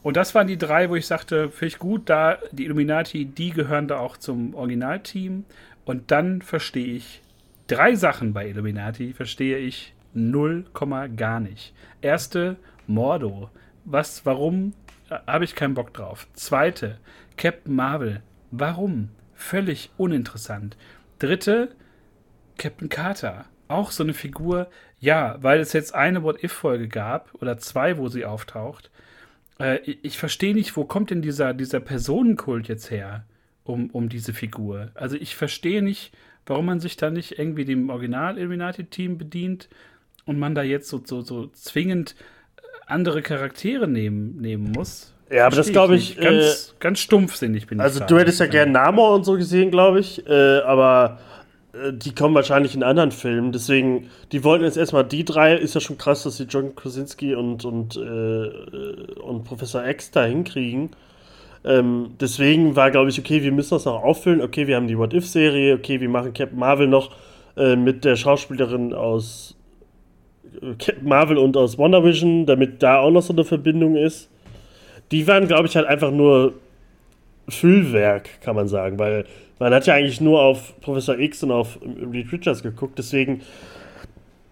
[0.03, 3.51] Und das waren die drei, wo ich sagte, finde ich gut, da die Illuminati, die
[3.51, 5.45] gehören da auch zum Originalteam.
[5.85, 7.20] Und dann verstehe ich
[7.66, 11.74] drei Sachen bei Illuminati, verstehe ich null Komma gar nicht.
[12.01, 12.57] Erste,
[12.87, 13.51] Mordo.
[13.85, 14.72] Was, warum,
[15.11, 16.26] äh, habe ich keinen Bock drauf.
[16.33, 16.99] Zweite,
[17.37, 18.22] Captain Marvel.
[18.51, 19.11] Warum?
[19.34, 20.76] Völlig uninteressant.
[21.18, 21.74] Dritte,
[22.59, 23.46] Captain Carter.
[23.68, 28.24] Auch so eine Figur, ja, weil es jetzt eine What-If-Folge gab oder zwei, wo sie
[28.24, 28.90] auftaucht.
[29.59, 33.24] Äh, ich verstehe nicht, wo kommt denn dieser, dieser Personenkult jetzt her
[33.64, 34.90] um, um diese Figur?
[34.94, 36.12] Also ich verstehe nicht,
[36.46, 39.68] warum man sich da nicht irgendwie dem Original-Illuminati-Team bedient
[40.24, 42.16] und man da jetzt so, so, so zwingend
[42.86, 45.14] andere Charaktere nehmen, nehmen muss.
[45.31, 46.16] Ja, aber das glaube ich.
[46.16, 48.03] Ganz, äh, ganz stumpfsinnig bin also ich.
[48.03, 50.26] Also, du hättest ja gerne Namor und so gesehen, glaube ich.
[50.26, 51.18] Äh, aber
[51.72, 53.53] äh, die kommen wahrscheinlich in anderen Filmen.
[53.53, 55.55] Deswegen, die wollten jetzt erstmal die drei.
[55.55, 60.24] Ist ja schon krass, dass sie John Krasinski und, und, äh, und Professor X da
[60.24, 60.91] hinkriegen.
[61.62, 64.41] Ähm, deswegen war, glaube ich, okay, wir müssen das noch auffüllen.
[64.41, 65.76] Okay, wir haben die What-If-Serie.
[65.76, 67.14] Okay, wir machen Captain Marvel noch
[67.57, 69.57] äh, mit der Schauspielerin aus
[70.61, 74.30] äh, Captain Marvel und aus WandaVision, damit da auch noch so eine Verbindung ist
[75.11, 76.54] die waren, glaube ich, halt einfach nur
[77.48, 79.24] Füllwerk, kann man sagen, weil
[79.58, 83.42] man hat ja eigentlich nur auf Professor X und auf Reed Richards geguckt, deswegen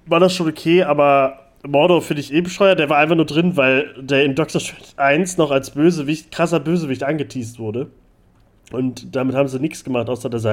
[0.06, 3.56] war das schon okay, aber Mordo finde ich eh bescheuert, der war einfach nur drin,
[3.56, 7.90] weil der in Doctor Strange 1 noch als Bösewicht, krasser Bösewicht angeteased wurde.
[8.70, 10.52] Und damit haben sie nichts gemacht, außer dass er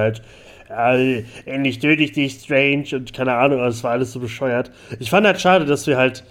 [0.68, 4.70] halt, endlich töte ich dich, Strange, und keine Ahnung, es war alles so bescheuert.
[4.98, 6.24] Ich fand halt schade, dass wir halt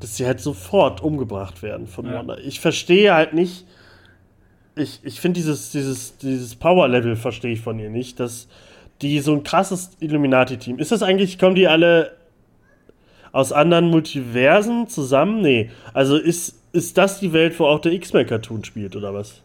[0.00, 2.14] dass sie halt sofort umgebracht werden von ja.
[2.14, 2.38] Wanda.
[2.38, 3.66] Ich verstehe halt nicht,
[4.76, 8.48] ich, ich finde dieses, dieses, dieses Power-Level verstehe ich von ihr nicht, dass
[9.02, 10.78] die so ein krasses Illuminati-Team.
[10.78, 12.12] Ist das eigentlich, kommen die alle
[13.32, 15.40] aus anderen Multiversen zusammen?
[15.40, 15.70] Nee.
[15.92, 19.42] Also ist, ist das die Welt, wo auch der X-Men-Cartoon spielt, oder was?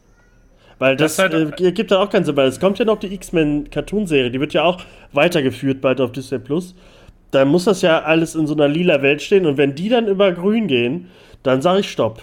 [0.79, 2.99] Weil das, das halt, äh, gibt ja auch keinen Sinn, weil es kommt ja noch
[2.99, 4.81] die X-Men-Cartoon-Serie, die wird ja auch
[5.13, 6.75] weitergeführt bald auf Disney Plus
[7.31, 9.45] dann muss das ja alles in so einer lila Welt stehen.
[9.45, 11.09] Und wenn die dann über grün gehen,
[11.43, 12.21] dann sage ich Stopp.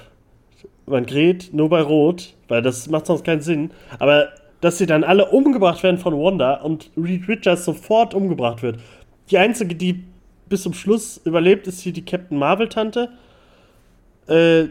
[0.86, 3.70] Man dreht nur bei Rot, weil das macht sonst keinen Sinn.
[3.98, 4.28] Aber
[4.60, 8.78] dass sie dann alle umgebracht werden von Wanda und Reed Richards sofort umgebracht wird.
[9.30, 10.04] Die einzige, die
[10.48, 13.10] bis zum Schluss überlebt, ist hier die Captain Marvel-Tante.
[14.26, 14.64] Äh,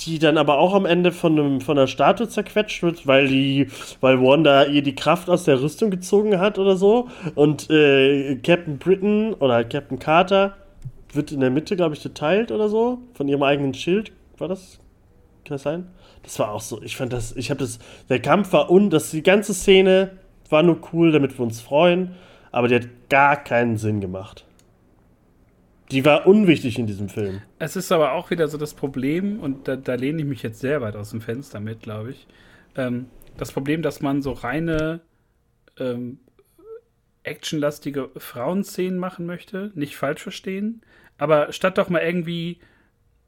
[0.00, 3.68] die dann aber auch am Ende von, einem, von einer Statue zerquetscht wird, weil die,
[4.00, 7.08] weil Wanda ihr die Kraft aus der Rüstung gezogen hat oder so.
[7.34, 10.56] Und äh, Captain Britain oder Captain Carter
[11.12, 14.12] wird in der Mitte, glaube ich, geteilt oder so, von ihrem eigenen Schild.
[14.38, 14.80] War das?
[15.44, 15.86] Kann das sein?
[16.22, 16.82] Das war auch so.
[16.82, 17.78] Ich fand das, ich habe das,
[18.08, 20.12] der Kampf war und das, die ganze Szene
[20.48, 22.14] war nur cool, damit wir uns freuen,
[22.50, 24.44] aber die hat gar keinen Sinn gemacht.
[25.90, 27.42] Die war unwichtig in diesem Film.
[27.58, 30.60] Es ist aber auch wieder so das Problem, und da, da lehne ich mich jetzt
[30.60, 32.26] sehr weit aus dem Fenster mit, glaube ich.
[32.76, 33.06] Ähm,
[33.36, 35.00] das Problem, dass man so reine
[35.78, 36.18] ähm,
[37.22, 40.82] actionlastige Frauenszenen machen möchte, nicht falsch verstehen,
[41.18, 42.58] aber statt doch mal irgendwie,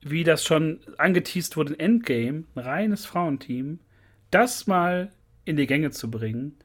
[0.02, 3.80] wie das schon angeteased wurde in Endgame, ein reines Frauenteam,
[4.30, 5.12] das mal
[5.44, 6.56] in die Gänge zu bringen,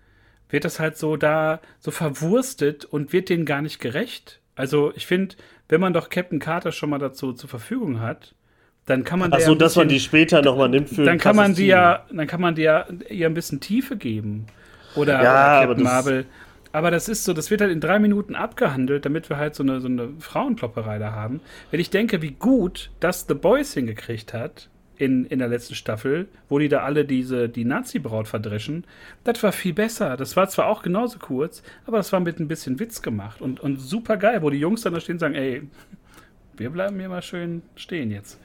[0.49, 4.41] wird das halt so da so verwurstet und wird denen gar nicht gerecht.
[4.55, 5.35] Also ich finde,
[5.71, 8.35] wenn man doch Captain Carter schon mal dazu zur Verfügung hat,
[8.85, 11.67] dann kann man Achso, dass man die später nochmal nimmt für dann kann man die
[11.67, 14.47] ja, dann kann man die ja ihr ein bisschen Tiefe geben.
[14.95, 16.25] Oder, ja, oder Captain Marvel.
[16.73, 19.63] Aber das ist so, das wird halt in drei Minuten abgehandelt, damit wir halt so
[19.63, 21.39] eine, so eine Frauenklopperei da haben.
[21.69, 24.67] Wenn ich denke, wie gut das The Boys hingekriegt hat,
[25.01, 28.83] in, in der letzten Staffel, wo die da alle diese, die Nazi-Braut verdreschen,
[29.23, 30.15] das war viel besser.
[30.15, 33.59] Das war zwar auch genauso kurz, aber das war mit ein bisschen Witz gemacht und,
[33.59, 35.63] und super geil, wo die Jungs dann da stehen und sagen, ey,
[36.55, 38.39] wir bleiben hier mal schön stehen jetzt.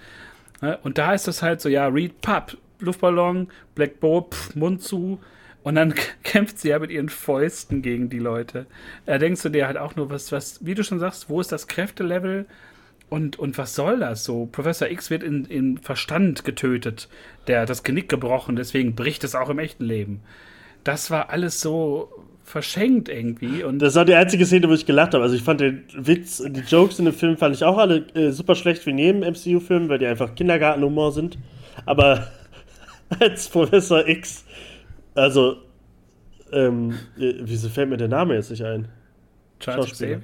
[0.82, 5.20] Und da ist das halt so, ja, Reed, Papp, Luftballon, Black Bow, pff, Mund zu.
[5.62, 5.92] Und dann
[6.22, 8.64] kämpft sie ja mit ihren Fäusten gegen die Leute.
[9.04, 11.52] Da denkst du dir halt auch nur, was, was, wie du schon sagst, wo ist
[11.52, 12.46] das Kräftelevel?
[13.08, 14.46] Und, und was soll das so?
[14.46, 17.08] Professor X wird in, in Verstand getötet,
[17.46, 20.20] der hat das Genick gebrochen, deswegen bricht es auch im echten Leben.
[20.82, 22.10] Das war alles so
[22.46, 23.64] verschenkt irgendwie.
[23.64, 25.24] Und das war die einzige Szene, wo ich gelacht habe.
[25.24, 28.30] Also ich fand den Witz, die Jokes in dem Film fand ich auch alle äh,
[28.30, 31.38] super schlecht wie in jedem MCU-Film, weil die einfach Kindergartenhumor sind.
[31.84, 32.28] Aber
[33.20, 34.44] als Professor X,
[35.14, 35.56] also,
[36.52, 38.88] ähm, äh, wieso fällt mir der Name jetzt nicht ein?
[39.58, 40.22] Charles Xavier?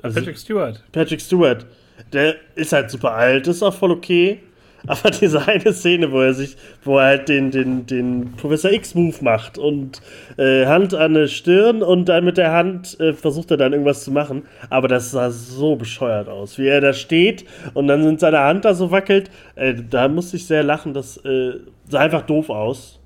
[0.00, 0.84] Also Patrick Stewart.
[0.92, 1.66] Patrick Stewart.
[2.12, 4.40] Der ist halt super alt, ist auch voll okay.
[4.86, 9.16] Aber diese eine Szene, wo er sich, wo er halt den, den, den Professor X-Move
[9.22, 10.00] macht und
[10.36, 14.04] äh, Hand an der Stirn und dann mit der Hand äh, versucht er dann irgendwas
[14.04, 14.44] zu machen.
[14.70, 17.44] Aber das sah so bescheuert aus, wie er da steht
[17.74, 19.30] und dann sind seine Hand da so wackelt.
[19.56, 21.54] Äh, da musste ich sehr lachen, das äh,
[21.88, 22.97] sah einfach doof aus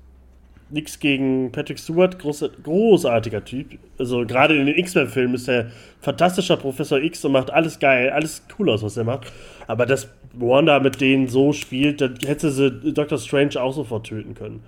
[0.69, 3.77] nichts gegen Patrick Stewart, groß, großartiger Typ.
[3.97, 5.71] Also gerade in den X-Men-Filmen ist er
[6.01, 9.31] fantastischer Professor X und macht alles geil, alles cool aus, was er macht.
[9.67, 14.33] Aber dass Wanda mit denen so spielt, dann hätte sie Doctor Strange auch sofort töten
[14.33, 14.63] können.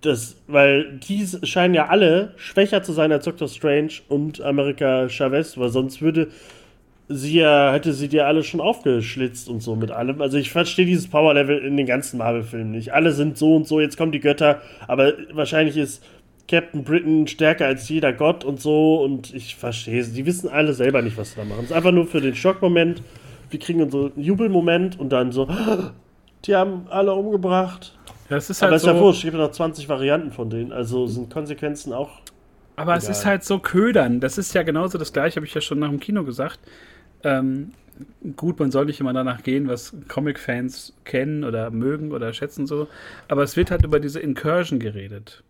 [0.00, 5.58] Das, weil die scheinen ja alle schwächer zu sein als Doctor Strange und America Chavez,
[5.58, 6.28] weil sonst würde
[7.08, 10.20] sie ja, hätte sie dir alle schon aufgeschlitzt und so mit allem.
[10.20, 12.92] Also ich verstehe dieses Power-Level in den ganzen Marvel-Filmen nicht.
[12.92, 16.02] Alle sind so und so, jetzt kommen die Götter, aber wahrscheinlich ist
[16.48, 20.12] Captain Britain stärker als jeder Gott und so und ich verstehe es.
[20.12, 21.60] Die wissen alle selber nicht, was sie da machen.
[21.60, 23.02] Es ist einfach nur für den Schockmoment.
[23.50, 25.48] Wir kriegen so einen Jubelmoment und dann so,
[26.44, 27.96] die haben alle umgebracht.
[28.28, 30.50] Das ist halt aber es ist ja wurscht, es gibt ja noch 20 Varianten von
[30.50, 32.10] denen, also sind Konsequenzen auch.
[32.74, 32.98] Aber egal.
[32.98, 34.20] es ist halt so ködern.
[34.20, 36.58] Das ist ja genauso das gleiche, habe ich ja schon nach dem Kino gesagt.
[37.24, 37.72] Ähm,
[38.36, 42.88] gut, man soll nicht immer danach gehen, was Comic-Fans kennen oder mögen oder schätzen so.
[43.28, 45.42] Aber es wird halt über diese Incursion geredet.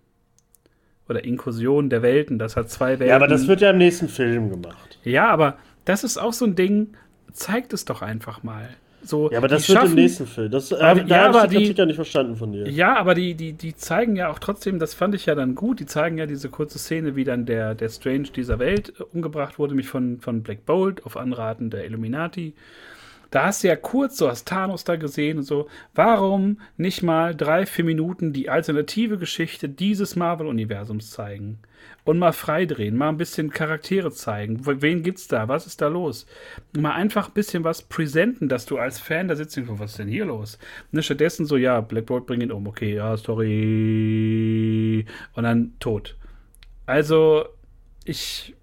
[1.09, 2.39] Oder Inkursion der Welten.
[2.39, 3.09] Das hat zwei Welten.
[3.09, 4.99] Ja, aber das wird ja im nächsten Film gemacht.
[5.05, 6.95] Ja, aber das ist auch so ein Ding.
[7.33, 8.69] Zeigt es doch einfach mal.
[9.07, 10.51] So, ja, aber das wird schaffen, im nächsten Film.
[10.51, 12.69] Das, äh, aber, da ja, habe ich die ja nicht verstanden von dir.
[12.69, 15.81] Ja, aber die, die, die zeigen ja auch trotzdem, das fand ich ja dann gut,
[15.81, 19.59] die zeigen ja diese kurze Szene, wie dann der, der Strange dieser Welt äh, umgebracht
[19.59, 22.55] wurde, mich von, von Black Bolt auf Anraten der Illuminati.
[23.37, 25.69] Da hast du ja kurz so hast Thanos da gesehen und so.
[25.95, 31.59] Warum nicht mal drei, vier Minuten die alternative Geschichte dieses Marvel-Universums zeigen?
[32.05, 34.61] und mal freidrehen, mal ein bisschen Charaktere zeigen.
[34.65, 35.49] Wen gibt's da?
[35.49, 36.25] Was ist da los?
[36.73, 39.99] Mal einfach ein bisschen was präsenten, dass du als Fan da sitzt und was ist
[39.99, 40.59] denn hier los?
[40.93, 45.05] Ne, stattdessen so, ja, Blackboard bringt ihn um, okay, ja, sorry.
[45.35, 46.17] Und dann tot.
[46.87, 47.45] Also,
[48.07, 48.56] ich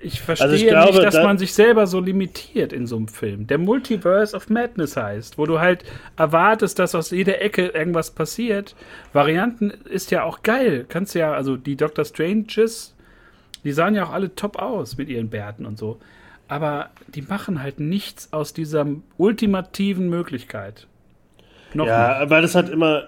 [0.00, 2.96] ich verstehe also ich glaube, nicht, dass da man sich selber so limitiert in so
[2.96, 3.46] einem Film.
[3.46, 5.84] Der Multiverse of Madness heißt, wo du halt
[6.16, 8.74] erwartest, dass aus jeder Ecke irgendwas passiert.
[9.12, 10.86] Varianten ist ja auch geil.
[10.88, 12.94] Kannst ja, also die Doctor Stranges,
[13.64, 16.00] die sahen ja auch alle top aus mit ihren Bärten und so.
[16.48, 18.86] Aber die machen halt nichts aus dieser
[19.18, 20.86] ultimativen Möglichkeit.
[21.74, 22.30] Noch ja, nicht.
[22.30, 23.04] weil das halt immer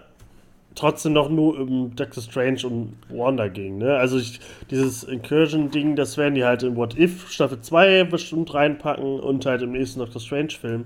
[0.74, 3.78] trotzdem noch nur um Doctor Strange und Wanda ging.
[3.78, 3.96] Ne?
[3.96, 4.40] Also ich,
[4.70, 9.62] dieses Incursion-Ding, das werden die halt in What If Staffel 2 bestimmt reinpacken und halt
[9.62, 10.84] im nächsten Doctor Strange-Film.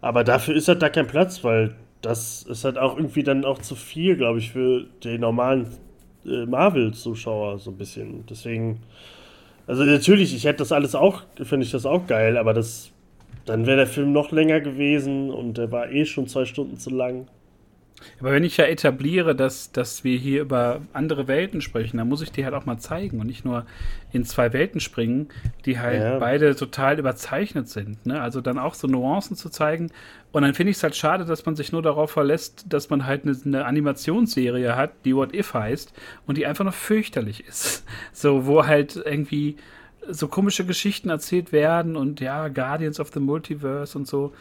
[0.00, 3.58] Aber dafür ist halt da kein Platz, weil das ist halt auch irgendwie dann auch
[3.58, 5.66] zu viel, glaube ich, für den normalen
[6.24, 8.24] äh, Marvel-Zuschauer so ein bisschen.
[8.28, 8.80] Deswegen,
[9.66, 12.90] also natürlich, ich hätte das alles auch, finde ich das auch geil, aber das,
[13.44, 16.90] dann wäre der Film noch länger gewesen und der war eh schon zwei Stunden zu
[16.90, 17.26] lang.
[18.20, 22.22] Aber wenn ich ja etabliere, dass, dass wir hier über andere Welten sprechen, dann muss
[22.22, 23.66] ich die halt auch mal zeigen und nicht nur
[24.12, 25.28] in zwei Welten springen,
[25.64, 26.18] die halt ja.
[26.18, 28.06] beide total überzeichnet sind.
[28.06, 28.20] Ne?
[28.20, 29.90] Also dann auch so Nuancen zu zeigen.
[30.32, 33.06] Und dann finde ich es halt schade, dass man sich nur darauf verlässt, dass man
[33.06, 35.92] halt eine, eine, Animationsserie hat, die What If heißt
[36.26, 37.84] und die einfach noch fürchterlich ist.
[38.12, 39.56] So, wo halt irgendwie
[40.08, 44.32] so komische Geschichten erzählt werden und ja, Guardians of the Multiverse und so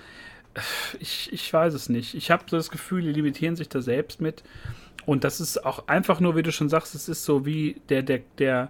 [0.99, 2.15] ich, ich weiß es nicht.
[2.15, 4.43] Ich habe so das Gefühl, die limitieren sich da selbst mit.
[5.05, 8.03] Und das ist auch einfach nur, wie du schon sagst, es ist so wie der,
[8.03, 8.69] der, der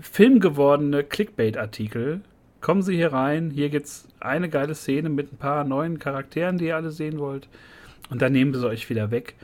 [0.00, 2.20] filmgewordene Clickbait-Artikel.
[2.60, 6.58] Kommen Sie hier rein, hier gibt es eine geile Szene mit ein paar neuen Charakteren,
[6.58, 7.48] die ihr alle sehen wollt.
[8.10, 9.34] Und dann nehmen sie euch wieder weg.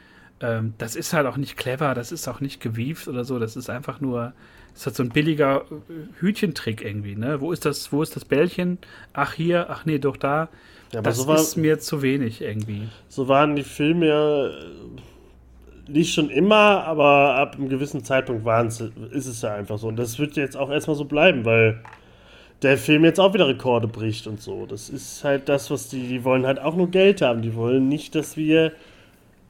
[0.41, 3.57] Ähm, das ist halt auch nicht clever, das ist auch nicht gewieft oder so, das
[3.57, 4.33] ist einfach nur,
[4.75, 7.41] es hat so ein billiger äh, Hütchentrick irgendwie, ne?
[7.41, 8.79] Wo ist das, wo ist das Bällchen?
[9.13, 10.49] Ach hier, ach nee, doch da.
[10.95, 12.83] Ja, das so war, ist mir zu wenig irgendwie.
[13.09, 14.51] So waren die Filme ja
[15.89, 18.47] nicht schon immer, aber ab einem gewissen Zeitpunkt
[19.11, 19.89] ist es ja einfach so.
[19.89, 21.81] Und das wird jetzt auch erstmal so bleiben, weil
[22.63, 24.67] der Film jetzt auch wieder Rekorde bricht und so.
[24.67, 27.43] Das ist halt das, was die, die wollen halt auch nur Geld haben.
[27.43, 28.73] Die wollen nicht, dass wir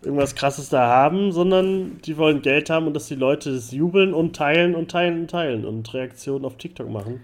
[0.03, 4.15] irgendwas Krasses da haben, sondern die wollen Geld haben und dass die Leute das jubeln
[4.15, 7.21] und teilen und teilen und teilen und Reaktionen auf TikTok machen.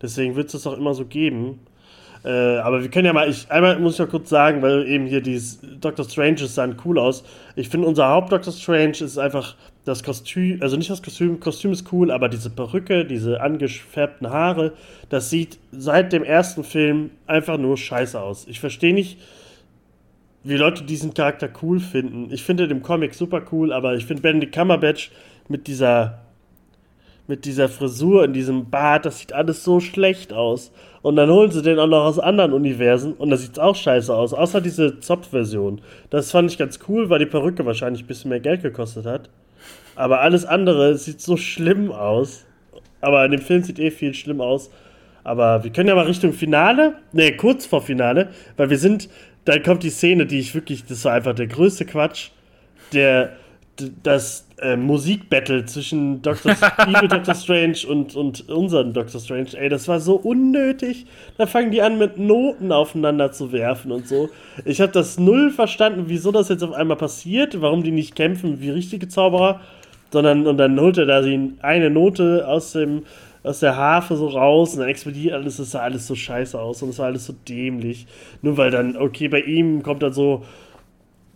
[0.00, 1.60] Deswegen wird es das auch immer so geben.
[2.24, 5.06] Äh, aber wir können ja mal, ich, einmal muss ich ja kurz sagen, weil eben
[5.06, 7.24] hier dieses Doctor Strange sahen cool aus.
[7.56, 9.54] Ich finde, unser Haupt-Doctor Strange ist einfach
[9.84, 14.72] das Kostüm, also nicht das Kostüm, Kostüm ist cool, aber diese Perücke, diese angefärbten Haare,
[15.08, 18.46] das sieht seit dem ersten Film einfach nur scheiße aus.
[18.48, 19.18] Ich verstehe nicht,
[20.44, 22.28] wie Leute diesen Charakter cool finden.
[22.30, 25.10] Ich finde den Comic super cool, aber ich finde Benedict Cumberbatch
[25.48, 26.20] mit dieser
[27.28, 30.72] mit dieser Frisur in diesem Bart, das sieht alles so schlecht aus.
[31.02, 33.76] Und dann holen sie den auch noch aus anderen Universen und da sieht es auch
[33.76, 34.34] scheiße aus.
[34.34, 35.80] Außer diese Zopf-Version.
[36.10, 39.30] Das fand ich ganz cool, weil die Perücke wahrscheinlich ein bisschen mehr Geld gekostet hat.
[39.94, 42.46] Aber alles andere sieht so schlimm aus.
[43.00, 44.70] Aber in dem Film sieht eh viel schlimm aus.
[45.22, 46.94] Aber wir können ja mal Richtung Finale.
[47.12, 48.30] Ne, kurz vor Finale.
[48.56, 49.08] Weil wir sind.
[49.44, 50.84] Dann kommt die Szene, die ich wirklich.
[50.84, 52.30] Das war einfach der größte Quatsch.
[52.92, 53.32] Der.
[54.02, 56.52] Das äh, Musikbattle zwischen Dr.
[56.86, 57.34] Evil Dr.
[57.34, 59.20] Strange und, und unseren Dr.
[59.20, 61.06] Strange, ey, das war so unnötig.
[61.36, 64.30] Da fangen die an, mit Noten aufeinander zu werfen und so.
[64.64, 68.60] Ich habe das null verstanden, wieso das jetzt auf einmal passiert, warum die nicht kämpfen
[68.60, 69.60] wie richtige Zauberer,
[70.10, 71.22] sondern und dann holt er da
[71.62, 73.02] eine Note aus dem
[73.44, 76.82] aus der Harfe so raus und dann explodiert alles, das sah alles so scheiße aus
[76.82, 78.06] und es war alles so dämlich.
[78.42, 80.44] Nur weil dann, okay, bei ihm kommt dann so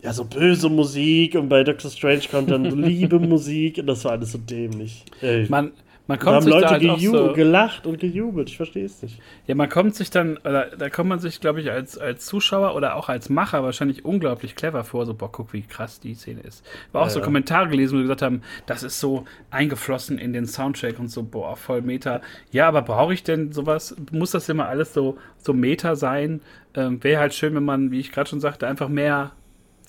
[0.03, 4.03] ja, so böse Musik und bei Doctor Strange kommt dann so liebe Musik und das
[4.03, 5.05] war alles so dämlich.
[5.21, 5.47] Ey.
[5.49, 5.71] Man,
[6.07, 9.21] man kommt da haben Leute da halt so gelacht und gejubelt, ich verstehe es nicht.
[9.47, 12.75] Ja, man kommt sich dann, oder, da kommt man sich, glaube ich, als, als Zuschauer
[12.75, 16.41] oder auch als Macher wahrscheinlich unglaublich clever vor, so, boah, guck, wie krass die Szene
[16.41, 16.65] ist.
[16.91, 20.33] War auch ja, so Kommentare gelesen, wo die gesagt haben, das ist so eingeflossen in
[20.33, 22.19] den Soundtrack und so, boah, voll Meta.
[22.51, 23.95] Ja, aber brauche ich denn sowas?
[24.11, 26.41] Muss das immer alles so, so Meta sein?
[26.75, 29.31] Ähm, Wäre halt schön, wenn man, wie ich gerade schon sagte, einfach mehr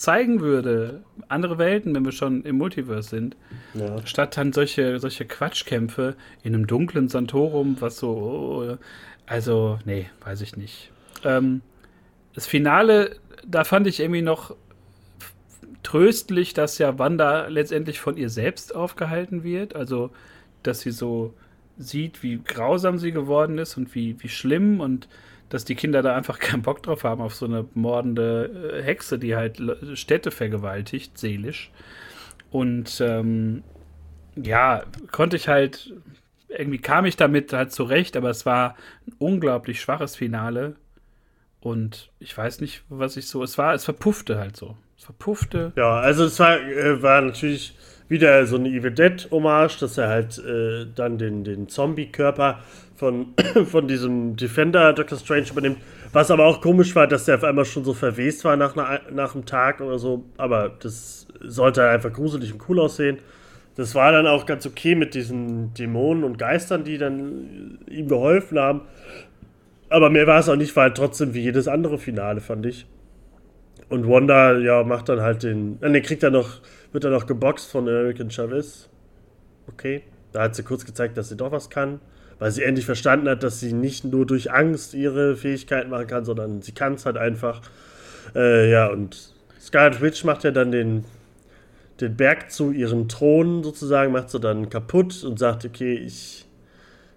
[0.04, 3.36] zeigen würde, andere Welten, wenn wir schon im Multiverse sind,
[3.72, 4.06] ja.
[4.06, 8.76] statt dann solche, solche Quatschkämpfe in einem dunklen Santorum, was so, oh,
[9.26, 10.90] also, nee, weiß ich nicht.
[11.24, 11.62] Ähm,
[12.34, 13.16] das Finale,
[13.46, 14.54] da fand ich irgendwie noch
[15.82, 20.10] tröstlich, dass ja Wanda letztendlich von ihr selbst aufgehalten wird, also,
[20.62, 21.34] dass sie so
[21.78, 25.08] sieht, wie grausam sie geworden ist und wie, wie schlimm und
[25.54, 29.20] dass die Kinder da einfach keinen Bock drauf haben auf so eine mordende äh, Hexe,
[29.20, 29.62] die halt
[29.94, 31.70] Städte vergewaltigt, seelisch.
[32.50, 33.62] Und ähm,
[34.34, 34.82] ja,
[35.12, 35.94] konnte ich halt,
[36.48, 38.74] irgendwie kam ich damit halt zurecht, aber es war
[39.06, 40.74] ein unglaublich schwaches Finale.
[41.60, 44.76] Und ich weiß nicht, was ich so, es war, es verpuffte halt so.
[44.96, 45.72] Verpuffte.
[45.76, 47.76] Ja, also es war, äh, war natürlich
[48.08, 52.60] wieder so eine Evil Dead Hommage, dass er halt äh, dann den, den Zombie-Körper
[52.96, 53.34] von,
[53.66, 55.18] von diesem Defender Dr.
[55.18, 55.78] Strange übernimmt.
[56.12, 59.34] Was aber auch komisch war, dass der auf einmal schon so verwest war nach, nach
[59.34, 60.24] einem Tag oder so.
[60.36, 63.18] Aber das sollte einfach gruselig und cool aussehen.
[63.76, 68.58] Das war dann auch ganz okay mit diesen Dämonen und Geistern, die dann ihm geholfen
[68.58, 68.82] haben.
[69.88, 72.86] Aber mehr war es auch nicht, halt trotzdem wie jedes andere Finale, fand ich.
[73.88, 75.78] Und Wanda, ja, macht dann halt den.
[75.80, 76.60] Dann kriegt er noch,
[76.92, 78.88] wird er noch geboxt von American Chavez.
[79.68, 80.02] Okay.
[80.32, 82.00] Da hat sie kurz gezeigt, dass sie doch was kann
[82.38, 86.24] weil sie endlich verstanden hat, dass sie nicht nur durch Angst ihre Fähigkeiten machen kann,
[86.24, 87.62] sondern sie kann es halt einfach.
[88.34, 91.04] Äh, ja, und Scarlet Witch macht ja dann den,
[92.00, 96.46] den Berg zu ihrem Thron sozusagen, macht sie dann kaputt und sagt, okay, ich,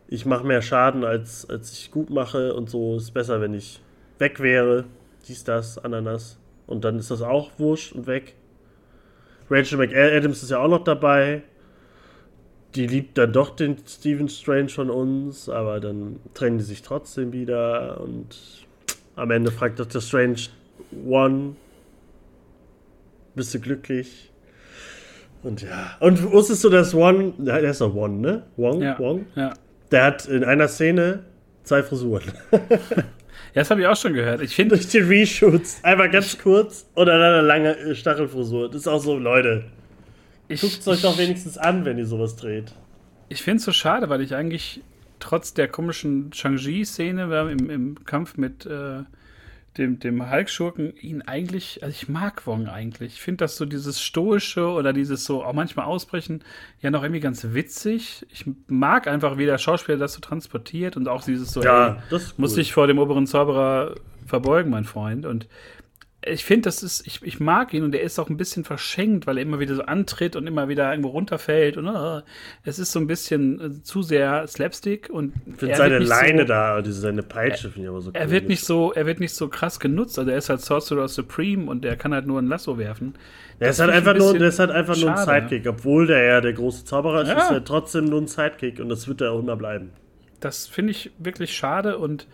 [0.07, 3.81] ich mache mehr Schaden, als, als ich gut mache und so ist besser, wenn ich
[4.19, 4.85] weg wäre.
[5.27, 6.37] Dies, das, Ananas.
[6.67, 8.35] Und dann ist das auch wurscht und weg.
[9.49, 11.41] Rachel McAdams ist ja auch noch dabei
[12.77, 17.33] die liebt dann doch den Stephen Strange von uns, aber dann trennen die sich trotzdem
[17.33, 18.37] wieder und
[19.15, 19.99] am Ende fragt Dr.
[19.99, 20.37] Strange
[21.05, 21.55] One,
[23.35, 24.31] bist du glücklich?
[25.43, 25.97] Und ja.
[25.99, 28.43] Und wusstest du, dass One, der ist doch One, ne?
[28.57, 28.81] Wong?
[28.81, 28.99] Ja.
[28.99, 29.25] Wong?
[29.35, 29.53] Ja.
[29.91, 31.23] Der hat in einer Szene
[31.63, 32.31] zwei Frisuren.
[33.57, 34.39] ja, das habe ich auch schon gehört.
[34.43, 34.75] Ich finde.
[34.75, 35.79] Durch die Reshoots.
[35.81, 38.67] Einmal ganz kurz und dann eine lange Stachelfrisur.
[38.67, 39.63] Das ist auch so, Leute.
[40.47, 42.71] Guckt es euch doch wenigstens an, wenn ihr sowas dreht.
[43.29, 44.81] Ich finde es so schade, weil ich eigentlich
[45.19, 48.99] trotz der komischen Shang-Chi-Szene im, im Kampf mit äh,
[49.77, 53.13] dem, dem Hulk-Schurken ihn eigentlich, also ich mag Wong eigentlich.
[53.13, 56.43] Ich finde das so dieses Stoische oder dieses so auch manchmal Ausbrechen
[56.81, 58.25] ja noch irgendwie ganz witzig.
[58.31, 61.95] Ich mag einfach, wie der Schauspieler das so transportiert und auch dieses so, ja, ey,
[62.09, 63.95] das muss sich vor dem oberen Zauberer
[64.25, 65.25] verbeugen, mein Freund.
[65.25, 65.47] Und
[66.25, 69.27] ich finde, das ist, ich, ich mag ihn und er ist auch ein bisschen verschenkt,
[69.27, 72.21] weil er immer wieder so antritt und immer wieder irgendwo runterfällt und uh,
[72.63, 76.47] es ist so ein bisschen äh, zu sehr Slapstick und ich finde seine Leine so,
[76.47, 78.15] da, diese seine Peitsche finde ich aber so cool.
[78.15, 81.07] Er wird nicht so, er wird nicht so krass genutzt, also er ist halt Sorcerer
[81.07, 83.13] Supreme und der kann halt nur ein Lasso werfen.
[83.59, 85.11] Der ist, halt einfach nur, der ist halt einfach schade.
[85.11, 87.37] nur ein Sidekick, obwohl der ja der große Zauberer ist, ja.
[87.37, 89.91] ist er trotzdem nur ein Sidekick und das wird er auch immer bleiben.
[90.39, 92.27] Das finde ich wirklich schade und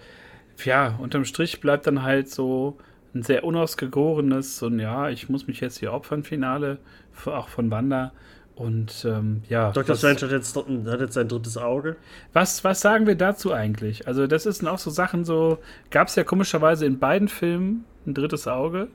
[0.63, 2.77] ja, unterm Strich bleibt dann halt so
[3.13, 6.79] ein sehr unausgegorenes und ja, ich muss mich jetzt hier opfern, Finale,
[7.25, 8.11] auch von Wanda.
[8.55, 9.71] Und ähm, ja.
[9.71, 9.95] Dr.
[9.95, 11.95] Strange hat jetzt, hat jetzt sein drittes Auge.
[12.33, 14.07] Was, was sagen wir dazu eigentlich?
[14.07, 15.57] Also, das sind auch so Sachen, so
[15.89, 18.89] gab es ja komischerweise in beiden Filmen ein drittes Auge.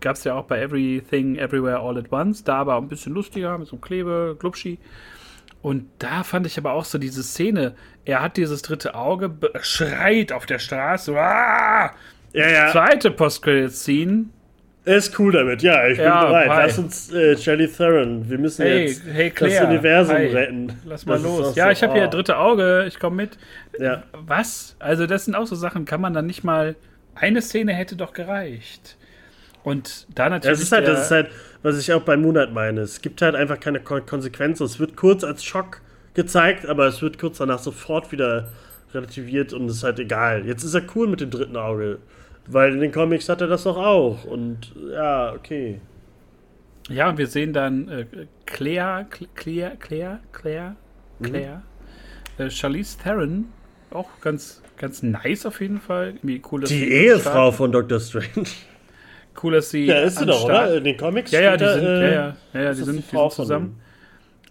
[0.00, 2.44] Gab es ja auch bei Everything, Everywhere, All at Once.
[2.44, 4.78] Da aber ein bisschen lustiger, mit so einem Klebe, Glubschi.
[5.62, 7.74] Und da fand ich aber auch so diese Szene.
[8.04, 11.14] Er hat dieses dritte Auge, schreit auf der Straße.
[11.18, 11.92] Ah!
[12.32, 12.72] Ja, ja.
[12.72, 14.26] Zweite Post-Credit-Scene.
[14.86, 16.48] Er ist cool damit, ja, ich bin ja, bereit.
[16.48, 16.66] Hi.
[16.66, 20.26] Lass uns äh, Charlie Theron, wir müssen hey, jetzt hey Claire, das Universum hi.
[20.26, 20.72] retten.
[20.86, 21.54] Lass mal das los.
[21.54, 21.96] Ja, so, ich habe oh.
[21.96, 23.38] hier dritte Auge, ich komme mit.
[23.78, 24.04] Ja.
[24.12, 24.76] Was?
[24.78, 26.76] Also, das sind auch so Sachen, kann man dann nicht mal.
[27.14, 28.96] Eine Szene hätte doch gereicht.
[29.62, 30.58] Und da natürlich.
[30.58, 31.28] Das ist halt, das ist halt,
[31.62, 32.80] was ich auch bei Moonlight meine.
[32.80, 34.64] Es gibt halt einfach keine Konsequenzen.
[34.64, 35.82] Es wird kurz als Schock
[36.14, 38.48] gezeigt, aber es wird kurz danach sofort wieder
[38.94, 40.46] relativiert und es ist halt egal.
[40.46, 41.98] Jetzt ist er cool mit dem dritten Auge.
[42.52, 44.24] Weil in den Comics hat er das doch auch.
[44.24, 45.80] Und ja, okay.
[46.88, 48.06] Ja, und wir sehen dann äh,
[48.46, 50.74] Claire, Claire, Claire, Claire,
[51.22, 51.62] Claire,
[52.38, 52.44] mhm.
[52.44, 53.46] äh, Charlize Theron,
[53.90, 56.14] auch ganz, ganz nice auf jeden Fall.
[56.22, 58.48] Die Ehefrau von Doctor Strange.
[59.40, 59.86] Cool, dass sie.
[59.86, 60.76] Ja, ist sie doch, oder?
[60.76, 61.30] In den Comics.
[61.30, 63.80] Ja, ja, die sind, äh, ja, ja, ja, ja die sind, die sind zusammen.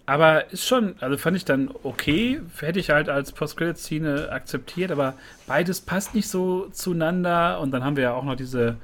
[0.09, 5.13] Aber ist schon, also fand ich dann okay, hätte ich halt als Post-Credit-Szene akzeptiert, aber
[5.45, 7.59] beides passt nicht so zueinander.
[7.59, 8.77] Und dann haben wir ja auch noch diese,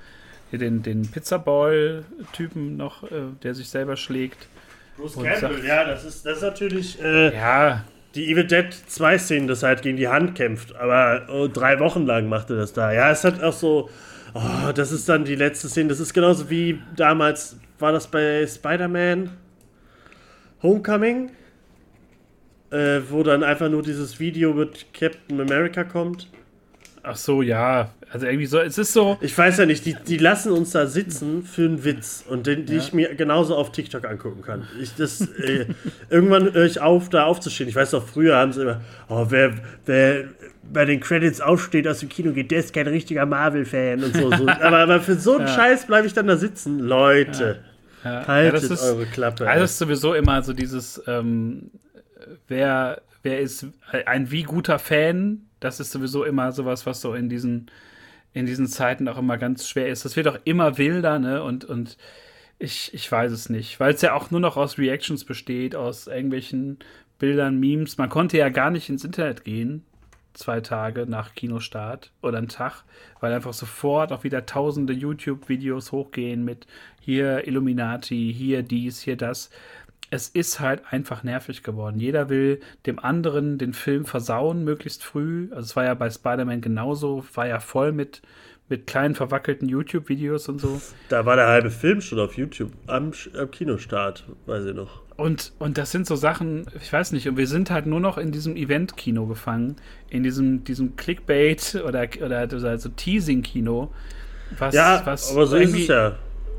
[0.52, 4.48] hier den, den Pizzaball-Typen noch, äh, der sich selber schlägt.
[4.98, 7.02] Bruce Campbell, sagt, ja, das ist, das ist natürlich.
[7.02, 7.84] Äh, ja.
[8.14, 12.06] Die Evil Dead 2 Szenen, das halt gegen die Hand kämpft, aber oh, drei Wochen
[12.06, 12.94] lang machte das da.
[12.94, 13.90] Ja, es hat auch so,
[14.36, 15.90] oh, das ist dann die letzte Szene.
[15.90, 19.32] Das ist genauso wie damals, war das bei Spider-Man?
[20.64, 21.32] Homecoming,
[22.72, 26.28] äh, wo dann einfach nur dieses Video mit Captain America kommt.
[27.04, 27.92] Ach so, ja.
[28.12, 29.18] Also irgendwie so, es ist so.
[29.22, 32.66] Ich weiß ja nicht, die, die lassen uns da sitzen für einen Witz und den,
[32.66, 32.78] ja.
[32.78, 34.68] ich mir genauso auf TikTok angucken kann.
[34.82, 35.66] Ich, das, äh,
[36.10, 37.70] irgendwann höre ich auf, da aufzustehen.
[37.70, 39.54] Ich weiß doch, früher haben sie immer, oh, wer,
[39.86, 40.24] wer
[40.72, 44.32] bei den Credits aufsteht, aus dem Kino geht, der ist kein richtiger Marvel-Fan und so.
[44.32, 44.48] so.
[44.48, 45.54] aber, aber für so einen ja.
[45.54, 46.80] Scheiß bleibe ich dann da sitzen.
[46.80, 47.60] Leute.
[47.62, 47.75] Ja.
[48.06, 49.50] Ja, Haltet ja, ist, eure Klappe.
[49.50, 51.72] Also das ist sowieso immer so dieses, ähm,
[52.48, 53.66] wer, wer ist
[54.06, 57.72] ein wie guter Fan, das ist sowieso immer sowas, was so in diesen,
[58.34, 60.06] in diesen Zeiten auch immer ganz schwer ist.
[60.06, 61.42] Das wird auch immer wilder, ne?
[61.42, 61.98] Und, und
[62.60, 66.06] ich, ich weiß es nicht, weil es ja auch nur noch aus Reactions besteht, aus
[66.06, 66.78] irgendwelchen
[67.18, 67.98] Bildern, Memes.
[67.98, 69.84] Man konnte ja gar nicht ins Internet gehen,
[70.34, 72.84] zwei Tage nach Kinostart oder einen Tag,
[73.20, 76.68] weil einfach sofort auch wieder tausende YouTube-Videos hochgehen mit
[77.06, 79.52] hier Illuminati, hier dies, hier das.
[80.10, 82.00] Es ist halt einfach nervig geworden.
[82.00, 85.50] Jeder will dem anderen den Film versauen, möglichst früh.
[85.52, 88.24] Also es war ja bei Spider-Man genauso, war ja voll mit,
[88.70, 90.82] mit kleinen verwackelten YouTube-Videos und so.
[91.10, 95.04] Da war der halbe Film schon auf YouTube am, am Kinostart, weiß ich noch.
[95.16, 98.18] Und, und das sind so Sachen, ich weiß nicht, und wir sind halt nur noch
[98.18, 99.76] in diesem Event-Kino gefangen,
[100.10, 103.92] in diesem, diesem Clickbait oder, oder, oder so Teasing-Kino.
[104.58, 106.18] Was, ja, was aber so ist es ja.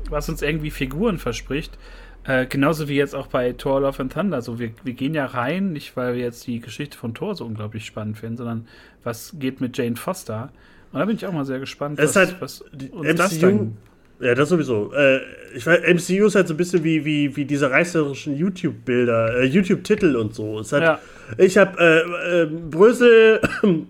[0.09, 1.77] Was uns irgendwie Figuren verspricht.
[2.23, 4.41] Äh, genauso wie jetzt auch bei Thor Love and Thunder.
[4.41, 7.45] So, wir, wir gehen ja rein, nicht weil wir jetzt die Geschichte von Thor so
[7.45, 8.67] unglaublich spannend finden, sondern
[9.03, 10.51] was geht mit Jane Foster.
[10.91, 13.77] Und da bin ich auch mal sehr gespannt, was, halt was uns MCU, das dann
[14.19, 14.91] ja, das sowieso.
[14.93, 15.19] Äh,
[15.55, 19.45] ich weiß, MCU ist halt so ein bisschen wie, wie, wie diese reißerischen YouTube-Bilder, äh,
[19.45, 20.59] YouTube-Titel und so.
[20.59, 20.99] Es hat, ja.
[21.37, 23.41] Ich habe äh, äh, Brösel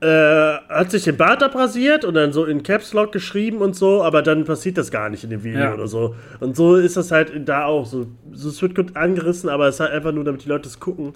[0.00, 4.02] äh, hat sich den Bart abrasiert und dann so in Caps Lock geschrieben und so,
[4.02, 5.74] aber dann passiert das gar nicht in dem Video ja.
[5.74, 6.14] oder so.
[6.40, 8.06] Und so ist das halt da auch so.
[8.32, 8.48] so.
[8.48, 11.14] Es wird gut angerissen, aber es ist halt einfach nur, damit die Leute es gucken.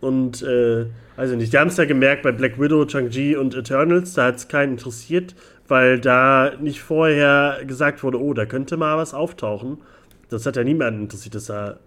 [0.00, 0.86] Und, äh,
[1.16, 4.26] weiß ich nicht, die haben es ja gemerkt bei Black Widow, Chang-Chi und Eternals, da
[4.26, 5.34] hat es keinen interessiert
[5.70, 9.78] weil da nicht vorher gesagt wurde, oh, da könnte mal was auftauchen.
[10.28, 11.78] Das hat ja niemanden interessiert, dass da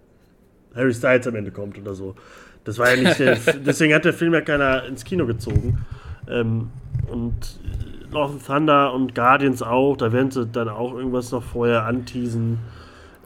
[0.74, 2.16] Harry Styles am Ende kommt oder so.
[2.64, 3.36] Das war ja nicht, der,
[3.66, 5.86] deswegen hat der Film ja keiner ins Kino gezogen.
[6.30, 6.70] Ähm,
[7.12, 7.60] und
[8.12, 12.60] Love Thunder und Guardians auch, da werden sie dann auch irgendwas noch vorher anteasen.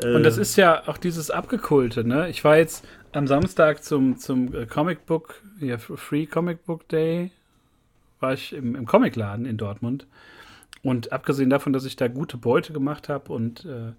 [0.02, 2.30] Äh, und das ist ja auch dieses Abgekulte, ne?
[2.30, 7.32] Ich war jetzt am Samstag zum, zum äh, Comic Book, ja, Free Comic Book Day,
[8.20, 10.08] war ich im, im Comicladen in Dortmund.
[10.84, 13.92] Und abgesehen davon, dass ich da gute Beute gemacht habe und äh,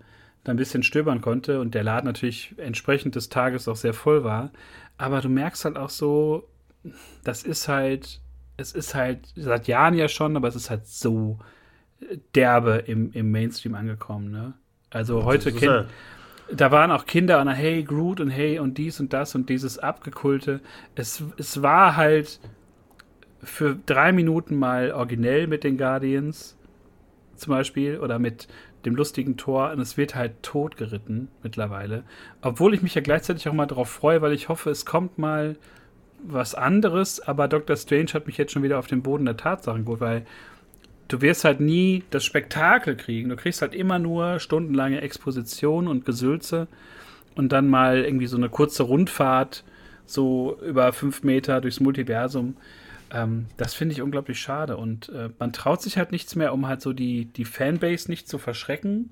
[0.45, 4.25] da ein bisschen stöbern konnte und der Laden natürlich entsprechend des Tages auch sehr voll
[4.25, 4.51] war,
[4.97, 6.49] aber du merkst halt auch so,
[7.25, 8.21] das ist halt,
[8.59, 11.39] es ist halt seit Jahren ja schon, aber es ist halt so
[12.35, 14.55] derbe im, im Mainstream angekommen, ne?
[14.91, 15.87] Also heute kennt,
[16.53, 19.79] da waren auch Kinder und hey Groot und hey und dies und das und dieses
[19.79, 20.61] abgekulte.
[20.95, 22.41] Es, es war halt
[23.43, 26.57] für drei Minuten mal originell mit den Guardians
[27.37, 28.49] zum Beispiel oder mit
[28.85, 32.03] dem lustigen Tor und es wird halt totgeritten mittlerweile.
[32.41, 35.57] Obwohl ich mich ja gleichzeitig auch mal darauf freue, weil ich hoffe, es kommt mal
[36.23, 37.77] was anderes, aber Dr.
[37.77, 40.27] Strange hat mich jetzt schon wieder auf den Boden der Tatsachen geholt, weil
[41.09, 43.29] du wirst halt nie das Spektakel kriegen.
[43.29, 46.69] Du kriegst halt immer nur stundenlange Exposition und Gesülze
[47.35, 49.65] und dann mal irgendwie so eine kurze Rundfahrt
[50.07, 52.57] so über fünf Meter durchs Multiversum.
[53.11, 54.77] Ähm, das finde ich unglaublich schade.
[54.77, 58.29] Und äh, man traut sich halt nichts mehr, um halt so die, die Fanbase nicht
[58.29, 59.11] zu verschrecken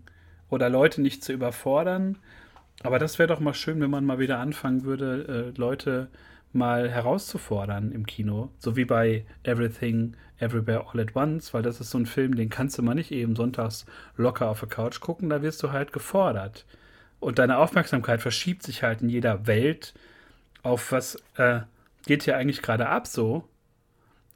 [0.49, 2.19] oder Leute nicht zu überfordern.
[2.83, 6.09] Aber das wäre doch mal schön, wenn man mal wieder anfangen würde, äh, Leute
[6.57, 8.51] mal herauszufordern im Kino.
[8.59, 12.51] So wie bei Everything, Everywhere, All at Once, weil das ist so ein Film, den
[12.51, 15.93] kannst du mal nicht eben sonntags locker auf der Couch gucken, da wirst du halt
[15.93, 16.67] gefordert.
[17.21, 19.95] Und deine Aufmerksamkeit verschiebt sich halt in jeder Welt
[20.63, 21.61] auf was äh,
[22.07, 23.45] geht hier eigentlich gerade ab so.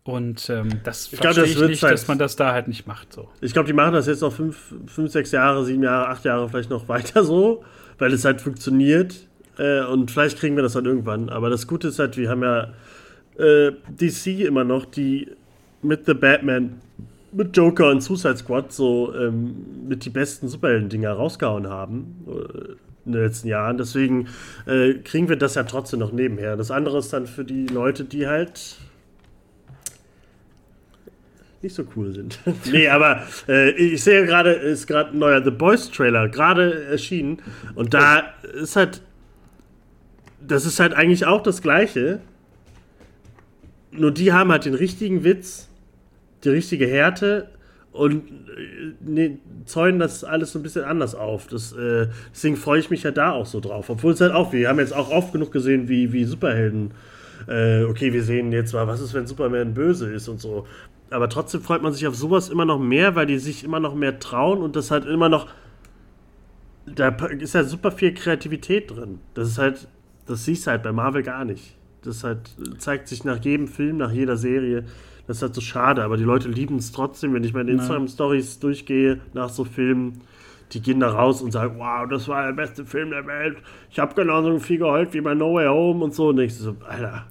[0.03, 3.13] Und ähm, das ich verstehe ich nicht, halt, dass man das da halt nicht macht.
[3.13, 3.29] So.
[3.41, 6.49] Ich glaube, die machen das jetzt noch fünf, fünf, sechs Jahre, sieben Jahre, acht Jahre
[6.49, 7.65] vielleicht noch weiter so,
[7.99, 9.29] weil es halt funktioniert.
[9.59, 11.29] Äh, und vielleicht kriegen wir das dann irgendwann.
[11.29, 12.73] Aber das Gute ist halt, wir haben ja
[13.39, 15.29] äh, DC immer noch, die
[15.83, 16.81] mit The Batman,
[17.33, 22.25] mit Joker und Suicide Squad so ähm, mit die besten Superhelden-Dinger rausgehauen haben.
[22.27, 22.75] Äh,
[23.07, 23.79] in den letzten Jahren.
[23.79, 24.29] Deswegen
[24.67, 26.57] äh, kriegen wir das ja trotzdem noch nebenher.
[26.57, 28.77] Das andere ist dann für die Leute, die halt
[31.63, 32.39] nicht so cool sind.
[32.73, 37.43] nee, aber äh, ich sehe gerade, ist gerade ein neuer The Boys Trailer gerade erschienen
[37.75, 38.23] und da
[38.61, 39.03] ist halt,
[40.47, 42.21] das ist halt eigentlich auch das Gleiche.
[43.93, 45.69] Nur die haben halt den richtigen Witz,
[46.45, 47.49] die richtige Härte
[47.93, 51.47] und äh, ne, zäunen das alles so ein bisschen anders auf.
[51.49, 53.91] Das, äh, deswegen freue ich mich ja da auch so drauf.
[53.91, 56.93] Obwohl es halt auch, wir haben jetzt auch oft genug gesehen, wie, wie Superhelden.
[57.49, 60.67] Äh, okay, wir sehen jetzt mal, was ist, wenn Superman böse ist und so
[61.11, 63.95] aber trotzdem freut man sich auf sowas immer noch mehr, weil die sich immer noch
[63.95, 65.49] mehr trauen und das halt immer noch.
[66.87, 69.19] Da ist ja super viel Kreativität drin.
[69.35, 69.89] Das ist halt,
[70.27, 71.77] das siehst du halt bei Marvel gar nicht.
[72.03, 74.85] Das halt zeigt sich nach jedem Film, nach jeder Serie.
[75.27, 78.59] Das ist halt so schade, aber die Leute lieben es trotzdem, wenn ich meine Instagram-Stories
[78.59, 80.23] durchgehe nach so Filmen.
[80.73, 83.59] Die gehen da raus und sagen, wow, das war der beste Film der Welt.
[83.91, 86.29] Ich habe genauso viel geheult wie bei No Way Home und so.
[86.29, 87.27] Und ich so, Alter,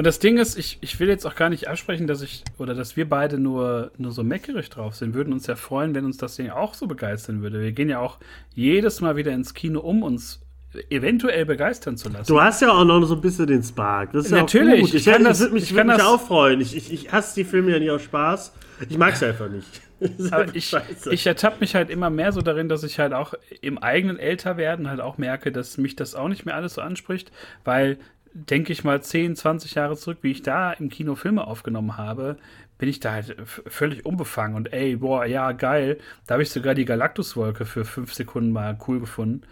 [0.00, 2.74] und das Ding ist, ich, ich will jetzt auch gar nicht absprechen, dass ich oder
[2.74, 5.14] dass wir beide nur, nur so meckerig drauf sind.
[5.14, 7.60] Würden uns ja freuen, wenn uns das Ding auch so begeistern würde.
[7.60, 8.18] Wir gehen ja auch
[8.54, 10.40] jedes Mal wieder ins Kino, um uns
[10.88, 12.32] eventuell begeistern zu lassen.
[12.32, 14.12] Du hast ja auch noch so ein bisschen den Spark.
[14.12, 14.68] Das ist Natürlich.
[14.68, 14.94] Ja auch gut.
[14.94, 16.60] Ich, ich kann das, mich, ich kann mich auch freuen.
[16.60, 18.52] Ich, ich, ich hasse die Filme ja nicht aus Spaß.
[18.88, 19.68] Ich mag es einfach nicht.
[20.30, 20.74] Aber ich,
[21.10, 24.88] ich ertappe mich halt immer mehr so darin, dass ich halt auch im eigenen Älterwerden
[24.88, 27.30] halt auch merke, dass mich das auch nicht mehr alles so anspricht,
[27.64, 27.98] weil
[28.32, 32.36] denke ich mal, 10, 20 Jahre zurück, wie ich da im Kino Filme aufgenommen habe,
[32.78, 35.98] bin ich da halt völlig unbefangen und ey, boah, ja, geil.
[36.26, 39.42] Da habe ich sogar die Galactuswolke für fünf Sekunden mal cool gefunden.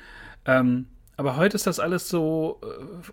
[0.46, 0.86] Ähm,
[1.18, 2.66] aber heute ist das alles so äh,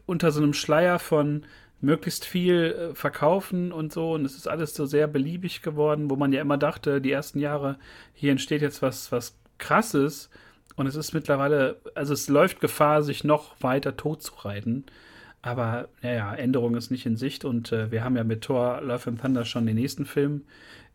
[0.05, 1.43] unter so einem Schleier von
[1.81, 4.13] möglichst viel äh, verkaufen und so.
[4.13, 7.39] Und es ist alles so sehr beliebig geworden, wo man ja immer dachte, die ersten
[7.39, 7.77] Jahre,
[8.13, 10.29] hier entsteht jetzt was, was krasses.
[10.75, 14.85] Und es ist mittlerweile, also es läuft Gefahr, sich noch weiter totzureiten.
[15.41, 19.09] Aber naja, Änderung ist nicht in Sicht und äh, wir haben ja mit Thor Love
[19.09, 20.43] and Thunder schon den nächsten Film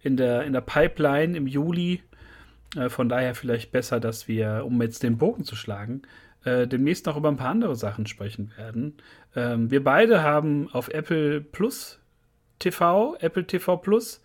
[0.00, 2.02] in der, in der Pipeline im Juli.
[2.76, 6.02] Äh, von daher vielleicht besser, dass wir, um jetzt den Bogen zu schlagen,
[6.44, 8.94] äh, demnächst noch über ein paar andere Sachen sprechen werden.
[9.36, 11.98] Ähm, wir beide haben auf Apple Plus
[12.58, 14.22] TV, Apple TV Plus,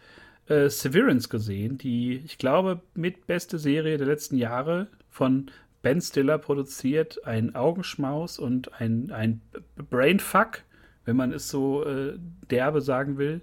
[0.47, 5.49] äh, Severance gesehen, die, ich glaube, mit beste Serie der letzten Jahre von
[5.81, 9.41] Ben Stiller produziert, ein Augenschmaus und ein, ein
[9.89, 10.63] Brainfuck,
[11.05, 12.13] wenn man es so äh,
[12.49, 13.41] derbe sagen will.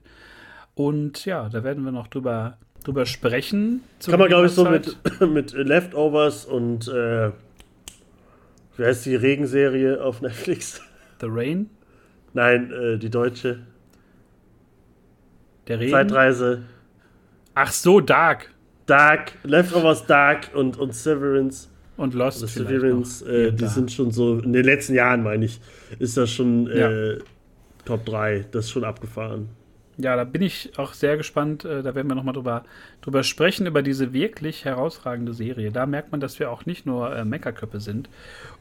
[0.74, 3.82] Und ja, da werden wir noch drüber, drüber sprechen.
[4.04, 7.30] Kann man, glaube ich, so mit, mit Leftovers und äh,
[8.76, 10.80] wie heißt die Regenserie auf Netflix?
[11.20, 11.70] The Rain?
[12.32, 13.60] Nein, äh, die deutsche.
[15.68, 15.92] Der Regen?
[15.92, 16.62] Zeitreise.
[17.54, 18.50] Ach so, Dark.
[18.86, 21.68] Dark, Leftovers Dark und, und Severance.
[21.96, 22.42] Und Lost.
[22.42, 25.60] Also Severance, äh, die sind schon so, in den letzten Jahren, meine ich,
[25.98, 27.18] ist das schon äh, ja.
[27.84, 28.46] Top 3.
[28.50, 29.48] Das ist schon abgefahren.
[30.02, 31.64] Ja, da bin ich auch sehr gespannt.
[31.64, 32.64] Äh, da werden wir nochmal drüber,
[33.02, 35.70] drüber sprechen, über diese wirklich herausragende Serie.
[35.70, 38.08] Da merkt man, dass wir auch nicht nur äh, Meckerköppe sind.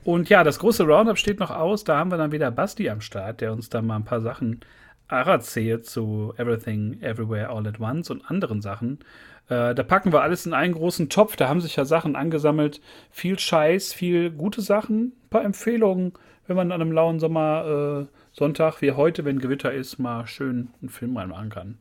[0.03, 1.83] Und ja, das große Roundup steht noch aus.
[1.83, 4.61] Da haben wir dann wieder Basti am Start, der uns da mal ein paar Sachen
[5.07, 8.99] erzählt zu Everything, Everywhere, All at Once und anderen Sachen.
[9.49, 11.35] Äh, da packen wir alles in einen großen Topf.
[11.35, 12.81] Da haben sich ja Sachen angesammelt.
[13.09, 16.13] Viel Scheiß, viel gute Sachen, ein paar Empfehlungen,
[16.47, 20.69] wenn man an einem lauen Sommer äh, Sonntag wie heute, wenn Gewitter ist, mal schön
[20.81, 21.77] einen Film reinmachen kann.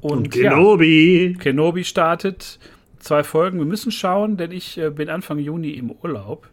[0.00, 1.32] Und, Und Kenobi.
[1.32, 2.58] Ja, Kenobi startet.
[2.98, 3.58] Zwei Folgen.
[3.58, 6.48] Wir müssen schauen, denn ich äh, bin Anfang Juni im Urlaub.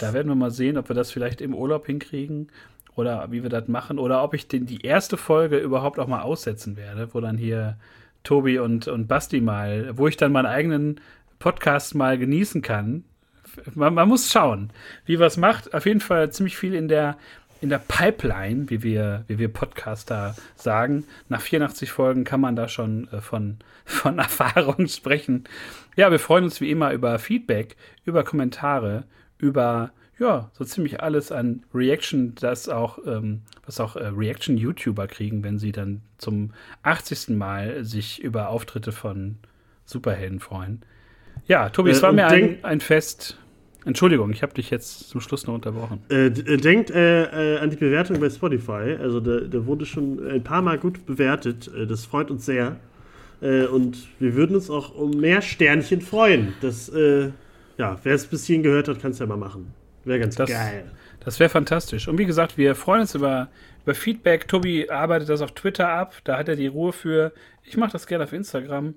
[0.00, 2.48] Da werden wir mal sehen, ob wir das vielleicht im Urlaub hinkriegen
[2.96, 6.22] oder wie wir das machen oder ob ich den, die erste Folge überhaupt auch mal
[6.22, 7.76] aussetzen werde, wo dann hier
[8.24, 11.00] Tobi und, und Basti mal, wo ich dann meinen eigenen
[11.38, 13.04] Podcast mal genießen kann.
[13.74, 14.70] Man, man muss schauen,
[15.06, 15.74] wie was macht.
[15.74, 17.16] Auf jeden Fall ziemlich viel in der,
[17.64, 21.04] in der Pipeline, wie wir, wie wir Podcaster sagen.
[21.30, 25.44] Nach 84 Folgen kann man da schon äh, von, von Erfahrung sprechen.
[25.96, 29.04] Ja, wir freuen uns wie immer über Feedback, über Kommentare,
[29.38, 35.42] über ja, so ziemlich alles an Reaction, das auch, ähm, was auch äh, Reaction-YouTuber kriegen,
[35.42, 36.50] wenn sie dann zum
[36.82, 37.30] 80.
[37.30, 39.38] Mal sich über Auftritte von
[39.86, 40.82] Superhelden freuen.
[41.46, 43.38] Ja, Tobi, es äh, war mir ein, ein Fest.
[43.84, 46.02] Entschuldigung, ich habe dich jetzt zum Schluss noch unterbrochen.
[46.10, 48.96] Äh, äh denkt äh, äh, an die Bewertung bei Spotify.
[49.00, 51.70] Also der, der, wurde schon ein paar Mal gut bewertet.
[51.74, 52.76] Äh, das freut uns sehr.
[53.40, 56.54] und wir würden uns auch um mehr Sternchen freuen.
[56.62, 56.90] Das,
[57.76, 59.74] ja, wer es bis hierhin gehört hat, kann es ja mal machen.
[60.04, 60.90] Wäre ganz das, geil.
[61.20, 62.08] Das wäre fantastisch.
[62.08, 63.48] Und wie gesagt, wir freuen uns über,
[63.84, 64.48] über Feedback.
[64.48, 66.14] Tobi arbeitet das auf Twitter ab.
[66.24, 67.32] Da hat er die Ruhe für.
[67.64, 68.94] Ich mache das gerne auf Instagram.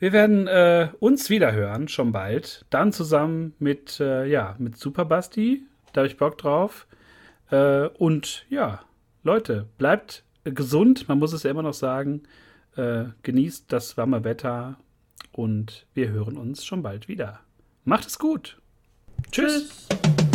[0.00, 2.64] Wir werden äh, uns wiederhören, schon bald.
[2.70, 5.62] Dann zusammen mit, äh, ja, mit Super Basti.
[5.92, 6.86] Da habe ich Bock drauf.
[7.50, 8.80] Äh, und ja,
[9.22, 11.06] Leute, bleibt gesund.
[11.08, 12.22] Man muss es ja immer noch sagen.
[12.76, 14.78] Äh, genießt das warme Wetter.
[15.32, 17.40] Und wir hören uns schon bald wieder.
[17.84, 18.58] Macht es gut.
[19.30, 19.86] Tschüss.
[19.86, 20.29] Tschüss.